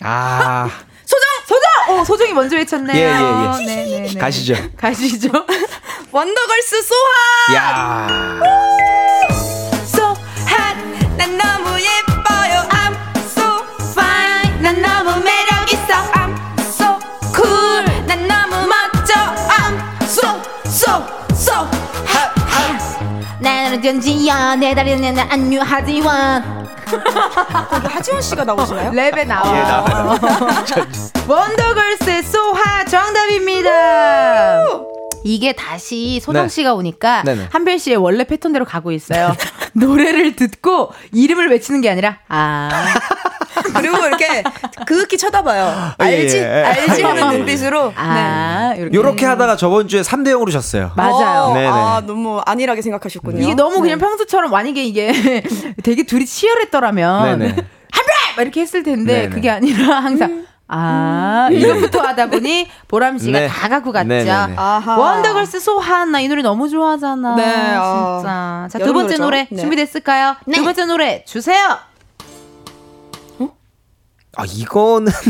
아, 0.02 0.70
소정! 1.06 1.28
소정! 1.46 2.00
어, 2.00 2.04
소정이 2.04 2.34
먼저 2.34 2.58
외쳤네요. 2.58 2.98
예, 2.98 3.02
예, 3.02 3.62
예. 3.62 3.66
네, 3.66 3.86
네, 3.86 4.08
네. 4.14 4.14
가시죠. 4.20 4.56
가시죠. 4.76 5.30
원더걸스 6.12 6.82
소하! 6.82 7.56
야 7.56 8.40
so 20.78 21.04
so 21.34 21.54
hot, 22.06 22.32
hot. 22.38 23.42
나는 23.42 23.82
견지야, 23.82 24.56
내 24.56 24.76
다리는 24.76 25.14
난 25.14 25.28
안유 25.32 25.60
하지원. 25.62 26.68
거기 27.70 27.88
하지원 27.88 28.22
씨가 28.22 28.44
나오시나요? 28.46 28.92
랩에 28.92 29.26
나와. 29.28 29.58
예, 29.58 29.62
나와요. 29.64 30.20
원더걸스의 31.28 32.24
소하 32.24 32.86
정답입니다. 32.86 34.64
이게 35.24 35.54
다시 35.54 36.20
소정 36.22 36.44
네. 36.44 36.50
씨가 36.50 36.74
오니까 36.76 37.24
네네. 37.24 37.48
한별 37.52 37.80
씨의 37.80 37.98
원래 37.98 38.24
패턴대로 38.24 38.64
가고 38.64 38.92
있어요. 38.92 39.36
노래를 39.74 40.36
듣고 40.38 40.92
이름을 41.12 41.50
외치는 41.50 41.82
게 41.82 41.90
아니라 41.90 42.20
아 42.30 42.70
그리고 43.78 43.98
이렇게 44.06 44.44
그윽히 44.86 45.18
쳐다봐요. 45.18 45.94
예, 46.02 46.04
알지? 46.04 46.38
예. 46.38 46.46
알지? 46.46 47.04
하는 47.04 47.38
눈빛으로. 47.38 47.94
아, 47.96 48.74
네. 48.76 48.82
이렇게. 48.82 48.96
요렇게 48.98 49.26
하다가 49.26 49.56
저번 49.58 49.88
주에 49.88 50.02
3대 50.02 50.28
0으로 50.30 50.52
졌어요. 50.52 50.92
맞아요. 50.96 51.42
어, 51.44 51.54
네네. 51.54 51.68
아, 51.68 52.04
너무 52.06 52.42
안일하게 52.46 52.82
생각하셨군요. 52.82 53.42
이게 53.44 53.54
너무 53.54 53.82
그냥 53.82 53.98
네. 54.00 54.06
평소처럼 54.06 54.52
만약에 54.52 54.84
이게 54.84 55.12
되게 55.84 56.04
둘이 56.04 56.26
치열했더라면 56.26 57.40
네네. 57.40 57.48
한별 57.92 58.16
막 58.36 58.42
이렇게 58.44 58.62
했을 58.62 58.84
텐데 58.84 59.14
네네. 59.22 59.30
그게 59.30 59.50
아니라 59.50 60.00
항상 60.00 60.46
아 60.70 61.48
이것부터 61.52 62.02
하다 62.02 62.28
보니 62.30 62.68
보람 62.90 63.18
씨가 63.18 63.40
네. 63.40 63.48
다 63.48 63.70
갖고 63.70 63.94
갔죠. 63.94 64.10
원더걸스 64.98 65.60
소한 65.62 66.12
나이 66.12 66.28
노래 66.28 66.42
너무 66.42 66.68
좋아하잖아. 66.68 67.36
네, 67.36 67.44
아. 67.78 68.18
진짜. 68.68 68.80
자 68.80 68.86
두 68.86 68.94
번째. 68.94 69.16
노래 69.18 69.48
네. 69.50 69.62
준비됐을까요? 69.62 70.36
두 70.54 70.64
번째 70.64 70.86
노래 70.86 71.24
주세요. 71.26 71.78
아 74.38 74.46
이거는 74.46 75.12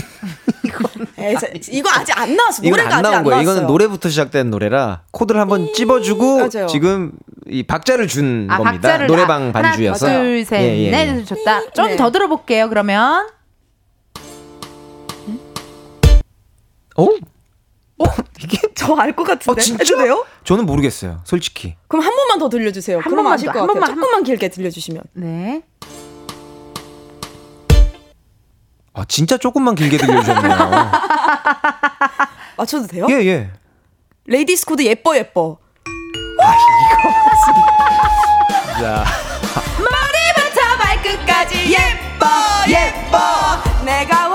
에이, 1.18 1.36
자, 1.40 1.48
이거 1.72 1.90
아직 1.90 2.18
안 2.18 2.36
나왔어. 2.36 2.62
이건 2.64 2.72
노래가 2.78 2.88
안 2.90 2.94
아직 3.00 3.04
나온 3.04 3.16
안 3.16 3.24
거예요. 3.24 3.42
이거는 3.42 3.68
노래부터 3.68 4.10
시작된 4.10 4.50
노래라 4.52 5.02
코드를 5.12 5.40
한번 5.42 5.72
찝어주고 5.74 6.38
맞아요. 6.38 6.68
지금 6.68 7.12
이 7.48 7.64
박자를 7.64 8.08
준 8.08 8.48
아 8.52 8.58
겁니다. 8.58 8.82
박자를 8.82 9.08
노래방 9.08 9.52
나- 9.52 9.62
반주여서. 9.62 10.08
하나 10.08 10.20
둘 10.20 10.46
셋 10.46 10.62
예, 10.62 10.78
예, 10.88 10.92
넷 10.92 11.20
예. 11.20 11.24
좋다. 11.24 11.72
좀 11.72 11.88
네. 11.88 11.96
더 11.96 12.12
들어볼게요. 12.12 12.70
그러면 12.70 13.28
어? 16.98 17.04
어? 17.04 18.06
이게 18.44 18.58
저 18.76 18.96
알 19.00 19.14
것 19.16 19.24
같은데. 19.24 19.60
어 19.60 19.64
진짜? 19.64 19.84
해도 19.84 19.98
돼요? 20.04 20.26
저는 20.44 20.66
모르겠어요. 20.66 21.22
솔직히. 21.24 21.76
그럼 21.88 22.06
한 22.06 22.16
번만 22.16 22.40
더 22.40 22.50
들려주세요. 22.50 22.98
한 22.98 23.04
그럼 23.04 23.18
번만 23.18 23.34
아실 23.34 23.48
더, 23.48 23.54
것 23.54 23.60
한 23.62 23.68
같아요. 23.68 23.80
번만, 23.80 23.90
한 23.92 23.96
조금만 24.00 24.24
길게 24.24 24.50
들려주시면. 24.50 25.04
네. 25.14 25.64
아 28.98 29.06
진짜 29.08 29.38
조금만 29.38 29.76
길게 29.76 29.96
들려주셨네요. 29.98 30.92
맞춰도 32.58 32.88
돼요? 32.88 33.06
예 33.12 33.14
예. 33.28 33.52
레이디스 34.26 34.66
코드 34.66 34.82
예뻐 34.82 35.16
예뻐. 35.16 35.60
자. 38.80 39.06
머리부터 39.78 40.78
발끝까지 40.80 41.74
예뻐 41.74 42.26
예뻐. 42.70 43.84
내가 43.86 44.27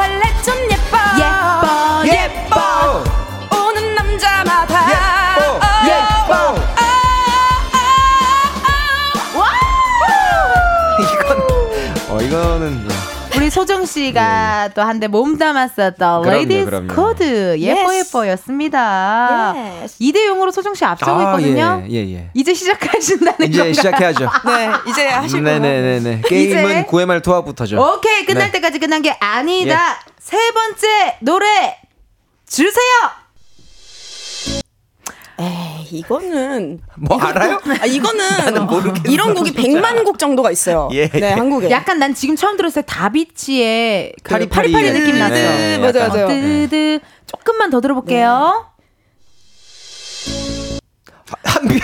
소정 13.62 13.86
씨가 13.86 14.70
또 14.74 14.82
한데 14.82 15.06
몸담았었던 15.06 16.22
그럼요, 16.22 16.30
레이디스. 16.30 16.86
코드 16.96 17.56
예뻐 17.60 17.92
Yes. 17.92 18.08
예뻐였습니다. 18.08 19.54
Yes. 19.54 19.98
2대 20.00 20.16
0으로 20.26 20.50
소정 20.50 20.74
씨 20.74 20.84
앞서고 20.84 21.20
아, 21.20 21.38
있거든요. 21.38 21.84
예, 21.88 21.92
예, 21.92 22.14
예. 22.14 22.30
이제 22.34 22.52
시작하신다는 22.54 23.46
이제 23.48 23.58
건가요? 23.58 23.72
시작해야죠. 23.72 24.30
네, 24.46 24.70
이제 24.90 25.06
하실 25.06 25.44
거예요. 25.44 25.60
네네 25.60 25.80
네 25.80 26.00
네. 26.00 26.22
게임은 26.26 26.64
이제? 26.70 26.86
9회말 26.90 27.22
투하부터죠. 27.22 27.80
오케이 27.80 28.26
끝날 28.26 28.46
네. 28.46 28.50
때까지 28.52 28.80
끝난 28.80 29.00
게 29.00 29.16
아니다. 29.20 29.96
예. 30.08 30.12
세 30.18 30.36
번째 30.52 31.16
노래 31.20 31.78
주세요. 32.48 32.92
에이, 35.38 35.71
이거는 35.99 36.80
뭐 36.97 37.18
알아요? 37.20 37.61
아 37.80 37.86
이거는 37.86 38.66
모르겠어, 38.66 39.03
이런 39.12 39.34
곡이 39.34 39.53
100만 39.53 40.05
곡 40.05 40.18
정도가 40.18 40.51
있어요. 40.51 40.88
예. 40.93 41.09
네, 41.09 41.32
한국에. 41.32 41.70
약간 41.70 41.99
난 41.99 42.14
지금 42.14 42.36
처음 42.36 42.57
들었을 42.57 42.82
때 42.82 42.86
다비치의 42.86 44.14
그 44.22 44.30
파리파리 44.32 44.72
파리파리 44.72 44.99
느낌 45.01 45.18
났어. 45.18 45.34
네, 45.34 45.78
맞아요. 45.78 46.09
맞아요. 46.09 46.28
뜨드 46.28 47.01
조금만 47.26 47.70
더 47.70 47.80
들어볼게요. 47.80 48.66
한별. 51.45 51.80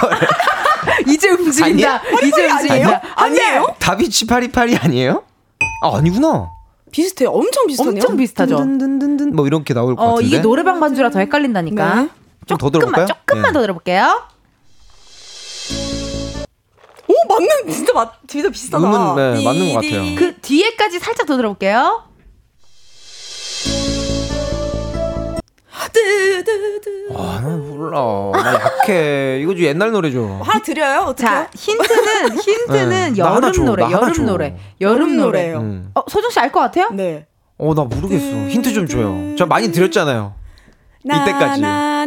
이제 1.08 1.30
움직인다. 1.30 2.02
이제 2.24 2.46
움직인다. 2.46 2.74
아니에요? 2.74 3.00
아니에요? 3.14 3.74
다비치 3.78 4.26
파리파리 4.26 4.76
아니에요? 4.76 5.22
아 5.82 5.96
아니구나. 5.96 6.50
비슷해요. 6.90 7.30
엄청 7.30 7.66
비슷하네요. 7.66 7.92
엄청 8.02 8.16
비슷하죠. 8.16 8.56
든든든든 8.56 9.36
뭐 9.36 9.46
이렇게 9.46 9.74
나올 9.74 9.94
것 9.94 10.02
어 10.02 10.10
같은데. 10.14 10.26
이게 10.26 10.38
노래방 10.40 10.80
반주라 10.80 11.10
더 11.10 11.18
헷갈린다니까. 11.18 11.94
네. 12.02 12.08
좀더 12.48 12.70
조금만 12.70 13.06
들어볼까요? 13.06 13.06
조금만 13.06 13.48
예. 13.48 13.52
더 13.52 13.60
들어볼게요. 13.60 14.22
오 17.10 17.14
맞는 17.28 17.70
진짜 17.70 17.92
맞 17.94 18.12
진짜 18.26 18.50
비슷하다. 18.50 18.86
이거는, 18.88 19.34
네, 19.34 19.44
맞는 19.44 19.72
것 19.72 19.80
같아요. 19.80 20.14
그 20.16 20.36
뒤에까지 20.40 20.98
살짝 20.98 21.26
더 21.26 21.36
들어볼게요. 21.36 22.04
아, 27.16 27.40
나 27.42 27.48
몰라. 27.56 28.00
나 28.42 28.54
약해. 28.54 29.40
이거 29.40 29.54
좀 29.54 29.64
옛날 29.64 29.90
노래죠. 29.92 30.40
하나 30.42 30.60
드려요. 30.62 31.00
어떻게? 31.08 31.24
자 31.26 31.48
힌트는 31.54 32.38
힌트는 32.38 33.12
네, 33.14 33.18
여름 33.18 33.52
줘, 33.52 33.62
노래, 33.64 33.82
여름 33.90 34.12
줘. 34.12 34.22
노래, 34.22 34.56
여름 34.80 34.96
여름 35.00 35.16
노래. 35.16 35.24
노래예요. 35.42 35.58
음. 35.60 35.90
어 35.94 36.02
소정 36.08 36.30
씨 36.30 36.38
알 36.40 36.52
것 36.52 36.60
같아요? 36.60 36.90
네. 36.92 37.26
어, 37.58 37.74
나 37.74 37.84
모르겠어. 37.84 38.24
힌트 38.48 38.72
좀 38.72 38.86
줘요. 38.86 39.34
저 39.36 39.46
많이 39.46 39.70
드렸잖아요. 39.72 40.34
이때까지. 41.04 41.60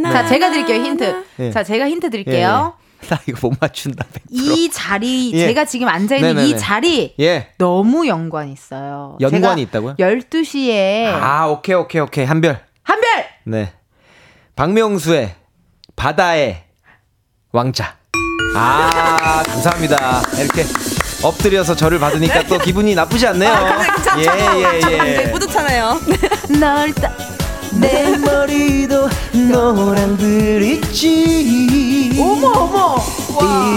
자 0.04 0.26
제가 0.26 0.48
나, 0.48 0.54
드릴게요 0.54 0.84
힌트. 0.84 1.24
예. 1.40 1.52
자 1.52 1.64
제가 1.64 1.88
힌트 1.90 2.10
드릴게요. 2.10 2.74
나 3.10 3.20
이거 3.28 3.48
못 3.50 3.58
맞춘다. 3.60 4.06
100%. 4.06 4.20
이 4.30 4.70
자리 4.72 5.32
예. 5.34 5.48
제가 5.48 5.66
지금 5.66 5.88
앉아 5.88 6.16
있는 6.16 6.32
이 6.32 6.36
네네네. 6.36 6.58
자리 6.58 7.16
예. 7.20 7.48
너무 7.58 8.08
연관이 8.08 8.54
있어요. 8.54 9.18
연관이 9.20 9.64
있다고요? 9.64 9.96
12시에 9.96 11.08
아, 11.08 11.48
오케이, 11.48 11.76
오케이, 11.76 12.02
오케이. 12.02 12.26
한별. 12.26 12.60
한별 12.84 13.10
네. 13.46 13.74
박명수의 14.56 15.34
바다의 15.96 16.64
왕자. 17.52 17.96
아, 18.56 19.44
감사합니다. 19.48 20.22
이렇게 20.40 20.64
엎드려서 21.24 21.76
저를 21.76 22.00
받으니까 22.00 22.44
또 22.44 22.58
기분이 22.60 22.96
나쁘지 22.96 23.28
않네요. 23.28 23.52
예, 24.18 24.82
예, 24.92 25.24
예. 25.24 25.32
뿌듯하네요. 25.32 26.00
널 26.60 26.94
따. 26.94 27.31
내 27.74 28.18
머리도 28.18 29.10
노란 29.52 30.16
브릿지. 30.18 32.18
어머, 32.20 32.48
어머. 32.48 32.98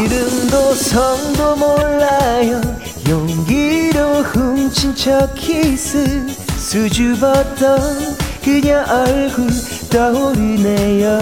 이름도 0.04 0.74
성도 0.74 1.56
몰라요. 1.56 2.60
용기로 3.08 4.22
훔친 4.22 4.94
첫 4.94 5.34
키스. 5.34 6.26
수줍었던 6.58 8.16
그녀 8.42 8.84
얼굴 8.88 9.48
떠오르네요. 9.90 11.18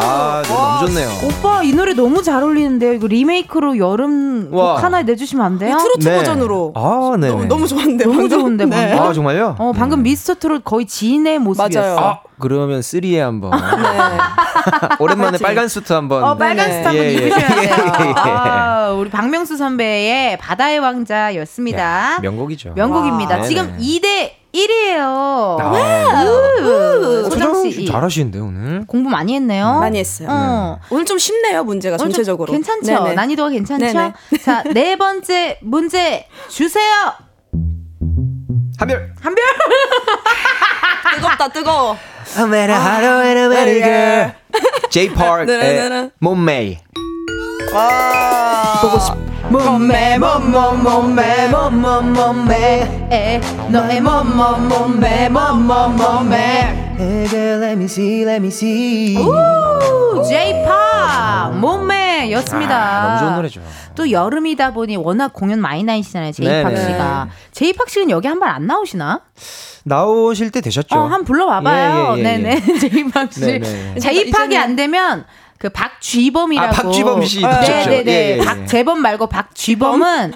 아, 0.00 0.42
네, 0.44 0.48
너무 0.48 0.86
좋네요. 0.86 1.08
오빠 1.24 1.62
이 1.62 1.72
노래 1.72 1.92
너무 1.94 2.22
잘 2.22 2.42
어울리는데요. 2.42 2.92
이거 2.94 3.06
리메이크로 3.06 3.78
여름 3.78 4.48
와. 4.52 4.74
곡 4.74 4.84
하나 4.84 5.02
내주시면 5.02 5.44
안 5.44 5.58
돼요? 5.58 5.76
트로트 5.76 6.08
네. 6.08 6.16
버전으로. 6.18 6.72
아, 6.76 7.16
네. 7.18 7.28
너무, 7.28 7.44
너무 7.46 7.66
좋은데. 7.66 8.04
너무 8.04 8.16
방금. 8.20 8.38
좋은데, 8.38 8.64
네. 8.66 8.90
방금. 8.90 9.06
아, 9.08 9.12
정말요? 9.12 9.56
어 9.58 9.72
방금 9.72 10.02
미스터 10.02 10.34
트롯 10.34 10.64
거의 10.64 10.86
진의 10.86 11.38
모습이었어. 11.40 11.80
맞아요. 11.80 11.98
아, 11.98 12.20
그러면 12.38 12.80
3에 12.80 13.18
한번. 13.18 13.50
네. 13.50 13.58
오랜만에 15.00 15.38
빨간 15.38 15.68
수트 15.68 15.92
한번. 15.92 16.22
어 16.22 16.36
빨간. 16.36 16.70
스타 16.70 16.90
한번 16.90 17.04
예, 17.04 17.08
예. 17.08 17.12
입으셔야 17.14 17.48
돼요. 17.48 17.74
예, 18.00 18.08
예. 18.08 18.12
아, 18.16 18.90
우리 18.98 19.10
박명수 19.10 19.56
선배의 19.56 20.38
바다의 20.38 20.78
왕자였습니다. 20.78 21.78
야, 21.80 22.18
명곡이죠. 22.22 22.72
명곡입니다. 22.74 23.38
와. 23.38 23.42
지금 23.42 23.66
네네. 23.76 23.78
2대 23.78 24.30
1이에요. 24.54 25.58
아, 25.60 26.24
소정 26.24 27.30
소정 27.30 27.62
씨씨 27.70 27.86
잘하시는데 27.86 28.38
오늘. 28.38 28.84
공부 28.86 29.10
많이 29.10 29.34
했네요. 29.34 29.78
많이 29.80 29.98
했어요. 29.98 30.28
어. 30.30 30.78
오늘 30.90 31.04
좀 31.04 31.18
쉽네요, 31.18 31.64
문제가 31.64 31.96
전체적으로. 31.96 32.52
괜찮죠? 32.52 32.86
네네. 33.04 33.14
난이도가 33.14 33.50
괜찮죠? 33.50 33.84
네네. 33.84 34.12
자, 34.42 34.62
네 34.72 34.96
번째 34.96 35.58
문제 35.62 36.26
주세요. 36.48 37.12
한별. 38.78 39.12
한별. 39.20 39.44
뜨겁다, 41.16 41.48
뜨거워. 41.48 41.96
I'm 42.36 42.54
at 42.54 42.70
a 42.70 42.76
hello 42.76 43.20
and 43.22 43.38
a 43.40 43.48
very 43.48 43.80
girl. 43.82 44.32
J 44.90 45.08
Park의 45.12 45.58
네네네. 45.58 46.10
몸매이. 46.20 46.78
보고 48.80 48.98
싶 48.98 49.12
몸매 49.50 50.18
몸몸 50.18 50.82
몸매 50.82 51.48
몸몸 51.48 52.12
몸매 52.12 53.08
에 53.10 53.40
너의 53.70 54.00
몸몸 54.00 54.68
몸매 54.68 55.28
몸몸 55.30 55.96
몸매 55.96 56.86
Hey 56.98 57.28
girl, 57.28 57.60
let 57.62 57.76
me 57.76 57.84
see, 57.84 58.22
let 58.24 58.40
me 58.40 58.48
see. 58.48 59.16
오, 59.16 60.20
J-pop 60.24 61.56
몸매 61.60 62.30
였습니다. 62.32 62.74
아, 62.76 63.06
너무 63.06 63.18
좋은 63.20 63.34
노래죠. 63.36 63.60
또 63.94 64.10
여름이다 64.10 64.72
보니 64.72 64.96
워낙 64.96 65.32
공연 65.32 65.60
많이 65.60 65.84
나이시잖아요, 65.84 66.32
제이팍. 66.32 66.76
씨가. 66.76 67.28
제이팍 67.52 67.88
씨는 67.88 68.10
여기 68.10 68.26
한 68.26 68.40
번 68.40 68.48
안 68.48 68.66
나오시나? 68.66 69.20
나오실 69.84 70.50
때 70.50 70.60
되셨죠? 70.60 70.96
어, 70.96 71.02
한번 71.04 71.24
불러와봐요. 71.24 72.16
예, 72.16 72.18
예, 72.18 72.18
예, 72.18 72.22
네네, 72.22 72.60
제이팍 72.80 73.32
씨. 73.32 73.60
제이팍이 74.00 74.58
안 74.58 74.74
되면 74.74 75.24
그 75.58 75.68
박쥐범이라고. 75.70 76.68
아, 76.68 76.70
박쥐범 76.70 77.24
씨 77.24 77.40
네, 77.42 77.48
있었죠. 77.48 77.90
네네네. 77.90 78.12
예, 78.12 78.32
예, 78.34 78.38
예. 78.38 78.44
박재범 78.44 79.00
말고 79.00 79.26
박쥐범은 79.26 80.34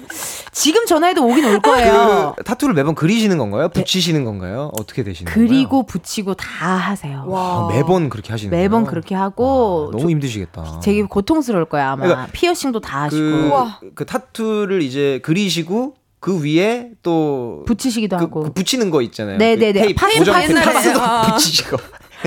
지금 0.51 0.85
전화해도 0.85 1.25
오긴 1.25 1.45
올 1.45 1.59
거예요. 1.61 2.33
그 2.37 2.43
타투를 2.43 2.73
매번 2.73 2.93
그리시는 2.93 3.37
건가요? 3.37 3.69
붙이시는 3.69 4.25
건가요? 4.25 4.71
어떻게 4.77 5.03
되시는 5.03 5.31
건가요? 5.31 5.47
그리고 5.47 5.83
붙이고 5.85 6.33
다 6.33 6.75
하세요. 6.75 7.25
아, 7.33 7.69
매번 7.71 8.09
그렇게 8.09 8.31
하시는 8.31 8.51
거예요? 8.51 8.63
매번 8.63 8.85
그렇게 8.85 9.15
하고 9.15 9.89
너무 9.93 10.09
힘드시겠다. 10.09 10.81
되게 10.83 11.01
고통스러울 11.03 11.65
거야 11.65 11.91
아마. 11.91 12.03
그러니까 12.03 12.27
피어싱도 12.33 12.81
다 12.81 13.03
하시고. 13.03 13.67
그, 13.79 13.93
그 13.95 14.05
타투를 14.05 14.81
이제 14.81 15.21
그리시고 15.23 15.95
그 16.19 16.41
위에 16.43 16.89
또 17.01 17.63
붙이시기도 17.65 18.17
그, 18.17 18.23
하고. 18.23 18.43
그 18.43 18.53
붙이는 18.53 18.89
거 18.89 19.01
있잖아요. 19.01 19.37
네네네. 19.37 19.73
그 19.73 19.79
테이프, 19.79 20.01
파스, 20.01 20.17
고정 20.19 20.33
파스, 20.35 20.47
테이프. 20.53 20.71
파스도 20.71 21.01
아. 21.01 21.21
붙이시고. 21.33 21.77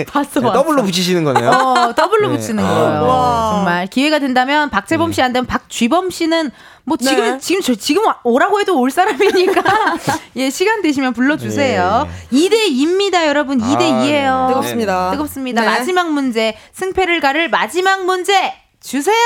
봤어, 0.11 0.41
네, 0.41 0.47
봤어. 0.47 0.53
더블로 0.53 0.83
붙이시는 0.83 1.25
거네요. 1.25 1.51
어, 1.51 1.95
더블로 1.95 2.29
네. 2.29 2.37
붙이는 2.37 2.65
아. 2.65 2.69
거예요. 2.69 3.03
와. 3.07 3.51
정말 3.55 3.87
기회가 3.87 4.19
된다면 4.19 4.69
박재범 4.71 5.13
씨 5.13 5.23
안 5.23 5.33
되면 5.33 5.47
박쥐범 5.47 6.11
씨는 6.11 6.51
뭐 6.85 6.97
지금 6.97 7.23
네. 7.33 7.39
지금 7.39 7.61
저 7.63 7.75
지금 7.75 8.03
오라고 8.23 8.61
해도 8.61 8.79
올 8.79 8.91
사람이니까 8.91 9.63
예 10.37 10.51
시간 10.51 10.83
되시면 10.83 11.15
불러주세요. 11.15 12.09
네. 12.31 12.49
2대 12.49 12.69
2입니다, 12.71 13.27
여러분. 13.27 13.59
2대 13.61 13.83
아, 13.93 14.03
2예요. 14.05 14.47
네. 14.49 14.55
뜨겁습니다. 14.55 15.11
뜨겁습니다. 15.13 15.61
네. 15.63 15.67
마지막 15.67 16.13
문제 16.13 16.57
승패를 16.75 17.21
가를 17.21 17.49
마지막 17.51 18.05
문제 18.05 18.53
주세요. 18.81 19.17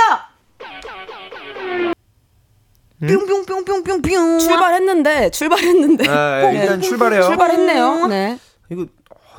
뿅뿅뿅뿅뿅뿅. 3.00 4.38
출발했는데 4.40 5.30
출발했는데 5.30 6.08
아, 6.08 6.50
일단 6.52 6.80
출발해요. 6.82 7.22
출발했네요. 7.22 8.06
네. 8.08 8.38
이거 8.70 8.82
어, 8.82 8.86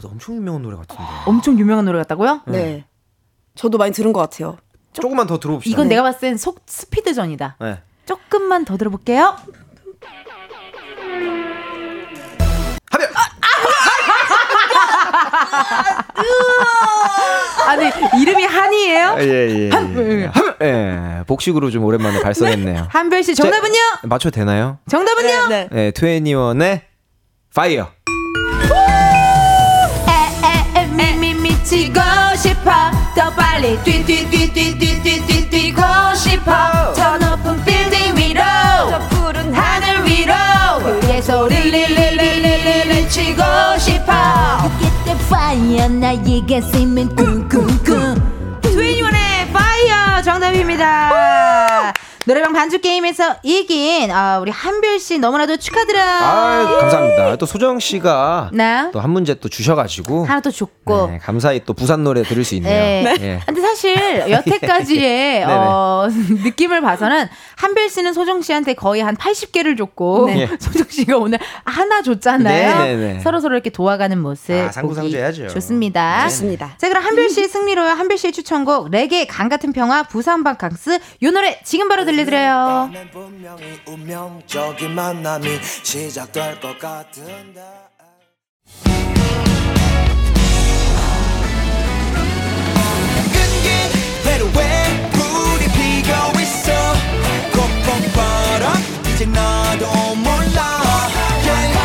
엄청 0.07 0.35
유명한 0.35 0.61
노래 0.61 0.77
같은데. 0.77 1.01
엄청 1.25 1.57
유명한 1.59 1.85
노래 1.85 1.97
같다고요? 1.99 2.41
네. 2.47 2.85
저도 3.55 3.77
많이 3.77 3.91
들은 3.91 4.13
것 4.13 4.19
같아요. 4.21 4.57
조금만 4.93 5.27
더 5.27 5.39
들어봅시다. 5.39 5.73
이건 5.73 5.87
내가 5.87 6.03
봤을 6.03 6.19
땐 6.21 6.37
속 6.37 6.61
스피드전이다. 6.65 7.57
네. 7.59 7.81
조금만 8.05 8.65
더 8.65 8.77
들어볼게요. 8.77 9.35
하면 12.91 13.07
아니 17.67 17.91
이름이 18.21 18.43
한이에요? 18.43 19.15
예, 19.19 19.23
예. 19.23 19.59
예. 19.59 19.69
하면 19.69 20.55
예. 20.61 21.23
복식으로 21.25 21.71
좀 21.71 21.83
오랜만에 21.85 22.21
발성했네요. 22.21 22.87
한별 22.89 23.23
씨 23.23 23.35
정답은요? 23.35 23.77
맞춰도 24.03 24.33
되나요? 24.35 24.79
정답은요? 24.89 25.47
네. 25.47 25.69
네, 25.71 25.91
트웬티원의 25.91 26.81
파이어. 27.55 27.89
빨리 33.51 33.77
뛰뛰뛰뛰뛰뛰뛰 33.83 35.49
뛰고 35.49 35.81
싶어. 36.15 36.93
저 36.93 37.17
높은 37.17 37.61
빌딩 37.65 38.15
위로 38.15 38.41
저 38.89 38.97
푸른 39.09 39.53
하늘 39.53 40.05
위로 40.05 40.33
크게 40.81 41.21
소리를 41.21 41.69
릴릴릴릴릴 41.69 43.09
치고 43.09 43.43
싶어. 43.77 44.13
The 45.03 45.19
fire 45.25 45.89
나의 45.89 46.45
가슴은 46.47 47.13
쿵쿵쿵 47.13 48.61
트웬티원의 48.61 49.51
파이어 49.51 50.21
정답입니다 50.21 51.09
노래방 52.31 52.53
반주 52.53 52.79
게임에서 52.79 53.35
이긴 53.43 54.09
아, 54.09 54.39
우리 54.39 54.51
한별 54.51 54.99
씨 54.99 55.19
너무나도 55.19 55.57
축하드려요. 55.57 56.19
아, 56.21 56.77
감사합니다. 56.79 57.35
또 57.35 57.45
소정 57.45 57.77
씨가 57.77 58.51
네. 58.53 58.89
또한 58.93 59.09
문제 59.09 59.33
또 59.33 59.49
주셔가지고 59.49 60.23
하나 60.23 60.39
또 60.39 60.49
줬고. 60.49 61.07
네, 61.07 61.17
감사히 61.17 61.61
또 61.65 61.73
부산 61.73 62.05
노래 62.05 62.23
들을 62.23 62.45
수 62.45 62.55
있네요. 62.55 63.03
네. 63.03 63.17
예. 63.19 63.39
근데 63.45 63.59
사실 63.59 63.97
여태까지의 64.29 65.43
어, 65.43 66.07
느낌을 66.45 66.79
봐서는 66.79 67.27
한별 67.57 67.89
씨는 67.89 68.13
소정 68.13 68.41
씨한테 68.41 68.75
거의 68.75 69.01
한 69.01 69.17
80개를 69.17 69.77
줬고 69.77 70.27
네. 70.27 70.47
소정 70.57 70.87
씨가 70.89 71.17
오늘 71.17 71.37
하나 71.65 72.01
줬잖아요. 72.01 72.77
네, 72.79 72.95
네, 72.95 73.13
네. 73.15 73.19
서로 73.19 73.41
서로 73.41 73.55
이렇게 73.55 73.69
도와가는 73.69 74.17
모습 74.17 74.53
아, 74.53 74.71
상부상조 74.71 75.09
보기 75.09 75.17
해야죠. 75.17 75.49
좋습니다. 75.49 76.29
좋습니다. 76.29 76.75
자 76.77 76.87
그럼 76.87 77.03
한별 77.03 77.29
씨의 77.29 77.49
승리로요. 77.49 77.89
한별 77.89 78.17
씨의 78.17 78.31
추천곡 78.31 78.89
레게 78.89 79.25
강 79.25 79.49
같은 79.49 79.73
평화 79.73 80.03
부산 80.03 80.45
바캉스 80.45 80.97
요 81.23 81.31
노래 81.31 81.59
지금 81.65 81.89
바로 81.89 82.05
들려 82.05 82.20
드려요. 82.25 82.89
는 82.91 83.09
분명히 83.11 83.79
운명적인 83.85 84.91
만남이 84.93 85.59
시작될 85.83 86.59
것 86.59 86.77
같은데. 86.79 87.61
끈긴 93.31 93.67
회로에 94.25 95.09
불이 95.11 95.65
피고 95.67 96.39
있어? 96.39 96.71
꼭꼭바람 97.53 98.73
이제 99.13 99.25
나도 99.25 100.15
몰라. 100.15 100.81
Yeah. 101.43 101.79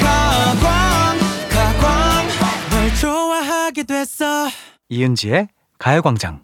가광 0.00 1.18
가광. 1.50 2.28
널 2.70 2.94
좋아하게 2.96 3.82
됐어 3.84 4.48
이은지의 4.90 5.48
가요광장. 5.78 6.40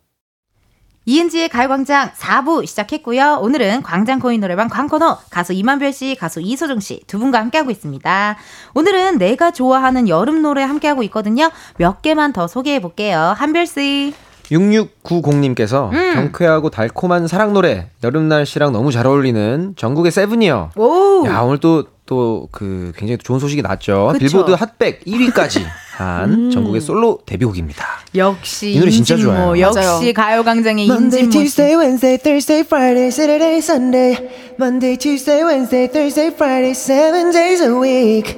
이은지의 1.07 1.51
가요광장 1.51 2.13
4부 2.13 2.67
시작했고요. 2.67 3.39
오늘은 3.43 3.83
광장코인 3.83 4.41
노래방 4.41 4.69
광코너 4.69 5.19
가수 5.31 5.53
이만별 5.53 5.93
씨, 5.93 6.15
가수 6.19 6.41
이소정 6.41 6.81
씨 6.81 7.03
두 7.07 7.19
분과 7.19 7.39
함께하고 7.41 7.71
있습니다. 7.71 8.37
오늘은 8.75 9.19
내가 9.19 9.51
좋아하는 9.51 10.09
여름 10.09 10.41
노래 10.41 10.63
함께하고 10.63 11.03
있거든요. 11.05 11.51
몇 11.77 12.01
개만 12.01 12.33
더 12.33 12.47
소개해 12.47 12.81
볼게요. 12.81 13.35
한별 13.37 13.67
씨. 13.67 14.15
6690님께서 14.45 15.91
음. 15.93 16.15
경쾌하고 16.15 16.69
달콤한 16.71 17.27
사랑 17.29 17.55
노래 17.55 17.89
여름 18.03 18.29
날씨랑 18.29 18.73
너무 18.73 18.93
잘 18.93 19.07
어울리는 19.07 19.75
전국의 19.77 20.13
세븐이요. 20.13 20.71
오. 20.77 21.25
야 21.27 21.41
오늘 21.41 21.59
또 21.59 21.85
또 22.07 22.49
그 22.53 22.93
굉장히 22.97 23.19
좋은 23.19 23.39
소식이 23.39 23.63
났죠. 23.63 24.11
그쵸. 24.13 24.19
빌보드 24.19 24.53
핫백 24.53 25.05
1위까지 25.05 25.63
한 25.97 26.31
음. 26.33 26.51
전국의 26.51 26.81
솔로 26.81 27.21
데뷔곡입니다. 27.25 27.85
역시 28.15 28.73
이 28.73 28.79
노래 28.79 28.91
진짜 28.91 29.15
인진모, 29.15 29.33
좋아요. 29.35 29.61
역시 29.61 29.79
맞아요. 29.79 30.13
가요광장의 30.15 30.87
Monday, 30.87 31.25
인진모 31.25 31.31
씨. 31.31 31.39
Tuesday, 31.57 31.75
Wednesday, 31.77 32.19
Thursday, 32.19 32.61
Friday, 32.61 33.09
Saturday, 33.09 33.59
Sunday. 33.59 34.29
Monday, 34.59 34.97
Tuesday, 34.99 35.43
Wednesday, 35.45 35.89
Thursday, 35.89 36.29
Friday, 36.35 36.73
seven 36.75 37.31
days 37.33 37.63
a 37.63 37.73
week. 37.73 38.37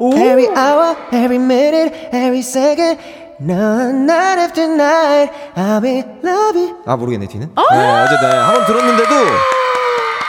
Every 0.00 0.48
hour, 0.56 0.96
every 1.12 1.38
minute, 1.38 1.92
every 2.12 2.42
second. 2.42 2.98
No, 3.40 3.90
night 3.90 4.38
after 4.38 4.66
night, 4.68 5.30
I'll 5.56 5.80
be 5.82 6.02
loving. 6.22 6.74
아 6.86 6.96
모르겠네 6.96 7.26
뒤는. 7.26 7.50
네 7.54 8.02
어쨌든 8.06 8.30
한번 8.30 8.64
들었는데도 8.66 9.10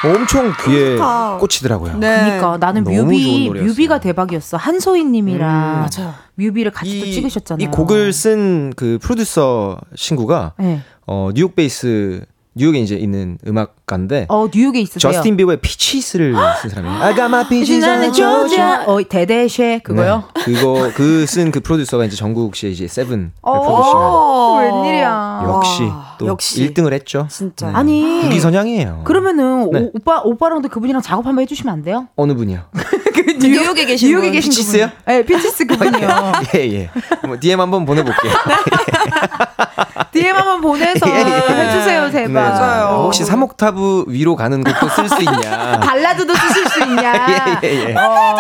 엄청 0.03 0.51
귀에 0.65 0.97
꽂히더라고요. 1.39 1.93
그러니까 1.93 2.57
나는 2.57 2.83
뮤비. 2.83 3.49
뮤비가 3.49 3.99
대박이었어. 3.99 4.57
한소희님이랑 4.57 5.87
맞아요. 5.97 6.13
뮤비를 6.35 6.71
같이 6.71 6.99
또 6.99 7.05
찍으셨잖아요. 7.05 7.67
이 7.67 7.71
곡을 7.71 8.11
쓴 8.13 8.73
그 8.75 8.97
프로듀서 9.01 9.79
친구가 9.95 10.53
네. 10.59 10.81
어 11.07 11.29
뉴욕 11.33 11.55
베이스 11.55 12.25
뉴욕에 12.57 12.79
이제 12.79 12.95
있는 12.95 13.37
음악가인데 13.45 14.27
어 14.29 14.47
뉴욕에 14.53 14.79
있으세요. 14.79 14.99
저스틴 14.99 15.35
비버의 15.37 15.57
Peaches를 15.57 16.33
쓴 16.61 16.69
사람이에요. 16.69 17.03
I 17.03 17.13
got 17.13 17.25
my 17.25 17.47
peaches 17.47 17.85
out 17.85 18.02
in 18.02 18.13
Georgia. 18.13 18.85
어 18.87 18.97
that's 19.03 19.36
that 19.36 19.58
shit 19.58 19.79
그거요. 19.83 20.23
네, 20.35 20.41
그거 20.43 20.89
그 20.95 21.25
쓴 21.27 21.51
그 21.51 21.59
프로듀서가 21.59 22.05
이제 22.05 22.15
정국 22.15 22.55
씨 22.55 22.71
이제 22.71 22.87
Seven 22.87 23.33
어, 23.41 23.61
프로듀싱 23.61 24.83
웬일이야. 24.85 25.41
역시 25.47 25.83
와, 25.83 26.15
또 26.17 26.27
역시. 26.27 26.73
1등을 26.73 26.93
했죠. 26.93 27.27
진짜. 27.29 27.67
네. 27.67 27.73
아니 27.75 28.21
국위 28.21 28.39
선양이에요. 28.39 29.01
그러면은 29.03 29.69
네. 29.71 29.79
오, 29.81 29.91
오빠 29.93 30.21
오빠랑도 30.23 30.69
그분이랑 30.69 31.01
작업 31.01 31.25
한번 31.25 31.41
해주시면 31.43 31.73
안 31.73 31.81
돼요? 31.83 32.07
어느 32.15 32.33
분이요? 32.33 32.61
뉴욕에 33.39 33.85
계신 33.85 34.09
뉴욕에 34.09 34.27
분. 34.27 34.31
계신 34.33 34.49
Peaches요? 34.51 34.89
그분. 34.89 35.03
네, 35.05 35.25
Peaches 35.25 35.65
그분이요. 35.65 36.31
예 36.55 36.73
예. 36.73 36.89
뭐 37.27 37.37
DM 37.39 37.59
한번 37.59 37.85
보내볼게요. 37.85 38.31
DM 40.11 40.35
한번 40.35 40.61
보내서 40.61 41.07
예, 41.09 41.19
예. 41.19 41.53
해주세요 41.65 42.11
제발. 42.11 42.53
네. 42.53 42.83
혹시 42.93 43.23
3옥타브 43.23 44.05
위로 44.07 44.35
가는 44.35 44.63
곡도 44.63 44.89
쓸 44.89 45.09
수 45.09 45.21
있냐? 45.21 45.79
발라드도 45.81 46.33
쓰실 46.33 46.69
수 46.69 46.79
있냐? 46.83 47.59
예, 47.63 47.67
예, 47.67 47.89
예. 47.89 47.95
어, 47.95 48.35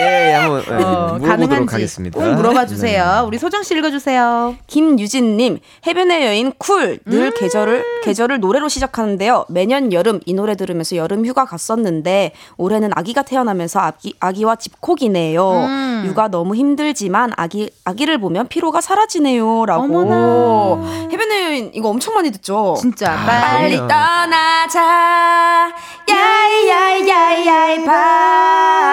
예, 0.00 0.30
예, 0.30 0.34
한번 0.34 0.62
예, 0.68 0.72
어, 0.82 1.18
물어보도록 1.20 1.72
하겠습니다. 1.72 2.18
꼭 2.18 2.26
물어봐 2.34 2.62
네. 2.62 2.66
주세요. 2.66 3.24
우리 3.26 3.38
소정 3.38 3.62
씨 3.62 3.74
읽어 3.76 3.90
주세요. 3.90 4.54
김유진 4.66 5.36
님 5.36 5.58
해변의 5.86 6.26
여인 6.26 6.52
쿨늘 6.58 7.32
계절을 7.36 7.84
계절을 8.04 8.40
노래로 8.40 8.68
시작하는데요. 8.68 9.46
매년 9.48 9.92
여름 9.92 10.20
이 10.26 10.34
노래 10.34 10.54
들으면서 10.56 10.96
여름 10.96 11.24
휴가 11.26 11.44
갔었는데 11.44 12.32
올해는 12.56 12.90
아기가 12.94 13.22
태어나면서 13.22 13.80
아기 13.80 14.14
아기와 14.20 14.56
집콕이네요. 14.56 15.50
음. 15.50 16.02
육아 16.06 16.28
너무 16.28 16.54
힘들지만 16.54 17.32
아기 17.36 17.70
아기를 17.84 18.18
보면 18.18 18.48
피로가 18.48 18.80
사라지네요라고. 18.80 19.82
어머나. 19.82 20.80
해변의 21.12 21.44
여인 21.44 21.70
이거 21.74 21.88
엄청 21.90 22.14
많이 22.14 22.30
듣죠. 22.30 22.74
진짜 22.80 23.14
빨리 23.26 23.76
그럼요. 23.76 23.88
떠나자 23.88 25.70
야이야이야이야이 26.08 27.84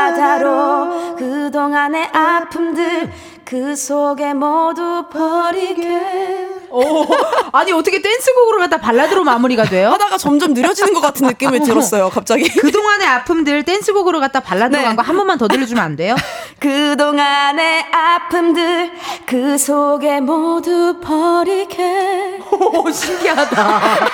바다로 0.08 0.97
그동안의 1.18 2.10
아픔들 2.14 3.10
그 3.48 3.78
속에 3.78 4.34
모두 4.34 5.06
버리게 5.10 6.50
오, 6.70 7.08
아니 7.54 7.72
어떻게 7.72 8.02
댄스곡으로 8.02 8.60
갖다 8.60 8.76
발라드로 8.76 9.24
마무리가 9.24 9.64
돼요? 9.64 9.90
하다가 9.92 10.18
점점 10.18 10.54
느려지는 10.54 10.94
것 10.94 11.00
같은 11.00 11.28
느낌을 11.28 11.62
들었어요 11.62 12.10
갑자기 12.10 12.50
그 12.60 12.74
동안의 12.74 13.08
아픔들 13.08 13.64
댄스곡으로 13.64 14.20
갖다 14.20 14.42
발라드로 14.42 14.82
네. 14.82 14.86
간거 14.88 15.02
한 15.02 15.16
번만 15.16 15.38
더 15.38 15.48
들려주면 15.48 15.82
안 15.82 15.96
돼요? 15.96 16.14
그 16.60 16.98
동안의 16.98 17.86
아픔들 17.90 18.92
그 19.26 19.58
속에 19.58 20.20
모두 20.20 21.00
버리게 21.00 22.42
오, 22.52 22.92
신기하다. 22.92 24.10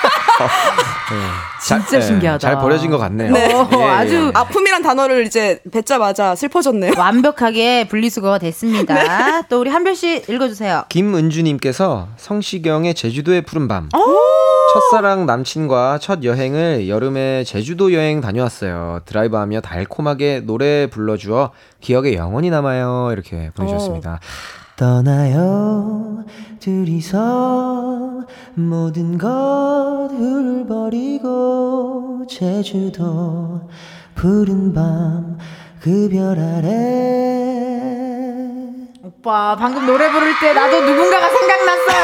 진짜 1.62 1.86
잘, 1.86 2.02
예, 2.02 2.02
신기하다. 2.02 2.40
잘 2.40 2.58
버려진 2.58 2.90
것 2.92 2.98
같네요. 2.98 3.32
네. 3.32 3.54
어, 3.54 3.70
예, 3.74 3.78
예. 3.78 3.84
아주 3.84 4.32
아픔이란 4.34 4.82
단어를 4.82 5.26
이제 5.26 5.60
뱉자마자 5.72 6.36
슬퍼졌네요 6.36 6.94
완벽하게 6.98 7.88
분리수거가 7.88 8.40
됐습니다. 8.40 8.96
또 9.50 9.60
우리 9.62 9.70
한별 9.70 9.96
씨 9.96 10.24
읽어주세요. 10.28 10.86
김은주님께서 10.90 12.08
성시경의 12.18 12.94
제주도의 12.96 13.42
푸른밤. 13.44 13.90
어? 13.94 14.00
첫사랑 14.74 15.26
남친과 15.28 16.00
첫 16.02 16.24
여행을 16.24 16.88
여름에 16.90 17.44
제주도 17.44 17.94
여행 17.94 18.22
다녀왔어요. 18.22 19.02
드라이브하며 19.06 19.62
달콤하게 19.62 20.42
노래 20.46 20.88
불러주어 20.88 21.52
기억에 21.80 22.16
영원히 22.16 22.50
남아요. 22.50 23.10
이렇게 23.14 23.52
보내주셨습니다. 23.56 24.20
떠나요 24.76 26.24
둘이서 26.60 28.22
모든 28.56 29.20
것 29.20 30.10
훌훌 31.24 31.71
버리고 31.71 32.26
제주도 32.28 33.70
푸른 34.16 34.74
밤 34.74 35.38
그 35.80 36.10
별 36.10 36.40
아래 36.40 38.03
오빠 39.24 39.56
방금 39.58 39.86
노래 39.86 40.12
부를 40.12 40.38
때 40.42 40.52
나도 40.54 40.82
누군가가 40.82 41.30
생각났어요. 41.30 42.04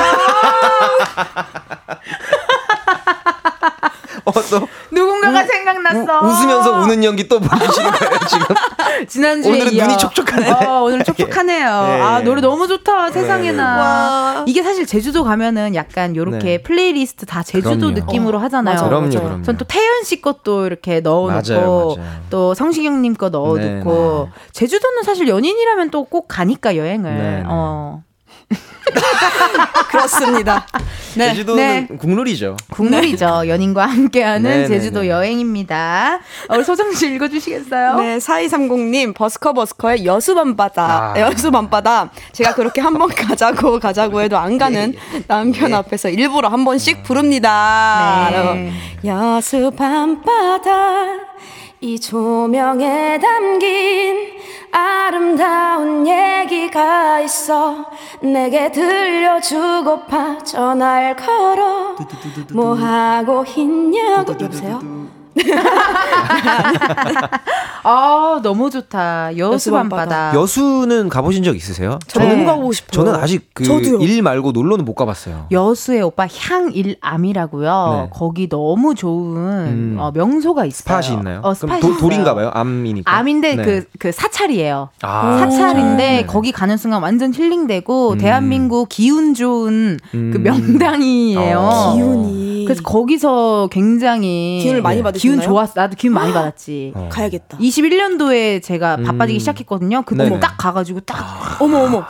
어, 4.23 4.31
또 4.49 4.67
누군가가 4.91 5.43
생각났어. 5.43 6.19
우, 6.21 6.27
웃으면서 6.27 6.71
우는 6.79 7.03
연기 7.03 7.27
또 7.27 7.41
보여주시는 7.41 7.91
거예요, 7.91 8.19
지금? 8.29 8.45
지난주에 9.09 9.51
오늘은 9.51 9.73
이어. 9.73 9.85
눈이 9.85 9.97
촉촉하네. 9.97 10.51
어, 10.51 10.81
오늘 10.83 11.03
촉촉하네요. 11.03 11.65
예. 11.67 12.01
아, 12.01 12.21
노래 12.21 12.41
너무 12.41 12.67
좋다. 12.67 13.11
세상에나. 13.11 13.63
와. 13.77 14.43
이게 14.47 14.63
사실 14.63 14.85
제주도 14.85 15.23
가면은 15.23 15.75
약간 15.75 16.15
요렇게 16.15 16.39
네. 16.39 16.61
플레이리스트 16.61 17.25
다 17.25 17.43
제주도 17.43 17.77
그럼요. 17.77 17.91
느낌으로 17.99 18.39
하잖아요. 18.39 18.75
맞아요, 18.75 18.89
그럼요. 18.89 19.09
그럼요. 19.09 19.43
전 19.43 19.57
또 19.57 19.65
태연 19.65 20.03
씨 20.03 20.21
것도 20.21 20.65
이렇게 20.67 20.99
넣어 21.01 21.29
놓고 21.31 21.51
맞아요, 21.53 21.95
맞아요. 21.97 22.11
또 22.29 22.53
성시경 22.53 23.01
님 23.01 23.15
거 23.15 23.29
넣어 23.29 23.57
놓고 23.57 24.29
제주도는 24.53 25.03
사실 25.03 25.27
연인이라면 25.27 25.89
또 25.91 26.05
꼭 26.05 26.27
가니까 26.27 26.75
여행을. 26.77 27.11
네, 27.17 27.21
네. 27.39 27.43
어. 27.47 28.03
그렇습니다 29.89 30.65
네. 31.15 31.29
제주도는 31.29 31.87
네. 31.89 31.97
국룰이죠. 31.97 32.55
국룰이죠. 32.71 33.47
연인과 33.47 33.85
함께하는 33.87 34.49
네, 34.49 34.57
네, 34.61 34.67
제주도 34.67 35.01
네. 35.01 35.09
여행입니다. 35.09 36.19
어, 36.47 36.55
우리 36.55 36.63
소정 36.63 36.93
씨 36.93 37.11
읽어주시겠어요? 37.15 37.95
네, 37.95 38.17
4230님, 38.19 39.15
버스커 39.15 39.53
버스커의 39.53 40.05
여수 40.05 40.35
밤바다. 40.35 41.13
아. 41.15 41.19
여수 41.19 41.49
밤바다. 41.51 42.11
제가 42.31 42.53
그렇게 42.53 42.79
한 42.81 42.93
번 42.99 43.09
가자고 43.09 43.79
가자고 43.79 44.21
해도 44.21 44.37
안 44.37 44.57
가는 44.59 44.93
남편 45.27 45.73
앞에서 45.73 46.09
일부러 46.09 46.49
한 46.49 46.63
번씩 46.63 47.01
부릅니다. 47.03 48.29
네. 48.31 48.71
여수 49.05 49.71
밤바다. 49.71 50.69
이 51.81 51.97
조명에 51.97 53.17
담긴 53.19 54.17
아름다운 54.71 56.05
얘기가 56.05 57.21
있어. 57.21 57.85
내게 58.21 58.69
들려주고파 58.69 60.39
전화를 60.43 61.15
걸어. 61.15 61.95
뭐 62.53 62.73
하고 62.73 63.45
있냐고 63.55 64.33
여보세요? 64.41 64.81
아, 67.83 68.39
너무 68.43 68.69
좋다. 68.69 69.37
여수 69.37 69.71
밤바다. 69.71 70.33
여수는 70.35 71.09
가보신 71.09 71.43
적 71.43 71.55
있으세요? 71.55 71.99
저는 72.07 72.45
가고 72.45 72.71
싶어요. 72.71 72.91
저는 73.05 73.15
아직 73.19 73.49
그 73.53 73.63
저도요. 73.63 73.99
일 74.01 74.21
말고 74.21 74.51
놀러는 74.51 74.85
못 74.85 74.95
가봤어요. 74.95 75.47
여수의 75.51 76.01
오빠 76.01 76.27
향일암이라고요. 76.27 78.01
네. 78.03 78.09
거기 78.13 78.49
너무 78.49 78.95
좋은 78.95 79.37
음. 79.37 79.95
어, 79.99 80.11
명소가 80.13 80.65
있어요. 80.65 81.01
스팟이 81.01 81.17
있나요? 81.17 81.39
어, 81.39 81.41
그럼 81.41 81.55
스팟이 81.55 81.81
도, 81.81 81.87
있어요. 81.89 81.99
돌인가 81.99 82.33
봐요. 82.35 82.51
암이니까. 82.53 83.11
암인데 83.15 83.55
네. 83.55 83.63
그, 83.63 83.85
그 83.97 84.11
사찰이에요. 84.11 84.89
아, 85.01 85.37
사찰인데 85.39 85.97
네. 85.97 86.25
거기 86.25 86.51
가는 86.51 86.75
순간 86.77 87.01
완전 87.01 87.33
힐링되고 87.33 88.11
음. 88.13 88.17
대한민국 88.17 88.89
기운 88.89 89.33
좋은 89.33 89.97
그 90.11 90.17
음. 90.17 90.43
명당이에요. 90.43 91.57
어. 91.59 91.95
기운이. 91.95 92.49
그래서 92.65 92.83
거기서 92.83 93.69
굉장히 93.71 94.59
기운을 94.61 94.81
많이 94.81 94.97
네, 94.97 95.03
받으셨나요? 95.03 95.18
기운 95.19 95.41
좋았어. 95.41 95.73
나도 95.75 95.95
기운 95.95 96.13
많이 96.13 96.33
받았지. 96.33 96.93
어. 96.95 97.09
가야겠다. 97.11 97.57
21년도에 97.57 98.61
제가 98.63 98.95
음. 98.95 99.03
바빠지기 99.03 99.39
시작했거든요. 99.39 100.03
그때. 100.03 100.39
딱 100.39 100.57
가가지고 100.57 101.01
딱 101.01 101.61
어머 101.61 101.79
어머. 101.79 102.03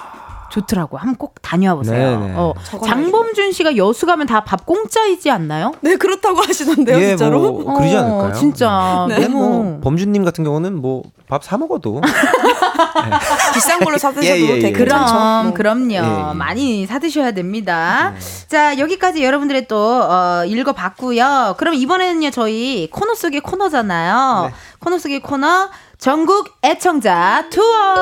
좋더라고. 0.49 0.97
한번 0.97 1.15
꼭 1.15 1.35
다녀와 1.41 1.75
보세요. 1.75 2.19
네네. 2.19 2.33
어. 2.35 2.53
장범준 2.85 3.51
씨가 3.51 3.77
여수 3.77 4.05
가면 4.05 4.27
다 4.27 4.39
밥 4.49 4.65
공짜이지 4.65 5.29
않나요? 5.29 5.73
네 5.81 5.95
그렇다고 5.95 6.41
하시던데요 6.41 6.97
예, 6.97 7.07
진짜로? 7.09 7.39
뭐 7.39 7.73
그러지 7.75 7.95
어, 7.95 7.99
않을까요? 7.99 8.33
진짜 8.33 9.05
네. 9.09 9.19
너무 9.27 9.37
뭐 9.63 9.79
범준님 9.81 10.23
같은 10.23 10.43
경우는 10.43 10.81
뭐 10.81 11.03
밥 11.29 11.43
사 11.43 11.57
먹어도 11.59 12.01
비싼 13.53 13.79
걸로 13.81 13.99
사 13.99 14.09
드셔도 14.11 14.25
예, 14.25 14.41
예, 14.41 14.55
예. 14.55 14.59
되게 14.59 14.83
그럼. 14.83 15.43
뭐. 15.45 15.53
그럼요 15.53 15.93
예, 15.93 15.97
예. 15.97 16.33
많이 16.33 16.87
사 16.87 16.97
드셔야 16.97 17.31
됩니다 17.33 18.13
자 18.47 18.79
여기까지 18.79 19.23
여러분들의 19.23 19.67
또 19.67 19.77
어, 19.77 20.43
읽어봤고요 20.47 21.55
그럼 21.59 21.75
이번에는요 21.75 22.31
저희 22.31 22.89
코너 22.91 23.13
속의 23.13 23.41
코너잖아요 23.41 24.47
네. 24.49 24.53
코너 24.79 24.97
속의 24.97 25.19
코너 25.21 25.69
전국 25.99 26.49
애청자 26.63 27.45
투어 27.51 27.95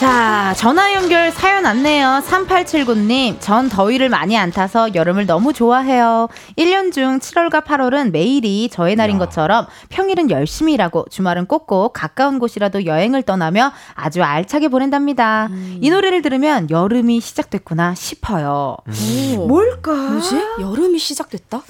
자, 0.00 0.54
전화 0.56 0.94
연결 0.94 1.30
사연 1.30 1.66
왔네요. 1.66 2.22
3879님, 2.26 3.36
전 3.38 3.68
더위를 3.68 4.08
많이 4.08 4.34
안 4.34 4.50
타서 4.50 4.94
여름을 4.94 5.26
너무 5.26 5.52
좋아해요. 5.52 6.28
1년 6.56 6.90
중 6.90 7.18
7월과 7.18 7.66
8월은 7.66 8.10
매일이 8.10 8.70
저의 8.70 8.96
날인 8.96 9.18
것처럼 9.18 9.66
평일은 9.90 10.30
열심히 10.30 10.72
일하고 10.72 11.04
주말은 11.10 11.44
꼭꼭 11.44 11.92
가까운 11.92 12.38
곳이라도 12.38 12.86
여행을 12.86 13.24
떠나며 13.24 13.72
아주 13.92 14.22
알차게 14.22 14.68
보낸답니다. 14.68 15.50
이 15.82 15.90
노래를 15.90 16.22
들으면 16.22 16.70
여름이 16.70 17.20
시작됐구나 17.20 17.94
싶어요. 17.94 18.78
뭘까? 19.36 19.92
뭐지? 19.92 20.34
여름이 20.62 20.98
시작됐다? 20.98 21.60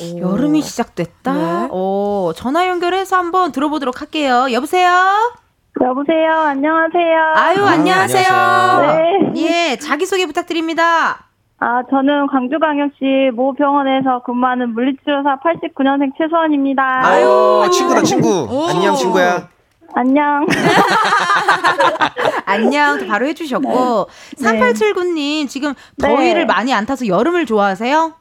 오. 0.00 0.20
여름이 0.20 0.62
시작됐다? 0.62 1.32
네. 1.34 1.68
오, 1.70 2.32
전화 2.34 2.66
연결해서 2.66 3.18
한번 3.18 3.52
들어보도록 3.52 4.00
할게요. 4.00 4.46
여보세요? 4.52 5.43
여보세요. 5.82 6.32
안녕하세요. 6.32 7.32
아유, 7.34 7.64
아, 7.64 7.70
안녕하세요. 7.72 8.26
안녕하세요. 8.28 9.32
네. 9.34 9.42
예, 9.72 9.76
자기소개 9.76 10.26
부탁드립니다. 10.26 11.26
아, 11.58 11.82
저는 11.90 12.26
광주광역시 12.28 13.30
모 13.34 13.54
병원에서 13.54 14.22
근무하는 14.24 14.72
물리치료사 14.74 15.38
89년생 15.40 16.12
최소원입니다. 16.18 16.82
아유 17.06 17.68
친구다 17.72 18.02
친구 18.02 18.66
안녕 18.68 18.94
친구야 18.94 19.48
안녕. 19.94 20.44
안녕, 22.46 22.98
또 22.98 23.06
바로 23.06 23.26
해주셨고. 23.26 24.08
3879님, 24.36 25.48
지금 25.48 25.72
네. 25.98 26.08
더위를 26.08 26.46
많이 26.46 26.74
안 26.74 26.84
타서 26.84 27.06
여름을 27.06 27.46
좋아하세요? 27.46 28.12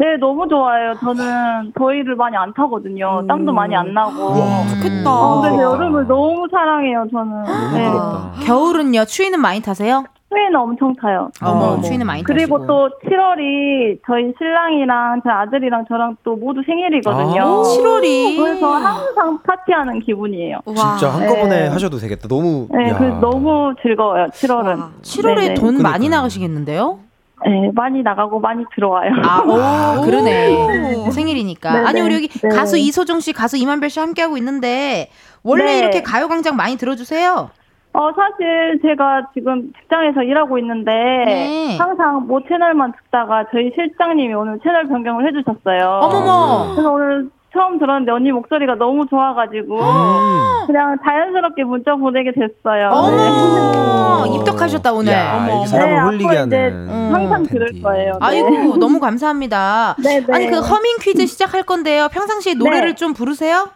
네, 0.00 0.16
너무 0.18 0.48
좋아요. 0.48 0.94
저는 0.98 1.72
더위를 1.78 2.16
많이 2.16 2.34
안 2.34 2.54
타거든요. 2.54 3.22
땀도 3.28 3.52
많이 3.52 3.76
안 3.76 3.92
나고. 3.92 4.34
좋겠다. 4.70 5.10
어, 5.12 5.42
그래서 5.42 5.60
여름을 5.62 6.06
너무 6.06 6.46
사랑해요, 6.50 7.06
저는. 7.12 7.44
너무 7.44 7.76
네. 7.76 7.90
부럽다 7.90 8.30
겨울은요, 8.46 9.04
추위는 9.04 9.38
많이 9.42 9.60
타세요? 9.60 10.04
추위는 10.30 10.56
엄청 10.56 10.94
타요. 10.96 11.28
어머, 11.42 11.72
어머. 11.72 11.82
추위는 11.82 12.06
많이 12.06 12.22
그리고 12.22 12.60
타시고. 12.60 12.66
또 12.66 12.88
7월이 13.04 13.98
저희 14.06 14.32
신랑이랑 14.38 15.20
저희 15.22 15.32
아들이랑 15.34 15.84
저랑 15.86 16.16
또 16.24 16.34
모두 16.34 16.62
생일이거든요. 16.64 17.42
아. 17.42 17.62
7월이. 17.62 18.38
그래서 18.38 18.70
항상 18.72 19.38
파티하는 19.42 20.00
기분이에요. 20.00 20.60
진짜 20.64 21.10
한꺼번에 21.12 21.64
네. 21.64 21.68
하셔도 21.68 21.98
되겠다. 21.98 22.26
너무 22.26 22.68
네, 22.70 22.88
야. 22.88 22.96
그 22.96 23.04
너무 23.20 23.74
즐거워요. 23.82 24.28
7월은. 24.28 25.02
7월에 25.02 25.36
네네. 25.36 25.54
돈 25.54 25.74
많이 25.82 26.06
그러니까요. 26.06 26.10
나가시겠는데요? 26.10 27.00
네, 27.46 27.70
많이 27.74 28.02
나가고 28.02 28.38
많이 28.40 28.64
들어와요. 28.74 29.12
아, 29.24 29.42
오, 29.98 30.02
그러네. 30.04 31.10
생일이니까. 31.10 31.72
네네. 31.72 31.86
아니, 31.86 32.00
우리 32.00 32.14
여기 32.14 32.28
네. 32.28 32.48
가수 32.48 32.76
이소정 32.76 33.20
씨, 33.20 33.32
가수 33.32 33.56
이만별 33.56 33.88
씨 33.90 33.98
함께하고 34.00 34.36
있는데, 34.38 35.10
원래 35.42 35.64
네. 35.64 35.78
이렇게 35.78 36.02
가요광장 36.02 36.56
많이 36.56 36.76
들어주세요? 36.76 37.50
어, 37.92 38.10
사실 38.14 38.78
제가 38.82 39.30
지금 39.34 39.72
직장에서 39.80 40.22
일하고 40.22 40.58
있는데 40.58 40.92
네. 40.92 41.76
항상 41.76 42.24
모 42.28 42.40
채널만 42.46 42.92
듣다가 42.92 43.46
저희 43.50 43.72
실장님이 43.74 44.32
오늘 44.34 44.60
채널 44.62 44.86
변경을 44.86 45.26
해주셨어요. 45.26 45.98
어머머! 46.00 46.72
그래서 46.74 46.92
오늘 46.92 47.28
처음 47.52 47.78
들었는데 47.78 48.12
언니 48.12 48.30
목소리가 48.30 48.76
너무 48.76 49.06
좋아가지고 49.08 49.76
음. 49.80 50.66
그냥 50.66 50.96
자연스럽게 51.04 51.64
문자 51.64 51.94
보내게 51.96 52.32
됐어요. 52.32 52.90
어머! 52.92 54.26
입덕하셨다, 54.38 54.92
오늘. 54.92 55.12
야, 55.12 55.36
어머. 55.36 55.66
사람을 55.66 55.94
네, 55.94 56.00
홀리게 56.00 56.36
하는. 56.36 56.88
음. 56.88 57.10
항상. 57.12 57.42
들을 57.44 57.66
거예요. 57.82 58.12
네. 58.12 58.18
아이고, 58.20 58.76
너무 58.76 59.00
감사합니다. 59.00 59.96
네, 60.02 60.20
네. 60.24 60.32
아니, 60.32 60.46
그 60.48 60.60
허밍 60.60 60.98
퀴즈 61.00 61.26
시작할 61.26 61.64
건데요. 61.64 62.08
평상시에 62.12 62.54
노래를 62.54 62.90
네. 62.90 62.94
좀 62.94 63.14
부르세요? 63.14 63.68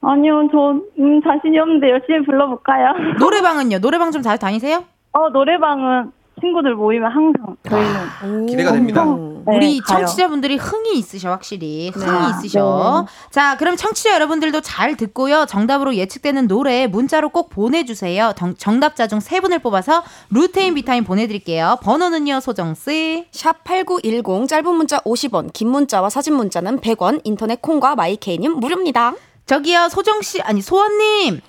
아니요, 0.00 0.48
저 0.52 0.76
음, 1.00 1.20
자신이 1.22 1.58
없는데 1.58 1.90
열심히 1.90 2.24
불러볼까요? 2.24 2.92
노래방은요? 3.18 3.80
노래방 3.80 4.12
좀 4.12 4.22
자주 4.22 4.40
다니세요? 4.40 4.84
어, 5.12 5.28
노래방은 5.30 6.12
친구들 6.40 6.74
모이면 6.74 7.10
항상 7.12 7.56
저희는 7.68 8.46
기대가 8.46 8.72
됩니다. 8.72 9.04
네, 9.04 9.56
우리 9.56 9.80
가요. 9.80 9.98
청취자분들이 9.98 10.56
흥이 10.56 10.98
있으셔 10.98 11.30
확실히 11.30 11.90
흥이 11.94 12.06
아, 12.06 12.30
있으셔. 12.38 13.06
자 13.30 13.56
그럼 13.56 13.76
청취자 13.76 14.14
여러분들도 14.14 14.60
잘 14.62 14.96
듣고요. 14.96 15.46
정답으로 15.46 15.94
예측되는 15.94 16.48
노래 16.48 16.86
문자로 16.86 17.28
꼭 17.30 17.50
보내주세요. 17.50 18.32
정, 18.36 18.54
정답자 18.56 19.06
중 19.06 19.18
세 19.20 19.40
분을 19.40 19.58
뽑아서 19.58 20.04
루테인 20.30 20.74
비타민 20.74 21.04
보내드릴게요. 21.04 21.78
번호는요 21.82 22.40
소정 22.40 22.74
씨. 22.74 23.26
샵 23.32 23.62
8910 23.64 24.48
짧은 24.48 24.74
문자 24.74 24.98
50원, 25.00 25.52
긴 25.52 25.68
문자와 25.68 26.08
사진 26.08 26.34
문자는 26.34 26.80
100원, 26.80 27.20
인터넷 27.24 27.60
콩과 27.60 27.94
마이케이님 27.96 28.52
무료입니다. 28.60 29.14
저기요 29.46 29.88
소정 29.90 30.22
씨 30.22 30.40
아니 30.40 30.60
소원님. 30.62 31.40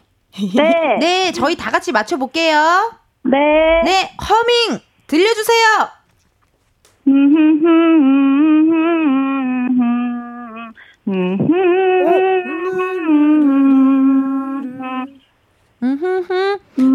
네. 0.56 0.98
네 1.00 1.32
저희 1.32 1.56
다 1.56 1.72
같이 1.72 1.92
맞춰볼게요. 1.92 2.92
네. 3.24 3.38
네 3.84 4.16
허밍 4.30 4.80
들려주세요. 5.08 5.90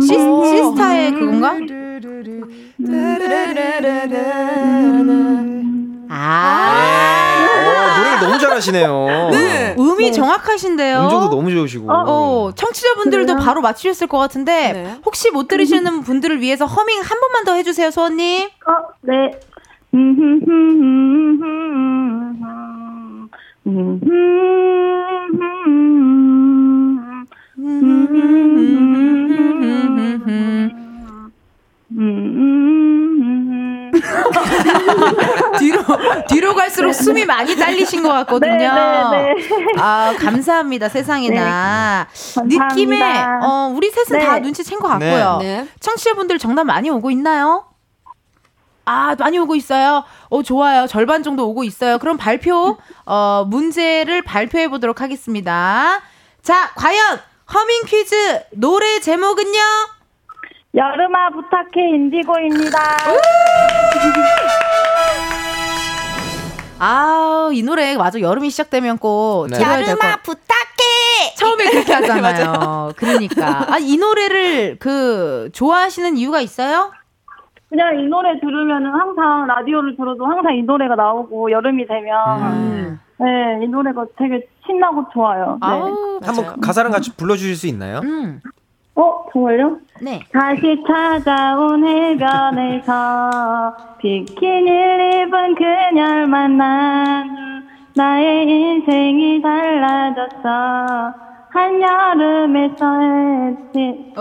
시, 0.00 0.08
시스타의 0.08 1.12
그건가? 1.12 1.58
아. 6.08 7.33
어, 8.14 8.16
노래를 8.16 8.20
너무 8.20 8.38
잘하시네요. 8.38 9.06
음이 9.78 10.12
정확하신데요. 10.12 11.00
음정도 11.04 11.30
너무 11.30 11.50
좋으시고. 11.50 11.90
어, 11.90 12.52
청취자분들도 12.54 13.36
바로 13.36 13.60
맞추셨을 13.60 14.06
것 14.06 14.18
같은데 14.18 14.72
네. 14.72 15.00
혹시 15.04 15.30
못 15.30 15.48
들으시는 15.48 16.02
분들을 16.02 16.40
위해서 16.40 16.66
허밍 16.66 17.00
한 17.00 17.20
번만 17.20 17.44
더 17.44 17.54
해주세요, 17.54 17.90
소원님. 17.90 18.48
어, 18.66 18.72
네. 19.02 19.32
뒤로 35.58 35.82
뒤로 36.28 36.54
갈수록 36.54 36.92
숨이 36.92 37.24
많이 37.24 37.56
딸리신 37.56 38.02
것 38.02 38.08
같거든요. 38.10 38.56
네, 38.56 38.68
네, 39.10 39.34
네. 39.34 39.48
아 39.78 40.14
감사합니다, 40.18 40.88
세상에나 40.88 42.06
감사합니다. 42.08 42.66
느낌에 42.68 43.22
어, 43.42 43.72
우리 43.74 43.90
셋은 43.90 44.18
네. 44.18 44.24
다 44.24 44.38
눈치챈 44.38 44.78
것 44.80 44.88
같고요. 44.88 45.38
네. 45.40 45.68
청취자분들 45.80 46.38
정답 46.38 46.64
많이 46.64 46.90
오고 46.90 47.10
있나요? 47.10 47.64
아, 48.86 49.16
많이 49.18 49.38
오고 49.38 49.54
있어요. 49.54 50.04
어, 50.28 50.42
좋아요. 50.42 50.86
절반 50.86 51.22
정도 51.22 51.48
오고 51.48 51.64
있어요. 51.64 51.98
그럼 51.98 52.16
발표, 52.18 52.76
어, 53.06 53.44
문제를 53.48 54.22
발표해 54.22 54.68
보도록 54.68 55.00
하겠습니다. 55.00 56.02
자, 56.42 56.70
과연 56.74 57.18
허밍 57.52 57.84
퀴즈 57.86 58.42
노래 58.52 59.00
제목은요? 59.00 59.58
여름아 60.74 61.30
부탁해 61.30 61.88
인디고입니다. 61.94 62.78
아, 66.80 67.48
이 67.52 67.62
노래 67.62 67.96
맞아. 67.96 68.20
여름이 68.20 68.50
시작되면 68.50 68.98
꼭 68.98 69.46
네. 69.50 69.56
들어야 69.58 69.76
될 69.76 69.84
것. 69.86 69.90
여름아 70.04 70.16
부탁해. 70.22 71.34
처음에 71.36 71.70
그렇게 71.70 71.92
하잖아요. 71.94 72.90
그러니까. 72.96 73.72
아, 73.72 73.78
이 73.78 73.96
노래를 73.96 74.78
그 74.80 75.48
좋아하시는 75.52 76.16
이유가 76.16 76.40
있어요? 76.40 76.90
그냥 77.68 77.98
이 78.00 78.04
노래 78.08 78.38
들으면은 78.40 78.90
항상 78.92 79.46
라디오를 79.46 79.96
들어도 79.96 80.26
항상 80.26 80.56
이 80.56 80.62
노래가 80.62 80.96
나오고 80.96 81.50
여름이 81.52 81.86
되면 81.86 82.42
음. 82.52 83.00
네, 83.18 83.64
이 83.64 83.68
노래가 83.68 84.04
되게 84.18 84.46
신나고 84.66 85.06
좋아요. 85.12 85.58
네. 85.60 85.66
아우, 85.68 86.18
한번 86.22 86.60
가사랑 86.60 86.90
같이 86.92 87.14
불러 87.16 87.36
주실 87.36 87.54
수 87.56 87.66
있나요? 87.68 88.00
음. 88.02 88.40
어, 88.96 89.24
정말요? 89.32 89.78
네. 90.00 90.20
다시 90.32 90.82
찾아온 90.86 91.86
해변에서 91.86 93.76
비키니를 93.98 95.26
입은 95.26 95.54
그녀를 95.56 96.26
만난 96.26 97.28
후 97.28 97.34
나의 97.96 98.48
인생이 98.48 99.40
달라졌어 99.42 101.14
한여름에서 101.50 103.00
했지 103.00 104.12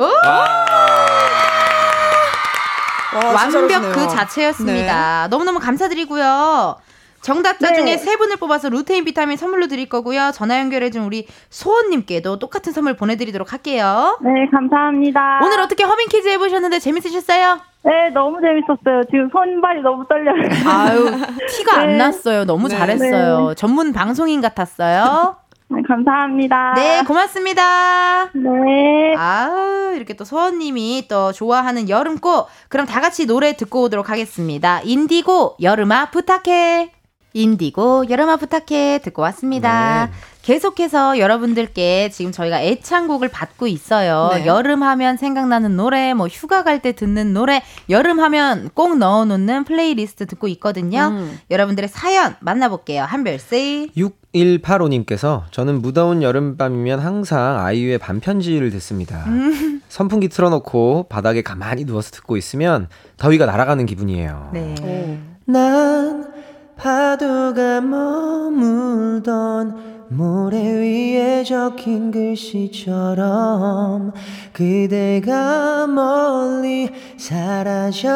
완벽 3.36 3.82
그 3.94 4.08
자체였습니다. 4.08 5.28
너무너무 5.30 5.60
감사드리고요. 5.60 6.76
정답자 7.24 7.70
네. 7.70 7.76
중에 7.76 7.98
세 7.98 8.18
분을 8.18 8.36
뽑아서 8.36 8.68
루테인 8.70 9.06
비타민 9.06 9.38
선물로 9.38 9.68
드릴 9.68 9.88
거고요. 9.88 10.32
전화 10.34 10.60
연결해준 10.60 11.04
우리 11.04 11.26
소원님께도 11.50 12.38
똑같은 12.38 12.74
선물 12.74 12.96
보내드리도록 12.98 13.54
할게요. 13.54 14.20
네 14.22 14.30
감사합니다 14.52 15.40
오늘 15.42 15.60
어떻게 15.62 15.84
허밍 15.86 16.08
퀴즈 16.10 16.28
해보셨는데 16.28 16.80
재밌으셨어요? 16.80 17.60
네 17.86 18.10
너무 18.14 18.40
재밌었어요 18.42 19.04
지금 19.10 19.30
손발이 19.32 19.82
너무 19.82 20.06
떨려요 20.08 20.36
아유, 20.68 21.06
티가 21.50 21.78
안 21.80 21.88
네. 21.88 21.98
났어요. 21.98 22.44
너무 22.46 22.68
잘했어요. 22.70 23.54
전문 23.56 23.94
방송인 23.94 24.42
같았어요. 24.42 25.38
네, 25.70 25.82
감사합니다 25.88 26.74
네, 26.76 27.04
고맙습니다. 27.08 28.30
네. 28.34 29.16
아, 29.18 29.94
이렇게 29.96 30.14
또 30.14 30.26
소원님이 30.26 31.08
또 31.10 31.32
좋아하는 31.32 31.88
여름꽃. 31.90 32.48
그럼 32.68 32.86
다 32.86 33.00
같이 33.00 33.26
노래 33.26 33.56
듣고 33.56 33.84
오도록 33.84 34.10
하겠습니다. 34.10 34.82
인디고, 34.84 35.56
여름아 35.62 36.12
부탁해. 36.12 36.92
인디고, 37.34 38.10
여름아 38.10 38.38
부탁해. 38.38 39.00
듣고 39.04 39.22
왔습니다. 39.24 40.06
네. 40.06 40.12
계속해서 40.44 41.20
여러분들께 41.20 42.10
지금 42.10 42.32
저희가 42.34 42.62
애창곡을 42.62 43.30
받고 43.30 43.66
있어요. 43.68 44.32
네. 44.34 44.46
여름 44.46 44.84
하면 44.84 45.16
생각나는 45.18 45.78
노래, 45.78 46.14
뭐 46.14 46.28
휴가 46.28 46.64
갈 46.64 46.80
때 46.82 46.92
듣는 46.92 47.34
노래, 47.34 47.62
여름 47.90 48.20
하면 48.20 48.70
꼭 48.74 48.98
넣어놓는 48.98 49.64
플레이리스트 49.64 50.26
듣고 50.28 50.50
있거든요. 50.50 51.10
음. 51.14 51.40
여러분들의 51.50 51.88
사연 51.88 52.36
만나볼게요. 52.42 53.04
한별 53.04 53.40
씨. 53.40 53.90
6185님께서 53.96 55.44
저는 55.52 55.82
무더운 55.82 56.22
여름밤이면 56.24 57.00
항상 57.00 57.60
아이유의 57.66 58.00
밤편지를 58.00 58.70
듣습니다. 58.72 59.24
음. 59.28 59.82
선풍기 59.88 60.28
틀어놓고 60.28 61.08
바닥에 61.08 61.42
가만히 61.42 61.86
누워서 61.86 62.12
듣고 62.12 62.36
있으면 62.36 62.90
더위가 63.18 63.46
날아가는 63.46 63.86
기분이에요. 63.86 64.50
네. 64.54 65.20
난 65.46 66.33
파도가 66.78 67.82
머물던 67.82 69.94
모래 70.10 70.60
위에 70.60 71.44
적힌 71.44 72.12
글씨처럼 72.12 74.12
그대가 74.52 75.88
멀리 75.88 76.92
사라져버릴 77.18 78.16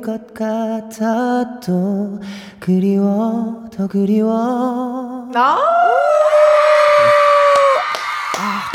것 0.00 0.32
같아 0.32 1.58
도 1.60 2.20
그리워 2.60 3.64
더 3.76 3.88
그리워. 3.88 5.26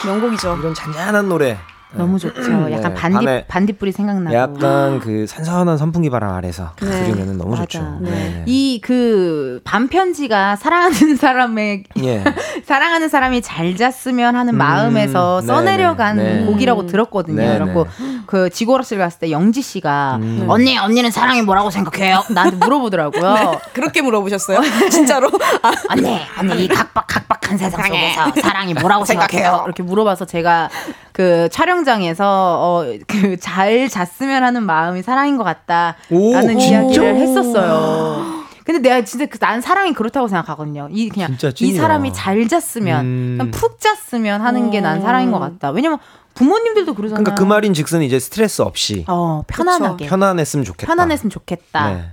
명곡이죠. 0.06 0.58
이런 0.60 0.74
잔잔한 0.74 1.30
노래 1.30 1.58
너무 1.96 2.18
좋죠. 2.20 2.42
네, 2.42 2.74
약간 2.74 2.94
반딧 2.94 3.48
반딧불이 3.48 3.92
생각나고. 3.92 4.36
약간 4.36 5.00
그 5.00 5.26
선선한 5.28 5.78
선풍기 5.78 6.10
바람 6.10 6.34
아래서 6.34 6.72
네. 6.82 7.12
들으면 7.12 7.38
너무 7.38 7.52
맞아. 7.52 7.66
좋죠. 7.66 7.98
네. 8.02 8.10
네. 8.12 8.44
이그 8.46 9.62
반편지가 9.64 10.56
사랑하는 10.56 11.16
사람의 11.18 11.84
예. 12.04 12.24
사랑하는 12.66 13.10
사람이 13.10 13.42
잘 13.42 13.76
잤으면 13.76 14.36
하는 14.36 14.56
음, 14.56 14.58
마음에서 14.58 15.42
네네, 15.42 15.48
써내려간 15.48 16.18
네. 16.18 16.46
곡이라고 16.46 16.88
들었거든요. 16.88 17.36
그래갖고 17.36 17.88
그 18.26 18.50
지고러스를 18.50 19.02
갔을 19.02 19.20
때 19.20 19.32
영지 19.32 19.62
씨가 19.62 20.18
음. 20.22 20.46
언니 20.48 20.78
언니는 20.78 21.12
사랑이 21.12 21.42
뭐라고 21.42 21.70
생각해요? 21.70 22.24
나한테 22.30 22.58
물어보더라고요. 22.58 23.60
그렇게 23.74 24.02
물어보셨어요? 24.02 24.62
진짜로? 24.90 25.30
아, 25.62 25.72
언니 25.90 26.20
언니 26.40 26.66
이 26.66 26.68
각박 26.68 27.06
각박한 27.08 27.58
세상 27.58 27.84
속에서 27.84 28.42
사랑이 28.42 28.74
뭐라고 28.74 29.06
생각해요? 29.06 29.64
이렇게 29.66 29.84
물어봐서 29.84 30.26
제가 30.26 30.70
그 31.14 31.48
촬영장에서 31.52 32.26
어 32.62 32.84
그 33.08 33.38
잘 33.40 33.88
잤으면 33.88 34.44
하는 34.44 34.64
마음이 34.64 35.02
사랑인 35.04 35.38
것 35.38 35.44
같다라는 35.44 35.96
오, 36.12 36.60
이야기를? 36.60 37.16
했었어요. 37.16 38.44
근데 38.66 38.80
내가 38.80 39.04
진짜 39.06 39.26
그, 39.26 39.38
난 39.40 39.60
사랑이 39.62 39.94
그렇다고 39.94 40.28
생각하거든요. 40.28 40.88
이 40.92 41.10
그냥 41.10 41.36
이. 41.60 41.74
사람이 41.74 42.14
잘 42.14 42.48
잤으면 42.48 43.06
음. 43.06 43.36
그냥 43.38 43.52
푹 43.52 43.80
잤으면 43.80 44.42
하는 44.42 44.72
게 44.72 44.80
난 44.82 45.02
사랑인 45.02 45.32
것 45.32 45.40
같다. 45.40 45.70
왜냐면 45.72 46.00
부모님들도 46.34 46.94
그러잖아요. 46.96 47.24
그러니까 47.24 47.36
그 47.44 47.48
말인즉슨 47.48 48.02
이제 48.02 48.20
스트레스 48.20 48.62
없이 48.62 49.04
어 49.08 49.44
편안하게 49.48 50.08
편안했으면 50.08 50.66
좋겠다. 50.66 50.88
편안했으면 50.88 51.30
좋겠다. 51.30 51.90
네. 51.92 52.04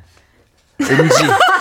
은지 0.83 1.15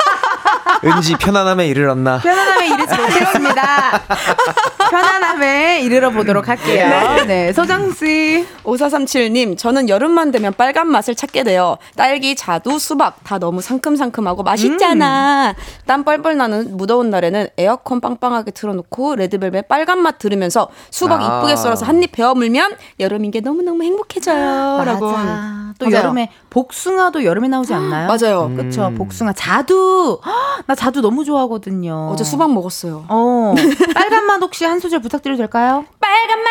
은지 0.83 1.15
편안함에 1.17 1.67
이르렀나? 1.67 2.19
편안함에 2.19 2.67
이르지 2.67 2.95
못했습니다. 2.95 4.01
편안함에 4.89 5.81
이르러 5.81 6.09
보도록 6.09 6.47
할게요. 6.47 7.25
네, 7.27 7.53
소정 7.53 7.91
씨. 7.93 8.45
5437님, 8.63 9.57
저는 9.57 9.89
여름만 9.89 10.31
되면 10.31 10.53
빨간 10.53 10.87
맛을 10.87 11.15
찾게 11.15 11.43
돼요. 11.43 11.77
딸기, 11.95 12.35
자두, 12.35 12.79
수박 12.79 13.23
다 13.23 13.37
너무 13.37 13.61
상큼상큼하고 13.61 14.43
맛있잖아. 14.43 15.53
땀 15.85 16.03
뻘뻘 16.03 16.37
나는 16.37 16.77
무더운 16.77 17.09
날에는 17.09 17.47
에어컨 17.57 18.01
빵빵하게 18.01 18.51
틀어놓고 18.51 19.15
레드벨벳 19.15 19.67
빨간 19.67 19.99
맛 19.99 20.17
들으면서 20.19 20.69
수박 20.91 21.21
아. 21.21 21.39
이쁘게 21.39 21.55
썰어서 21.55 21.85
한입 21.85 22.11
베어 22.11 22.33
물면 22.35 22.75
여름인 22.99 23.31
게 23.31 23.41
너무너무 23.41 23.83
행복해져요. 23.83 24.83
라고. 24.85 25.11
맞아. 25.11 25.59
또 25.79 25.85
맞아요. 25.85 26.03
여름에 26.03 26.31
복숭아도 26.49 27.23
여름에 27.23 27.47
나오지 27.47 27.73
않나요? 27.73 28.07
맞아요. 28.07 28.45
음. 28.47 28.57
그쵸. 28.57 28.91
복숭아. 28.97 29.33
자두. 29.33 30.19
헉, 30.59 30.63
나 30.67 30.75
자두 30.75 31.01
너무 31.01 31.23
좋아하거든요. 31.25 32.09
어제 32.11 32.23
수박 32.23 32.51
먹었어요. 32.53 33.05
어. 33.09 33.55
빨간 33.93 34.25
맛 34.25 34.41
혹시 34.41 34.65
한 34.65 34.79
소절 34.79 35.01
부탁드려도 35.01 35.37
될까요? 35.37 35.85
빨간 35.99 36.41
맛 36.43 36.49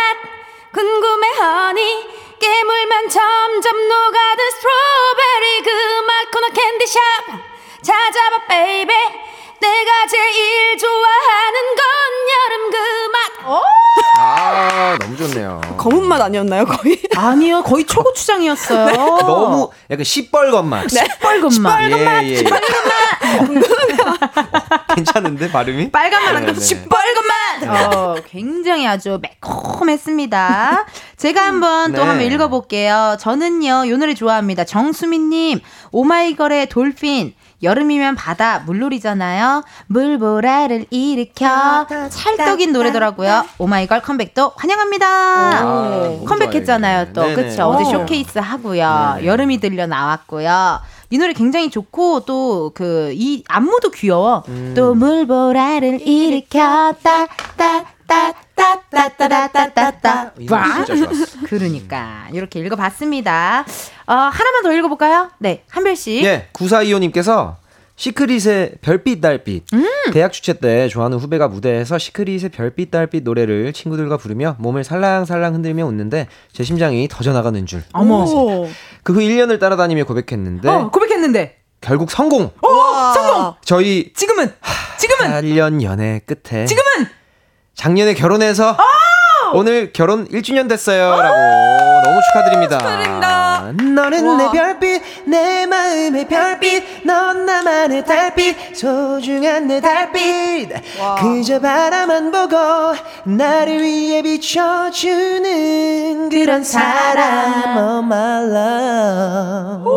궁금해 0.73 1.29
허니 1.41 2.07
깨물면 2.39 3.09
점점 3.09 3.89
녹아든 3.89 4.51
스트로베리 4.51 5.63
그 5.65 5.71
맛 6.09 6.31
corner 6.31 6.49
candy 6.51 6.79
shop 6.79 7.01
찾아봐 7.83 8.47
baby 8.49 8.93
내가 9.61 10.07
제일 10.09 10.77
좋아하는 10.79 11.61
건 11.77 11.85
여름 12.35 12.71
그 12.71 12.77
맛 13.13 13.19
아 14.21 14.97
너무 15.01 15.17
좋네요. 15.17 15.61
검은 15.79 16.05
맛 16.05 16.21
아니었나요, 16.21 16.67
거의? 16.67 17.01
아니요. 17.17 17.63
거의 17.63 17.85
초고추장이었어요. 17.87 18.87
네. 18.87 18.93
너무 18.97 19.71
약간 19.91 20.05
시뻘건 20.05 20.69
맛. 20.69 20.89
시뻘건 20.91 21.63
맛. 21.63 21.83
예, 22.25 22.29
예. 22.35 22.45
괜찮은데 24.95 25.51
발음이? 25.51 25.91
빨간 25.91 26.23
맛 26.25 26.31
네, 26.33 26.37
아니고 26.39 26.53
네. 26.55 26.61
시뻘건 26.61 27.25
맛. 27.27 27.95
어, 27.95 28.17
굉장히 28.27 28.87
아주 28.87 29.19
매콤했습니다. 29.23 30.87
제가 31.17 31.47
한번 31.47 31.93
또 31.93 32.03
네. 32.03 32.09
한번 32.09 32.27
읽어볼게요. 32.27 33.17
저는요, 33.21 33.89
요 33.89 33.97
노래 33.97 34.15
좋아합니다. 34.15 34.65
정수민님, 34.65 35.61
오마이걸의 35.93 36.69
돌핀. 36.69 37.35
여름이면 37.63 38.15
바다 38.15 38.61
물놀이잖아요. 38.67 39.65
물보라를 39.89 40.87
일으켜 40.91 41.87
찰떡인 42.11 42.73
노래더라고요. 42.73 43.45
오마이걸 43.59 44.01
컴백도 44.03 44.53
환영합니다. 44.57 45.07
아, 45.09 46.19
컴백했잖아요 46.27 47.13
또. 47.13 47.23
그쵸. 47.35 47.65
어제 47.65 47.85
어. 47.85 47.91
쇼케이스 48.01 48.39
하고요. 48.39 49.15
네네. 49.17 49.27
여름이 49.27 49.59
들려 49.59 49.87
나왔고요. 49.87 50.81
이 51.11 51.19
노래 51.19 51.33
굉장히 51.33 51.71
좋고 51.71 52.21
또 52.27 52.71
그 52.75 53.11
이 53.15 53.43
안무도 53.49 53.91
귀여워. 53.91 54.45
음. 54.49 54.75
또 54.77 54.95
물보라를 54.95 56.07
일으켰다 56.07 57.27
따 57.57 57.85
따따따따따따따따. 58.09 60.33
좋았어. 60.87 61.39
그러니까 61.47 62.27
이렇게 62.33 62.61
읽어봤습니다. 62.61 63.65
어, 64.07 64.13
하나만 64.15 64.63
더 64.63 64.73
읽어볼까요? 64.73 65.31
네, 65.39 65.65
한별씨. 65.71 66.23
예, 66.25 66.49
구사이호님께서 66.53 67.57
시크릿의 67.97 68.77
별빛 68.81 69.21
달빛 69.21 69.65
음. 69.75 69.85
대학 70.13 70.33
축제 70.33 70.53
때 70.53 70.87
좋아하는 70.89 71.19
후배가 71.19 71.49
무대에서 71.49 71.99
시크릿의 71.99 72.51
별빛 72.51 72.93
달빛 72.93 73.25
노래를 73.25 73.73
친구들과 73.73 74.17
부르며 74.19 74.55
몸을 74.61 74.85
살랑살랑 74.85 75.55
흔들며 75.55 75.85
웃는데 75.85 76.29
제 76.53 76.63
심장이 76.65 77.09
터져 77.09 77.33
나가는 77.33 77.67
줄. 77.67 77.83
어머. 77.93 78.25
그 79.03 79.13
후 79.13 79.19
1년을 79.21 79.59
따라다니며 79.59 80.05
고백했는데 80.05 80.69
어, 80.69 80.91
고백했는데. 80.91 81.57
결국 81.81 82.11
성공. 82.11 82.51
어, 82.63 83.13
성공. 83.15 83.55
저희 83.65 84.13
지금은 84.15 84.53
지금은 84.99 85.31
8년 85.31 85.83
연애 85.83 86.21
끝에 86.27 86.65
지금은 86.67 87.07
작년에 87.79 88.13
결혼해서 88.15 88.77
오늘 89.55 89.93
결혼 89.93 90.27
1주년 90.29 90.69
됐어요라고. 90.69 91.37
너무 92.05 92.21
축하드립니다. 92.29 92.79
축하드립니다. 92.79 93.73
너는 93.95 94.37
내 94.37 94.51
별빛 94.51 95.03
내 95.27 95.65
마음의 95.67 96.27
별빛 96.27 97.07
넌 97.07 97.47
나만의 97.47 98.05
달빛 98.05 98.75
소중한 98.77 99.69
내 99.69 99.81
달빛. 99.81 100.71
그저 101.21 101.61
바라만 101.61 102.33
보고 102.33 102.57
나를 103.25 103.81
위해 103.81 104.23
비춰주는 104.23 105.49
그런 106.31 106.65
사람 106.65 107.77
Oh 107.79 108.05
my 108.05 108.45
love. 108.45 109.89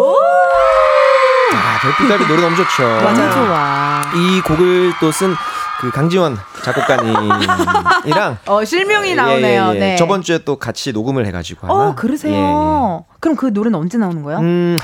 아, 1.53 1.80
별빛 1.82 2.08
달빛 2.08 2.28
노래 2.28 2.41
너무 2.41 2.56
좋죠. 2.56 2.84
너무 3.02 3.32
좋아. 3.32 4.03
이 4.16 4.40
곡을 4.41 4.94
또쓴 4.99 5.36
그 5.82 5.90
강지원 5.90 6.38
작곡가님이랑 6.64 8.38
어, 8.45 8.64
실명이 8.64 9.10
예, 9.10 9.16
나오네요. 9.16 9.72
예, 9.72 9.76
예. 9.76 9.80
네. 9.80 9.95
저번 9.95 10.22
주에 10.22 10.38
또 10.45 10.58
같이 10.58 10.91
녹음을 10.94 11.26
해가지고 11.26 11.66
하나. 11.68 11.74
어, 11.90 11.95
그러세요. 11.95 13.06
그럼 13.20 13.36
그 13.36 13.48
노래는 13.48 13.80
언제 13.80 13.98
나오는 13.98 14.22
거예요? 14.22 14.40
예, 14.40 14.44
예. 14.44 14.45
음, 14.45 14.78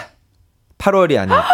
8월이 0.80 1.18
아닐까 1.19 1.45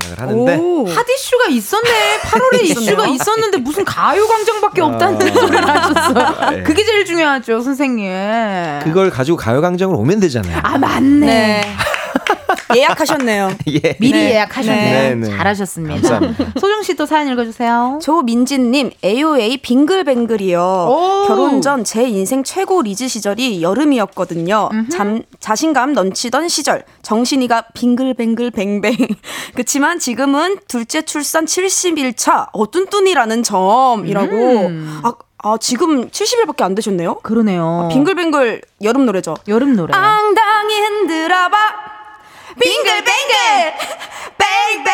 생각을 0.00 0.20
하는데. 0.20 0.52
핫 0.94 1.06
이슈가 1.08 1.46
있었네. 1.48 2.18
8월에 2.20 2.60
이슈가 2.76 3.06
있었는데 3.06 3.58
무슨 3.58 3.84
가요광장밖에 3.86 4.82
없다는 4.82 5.18
소리를 5.32 5.68
하셨어요. 5.68 6.58
예. 6.58 6.62
그게 6.62 6.84
제일 6.84 7.06
중요하죠, 7.06 7.60
선생님. 7.62 8.80
그걸 8.84 9.08
가지고 9.10 9.38
가요광장으로 9.38 9.98
오면 9.98 10.20
되잖아요. 10.20 10.60
아, 10.62 10.76
맞네. 10.76 11.26
네. 11.26 11.76
예약하셨네요. 12.76 13.50
예. 13.68 13.96
미리 13.98 14.12
네. 14.12 14.30
예약하셨네. 14.34 14.92
네, 14.92 15.14
네. 15.14 15.26
잘하셨습니다. 15.36 15.94
감사합니다. 16.08 16.52
소정 16.60 16.82
씨 16.82 16.94
또 16.94 17.06
사연 17.06 17.28
읽어주세요. 17.32 17.98
조민진님, 18.02 18.90
AOA 19.04 19.58
빙글뱅글이요. 19.58 20.60
오. 20.60 21.24
결혼 21.26 21.60
전 21.62 21.84
제 21.84 22.04
인생 22.08 22.44
최고 22.44 22.82
리즈 22.82 23.08
시절이 23.08 23.62
여름이었거든요. 23.62 24.68
잠, 24.92 25.22
자신감 25.40 25.92
넘치던 25.92 26.48
시절. 26.48 26.84
정신이가 27.02 27.64
빙글뱅글 27.74 28.50
뱅뱅. 28.50 28.94
그치만 29.56 29.98
지금은 29.98 30.58
둘째 30.68 31.02
출산 31.02 31.46
70일차 31.46 32.48
어뚠뚠이라는 32.52 33.42
점이라고. 33.42 34.36
음. 34.36 35.00
아, 35.02 35.12
아, 35.42 35.56
지금 35.58 36.08
70일밖에 36.10 36.62
안 36.62 36.74
되셨네요? 36.74 37.16
그러네요. 37.22 37.88
빙글뱅글 37.90 38.60
여름 38.82 39.06
노래죠. 39.06 39.34
여름 39.48 39.74
노래. 39.74 39.92
당당히 39.96 40.78
흔들어봐. 40.80 41.56
빙글뱅글 42.60 43.74
baby 44.38 44.90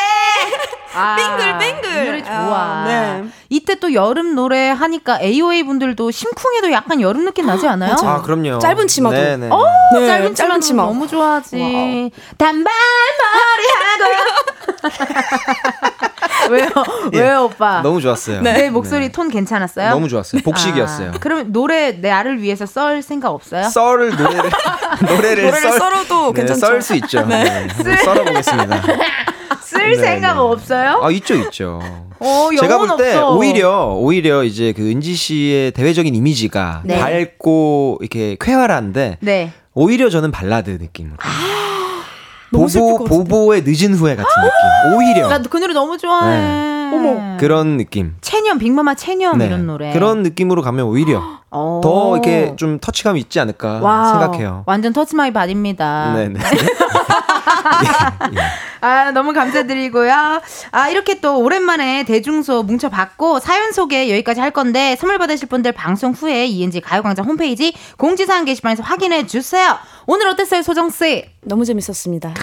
아, 0.94 1.16
빙글빙글. 1.16 1.90
이 2.02 2.06
노래 2.06 2.22
좋아. 2.22 2.32
아, 2.32 2.84
네. 2.86 3.24
이때 3.50 3.74
또 3.74 3.92
여름 3.92 4.34
노래 4.34 4.70
하니까 4.70 5.20
AOA 5.20 5.64
분들도 5.64 6.10
심쿵해도 6.10 6.72
약간 6.72 7.02
여름 7.02 7.26
느낌 7.26 7.44
나지 7.46 7.68
않아요? 7.68 7.96
아, 8.02 8.22
그럼요. 8.22 8.58
짧은 8.60 8.86
치마도. 8.88 9.14
네네. 9.14 9.48
어, 9.50 9.62
네, 9.92 10.06
짧은, 10.06 10.34
짧은 10.34 10.60
치마. 10.62 10.84
너무 10.84 11.06
좋아하지. 11.06 12.10
단발머리 12.38 13.66
하고. 13.84 14.06
왜요? 16.50 16.68
왜요, 17.12 17.44
오빠? 17.44 17.80
너무 17.82 18.00
좋았어요. 18.00 18.40
내 18.42 18.70
목소리 18.70 19.06
네. 19.06 19.12
톤 19.12 19.28
괜찮았어요? 19.28 19.90
너무 19.90 20.08
좋았어요. 20.08 20.42
복식이었어요. 20.42 21.10
아, 21.10 21.18
그러면 21.20 21.52
노래 21.52 21.92
나를 21.92 22.40
위해서 22.42 22.66
썰 22.66 23.02
생각 23.02 23.30
없어요? 23.30 23.64
썰을 23.64 24.10
노래를 24.16 24.50
노래를, 25.08 25.44
노래를 25.44 25.52
썰, 25.60 25.78
썰어도 25.78 26.32
네, 26.32 26.40
괜찮죠. 26.40 26.60
썰 26.60 26.82
수 26.82 26.94
있죠. 26.96 27.26
네. 27.26 27.44
한번 27.68 27.96
썰어보겠습니다. 27.96 28.82
쓸 29.62 29.90
네, 29.90 29.96
생각 29.96 30.34
네. 30.34 30.38
없어요? 30.40 31.00
아 31.02 31.10
있죠 31.10 31.34
있죠. 31.34 31.80
어, 32.18 32.48
제가 32.58 32.78
볼 32.78 32.96
때. 32.96 33.18
오히려 33.18 33.88
오히려 33.94 34.44
이제 34.44 34.72
그 34.72 34.88
은지 34.88 35.14
씨의 35.14 35.72
대외적인 35.72 36.14
이미지가 36.14 36.82
네. 36.84 36.98
밝고 36.98 37.98
이렇게 38.00 38.36
쾌활한데 38.40 39.18
네. 39.20 39.52
오히려 39.74 40.08
저는 40.08 40.30
발라드 40.30 40.70
느낌으로. 40.80 41.16
슬플 41.20 41.55
보보. 42.56 43.04
보보의 43.04 43.62
늦은 43.64 43.94
후회 43.94 44.16
같은 44.16 44.30
느낌. 44.42 44.96
오히려 44.98 45.28
나 45.28 45.38
그 45.38 45.58
노래 45.58 45.72
너무 45.74 45.96
좋아해. 45.98 46.66
어머 46.94 47.36
그런 47.38 47.76
느낌. 47.76 48.14
체념 48.20 48.58
빅마마 48.58 48.94
체념 48.94 49.38
네. 49.38 49.46
이런 49.46 49.66
노래. 49.66 49.92
그런 49.92 50.22
느낌으로 50.22 50.62
가면 50.62 50.86
오히려 50.86 51.20
어. 51.50 51.80
더 51.82 52.12
이렇게 52.14 52.54
좀 52.56 52.78
터치감이 52.78 53.18
있지 53.20 53.40
않을까 53.40 53.80
wow. 53.82 54.10
생각해요. 54.20 54.62
완전 54.66 54.92
Touch 54.92 55.16
My 55.16 55.32
Body입니다. 55.32 56.12
네네. 56.14 56.40
아, 58.80 59.10
너무 59.12 59.32
감사드리고요. 59.32 60.40
아, 60.70 60.88
이렇게 60.88 61.20
또 61.20 61.38
오랜만에 61.38 62.04
대중소 62.04 62.62
뭉쳐봤고, 62.62 63.40
사연 63.40 63.72
소개 63.72 64.10
여기까지 64.10 64.40
할 64.40 64.50
건데, 64.50 64.96
선물 64.96 65.18
받으실 65.18 65.48
분들 65.48 65.72
방송 65.72 66.12
후에 66.12 66.46
이은지의 66.46 66.80
가요광장 66.80 67.24
홈페이지 67.26 67.74
공지사항 67.98 68.44
게시판에서 68.44 68.82
확인해 68.82 69.26
주세요. 69.26 69.76
오늘 70.06 70.28
어땠어요, 70.28 70.62
소정씨? 70.62 71.24
너무 71.42 71.64
재밌었습니다. 71.64 72.34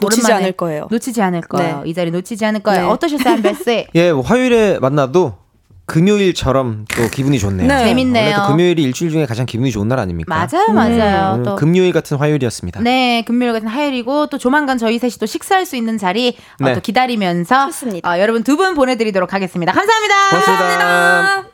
놓치지 0.00 0.22
오랜만에 0.22 0.44
않을 0.44 0.52
거예요. 0.52 0.88
놓치지 0.90 1.22
않을 1.22 1.42
거예요. 1.42 1.82
네. 1.84 1.90
이 1.90 1.94
자리 1.94 2.10
놓치지 2.10 2.44
않을 2.44 2.60
거예요. 2.60 2.82
네. 2.82 2.88
어떠셨어요, 2.88 3.34
한별씨? 3.34 3.86
예, 3.94 4.12
뭐 4.12 4.22
화요일에 4.22 4.78
만나도 4.80 5.43
금요일처럼 5.86 6.86
또 6.96 7.08
기분이 7.10 7.38
좋네요. 7.38 7.68
네. 7.68 7.84
재밌네요. 7.84 8.24
원래 8.24 8.34
또 8.36 8.46
금요일이 8.52 8.82
일주일 8.82 9.10
중에 9.10 9.26
가장 9.26 9.44
기분이 9.44 9.70
좋은 9.70 9.86
날 9.88 9.98
아닙니까? 9.98 10.34
맞아요, 10.34 10.72
맞아요. 10.72 11.32
오늘 11.34 11.44
또 11.44 11.56
금요일 11.56 11.92
같은 11.92 12.16
화요일이었습니다. 12.16 12.80
네, 12.80 13.22
금요일 13.26 13.52
같은 13.52 13.68
화요일이고 13.68 14.28
또 14.28 14.38
조만간 14.38 14.78
저희 14.78 14.98
셋이 14.98 15.12
또 15.20 15.26
식사할 15.26 15.66
수 15.66 15.76
있는 15.76 15.98
자리 15.98 16.36
어, 16.60 16.64
네. 16.64 16.74
또 16.74 16.80
기다리면서 16.80 17.68
어, 18.04 18.18
여러분 18.18 18.42
두 18.42 18.54
분 18.54 18.74
보내드리도록 18.76 19.34
하겠습니다. 19.34 19.72
감사합니다. 19.72 20.14
고맙습니다. 20.30 21.44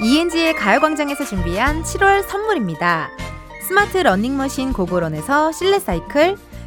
ENG의 0.00 0.54
가요광장에서 0.54 1.24
준비한 1.24 1.82
7월 1.82 2.22
선물입니다. 2.28 3.10
스마트 3.66 3.96
러닝머신 3.98 4.72
고고런에서 4.74 5.52
실내 5.52 5.78
사이클, 5.78 6.36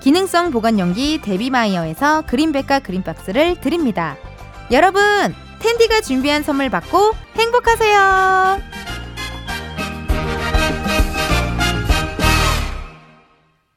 기능성 0.00 0.50
보관용기 0.50 1.20
데비마이어에서 1.22 2.22
그린백과 2.22 2.80
그린박스를 2.80 3.60
드립니다. 3.60 4.16
여러분, 4.70 5.02
텐디가 5.60 6.00
준비한 6.00 6.42
선물 6.42 6.70
받고 6.70 7.12
행복하세요. 7.36 8.99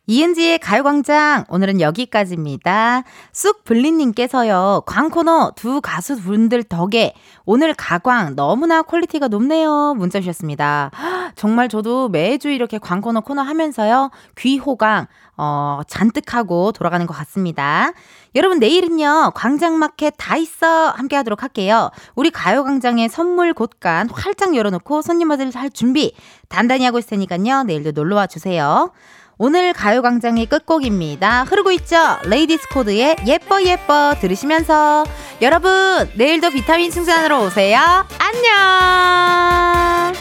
이은지의 0.06 0.60
가요광장 0.60 1.46
오늘은 1.48 1.80
여기까지입니다. 1.80 3.04
쑥블린님께서요 3.32 4.84
광코너 4.86 5.54
두 5.56 5.80
가수 5.80 6.22
분들 6.22 6.64
덕에 6.64 7.14
오늘 7.46 7.74
가광 7.74 8.36
너무나 8.36 8.82
퀄리티가 8.82 9.30
높네요 9.30 9.94
문자 9.96 10.20
주셨습니다. 10.20 10.92
헉, 10.94 11.32
정말 11.36 11.70
저도 11.70 12.10
매주 12.10 12.50
이렇게 12.50 12.80
광코너 12.80 13.22
코너 13.22 13.44
하면서요 13.44 14.12
귀호강 14.38 15.08
어, 15.38 15.80
잔뜩 15.88 16.34
하고 16.34 16.74
돌아가는 16.74 17.08
것 17.08 17.14
같습니다. 17.14 17.94
여러분 18.36 18.60
내일은요 18.60 19.32
광장마켓 19.36 20.16
다 20.18 20.36
있어 20.36 20.90
함께 20.90 21.16
하도록 21.16 21.42
할게요. 21.42 21.92
우리 22.16 22.30
가요광장의 22.30 23.08
선물 23.08 23.54
곳간 23.54 24.10
활짝 24.10 24.54
열어놓고 24.54 25.02
손님들 25.02 25.52
할 25.56 25.70
준비 25.70 26.14
단단히 26.50 26.84
하고 26.84 27.00
있을 27.00 27.12
테니까요 27.12 27.64
내일도 27.64 27.92
놀러와 27.92 28.28
주세요. 28.28 28.92
오늘 29.38 29.74
가요광장의 29.74 30.46
끝곡입니다. 30.46 31.44
흐르고 31.44 31.72
있죠? 31.72 31.98
레이디스 32.26 32.70
코드의 32.70 33.18
예뻐 33.26 33.64
예뻐 33.64 34.14
들으시면서 34.20 35.06
여러분 35.42 36.10
내일도 36.16 36.50
비타민 36.52 36.92
충전하러 36.92 37.42
오세요. 37.42 38.06
안녕. 38.20 40.14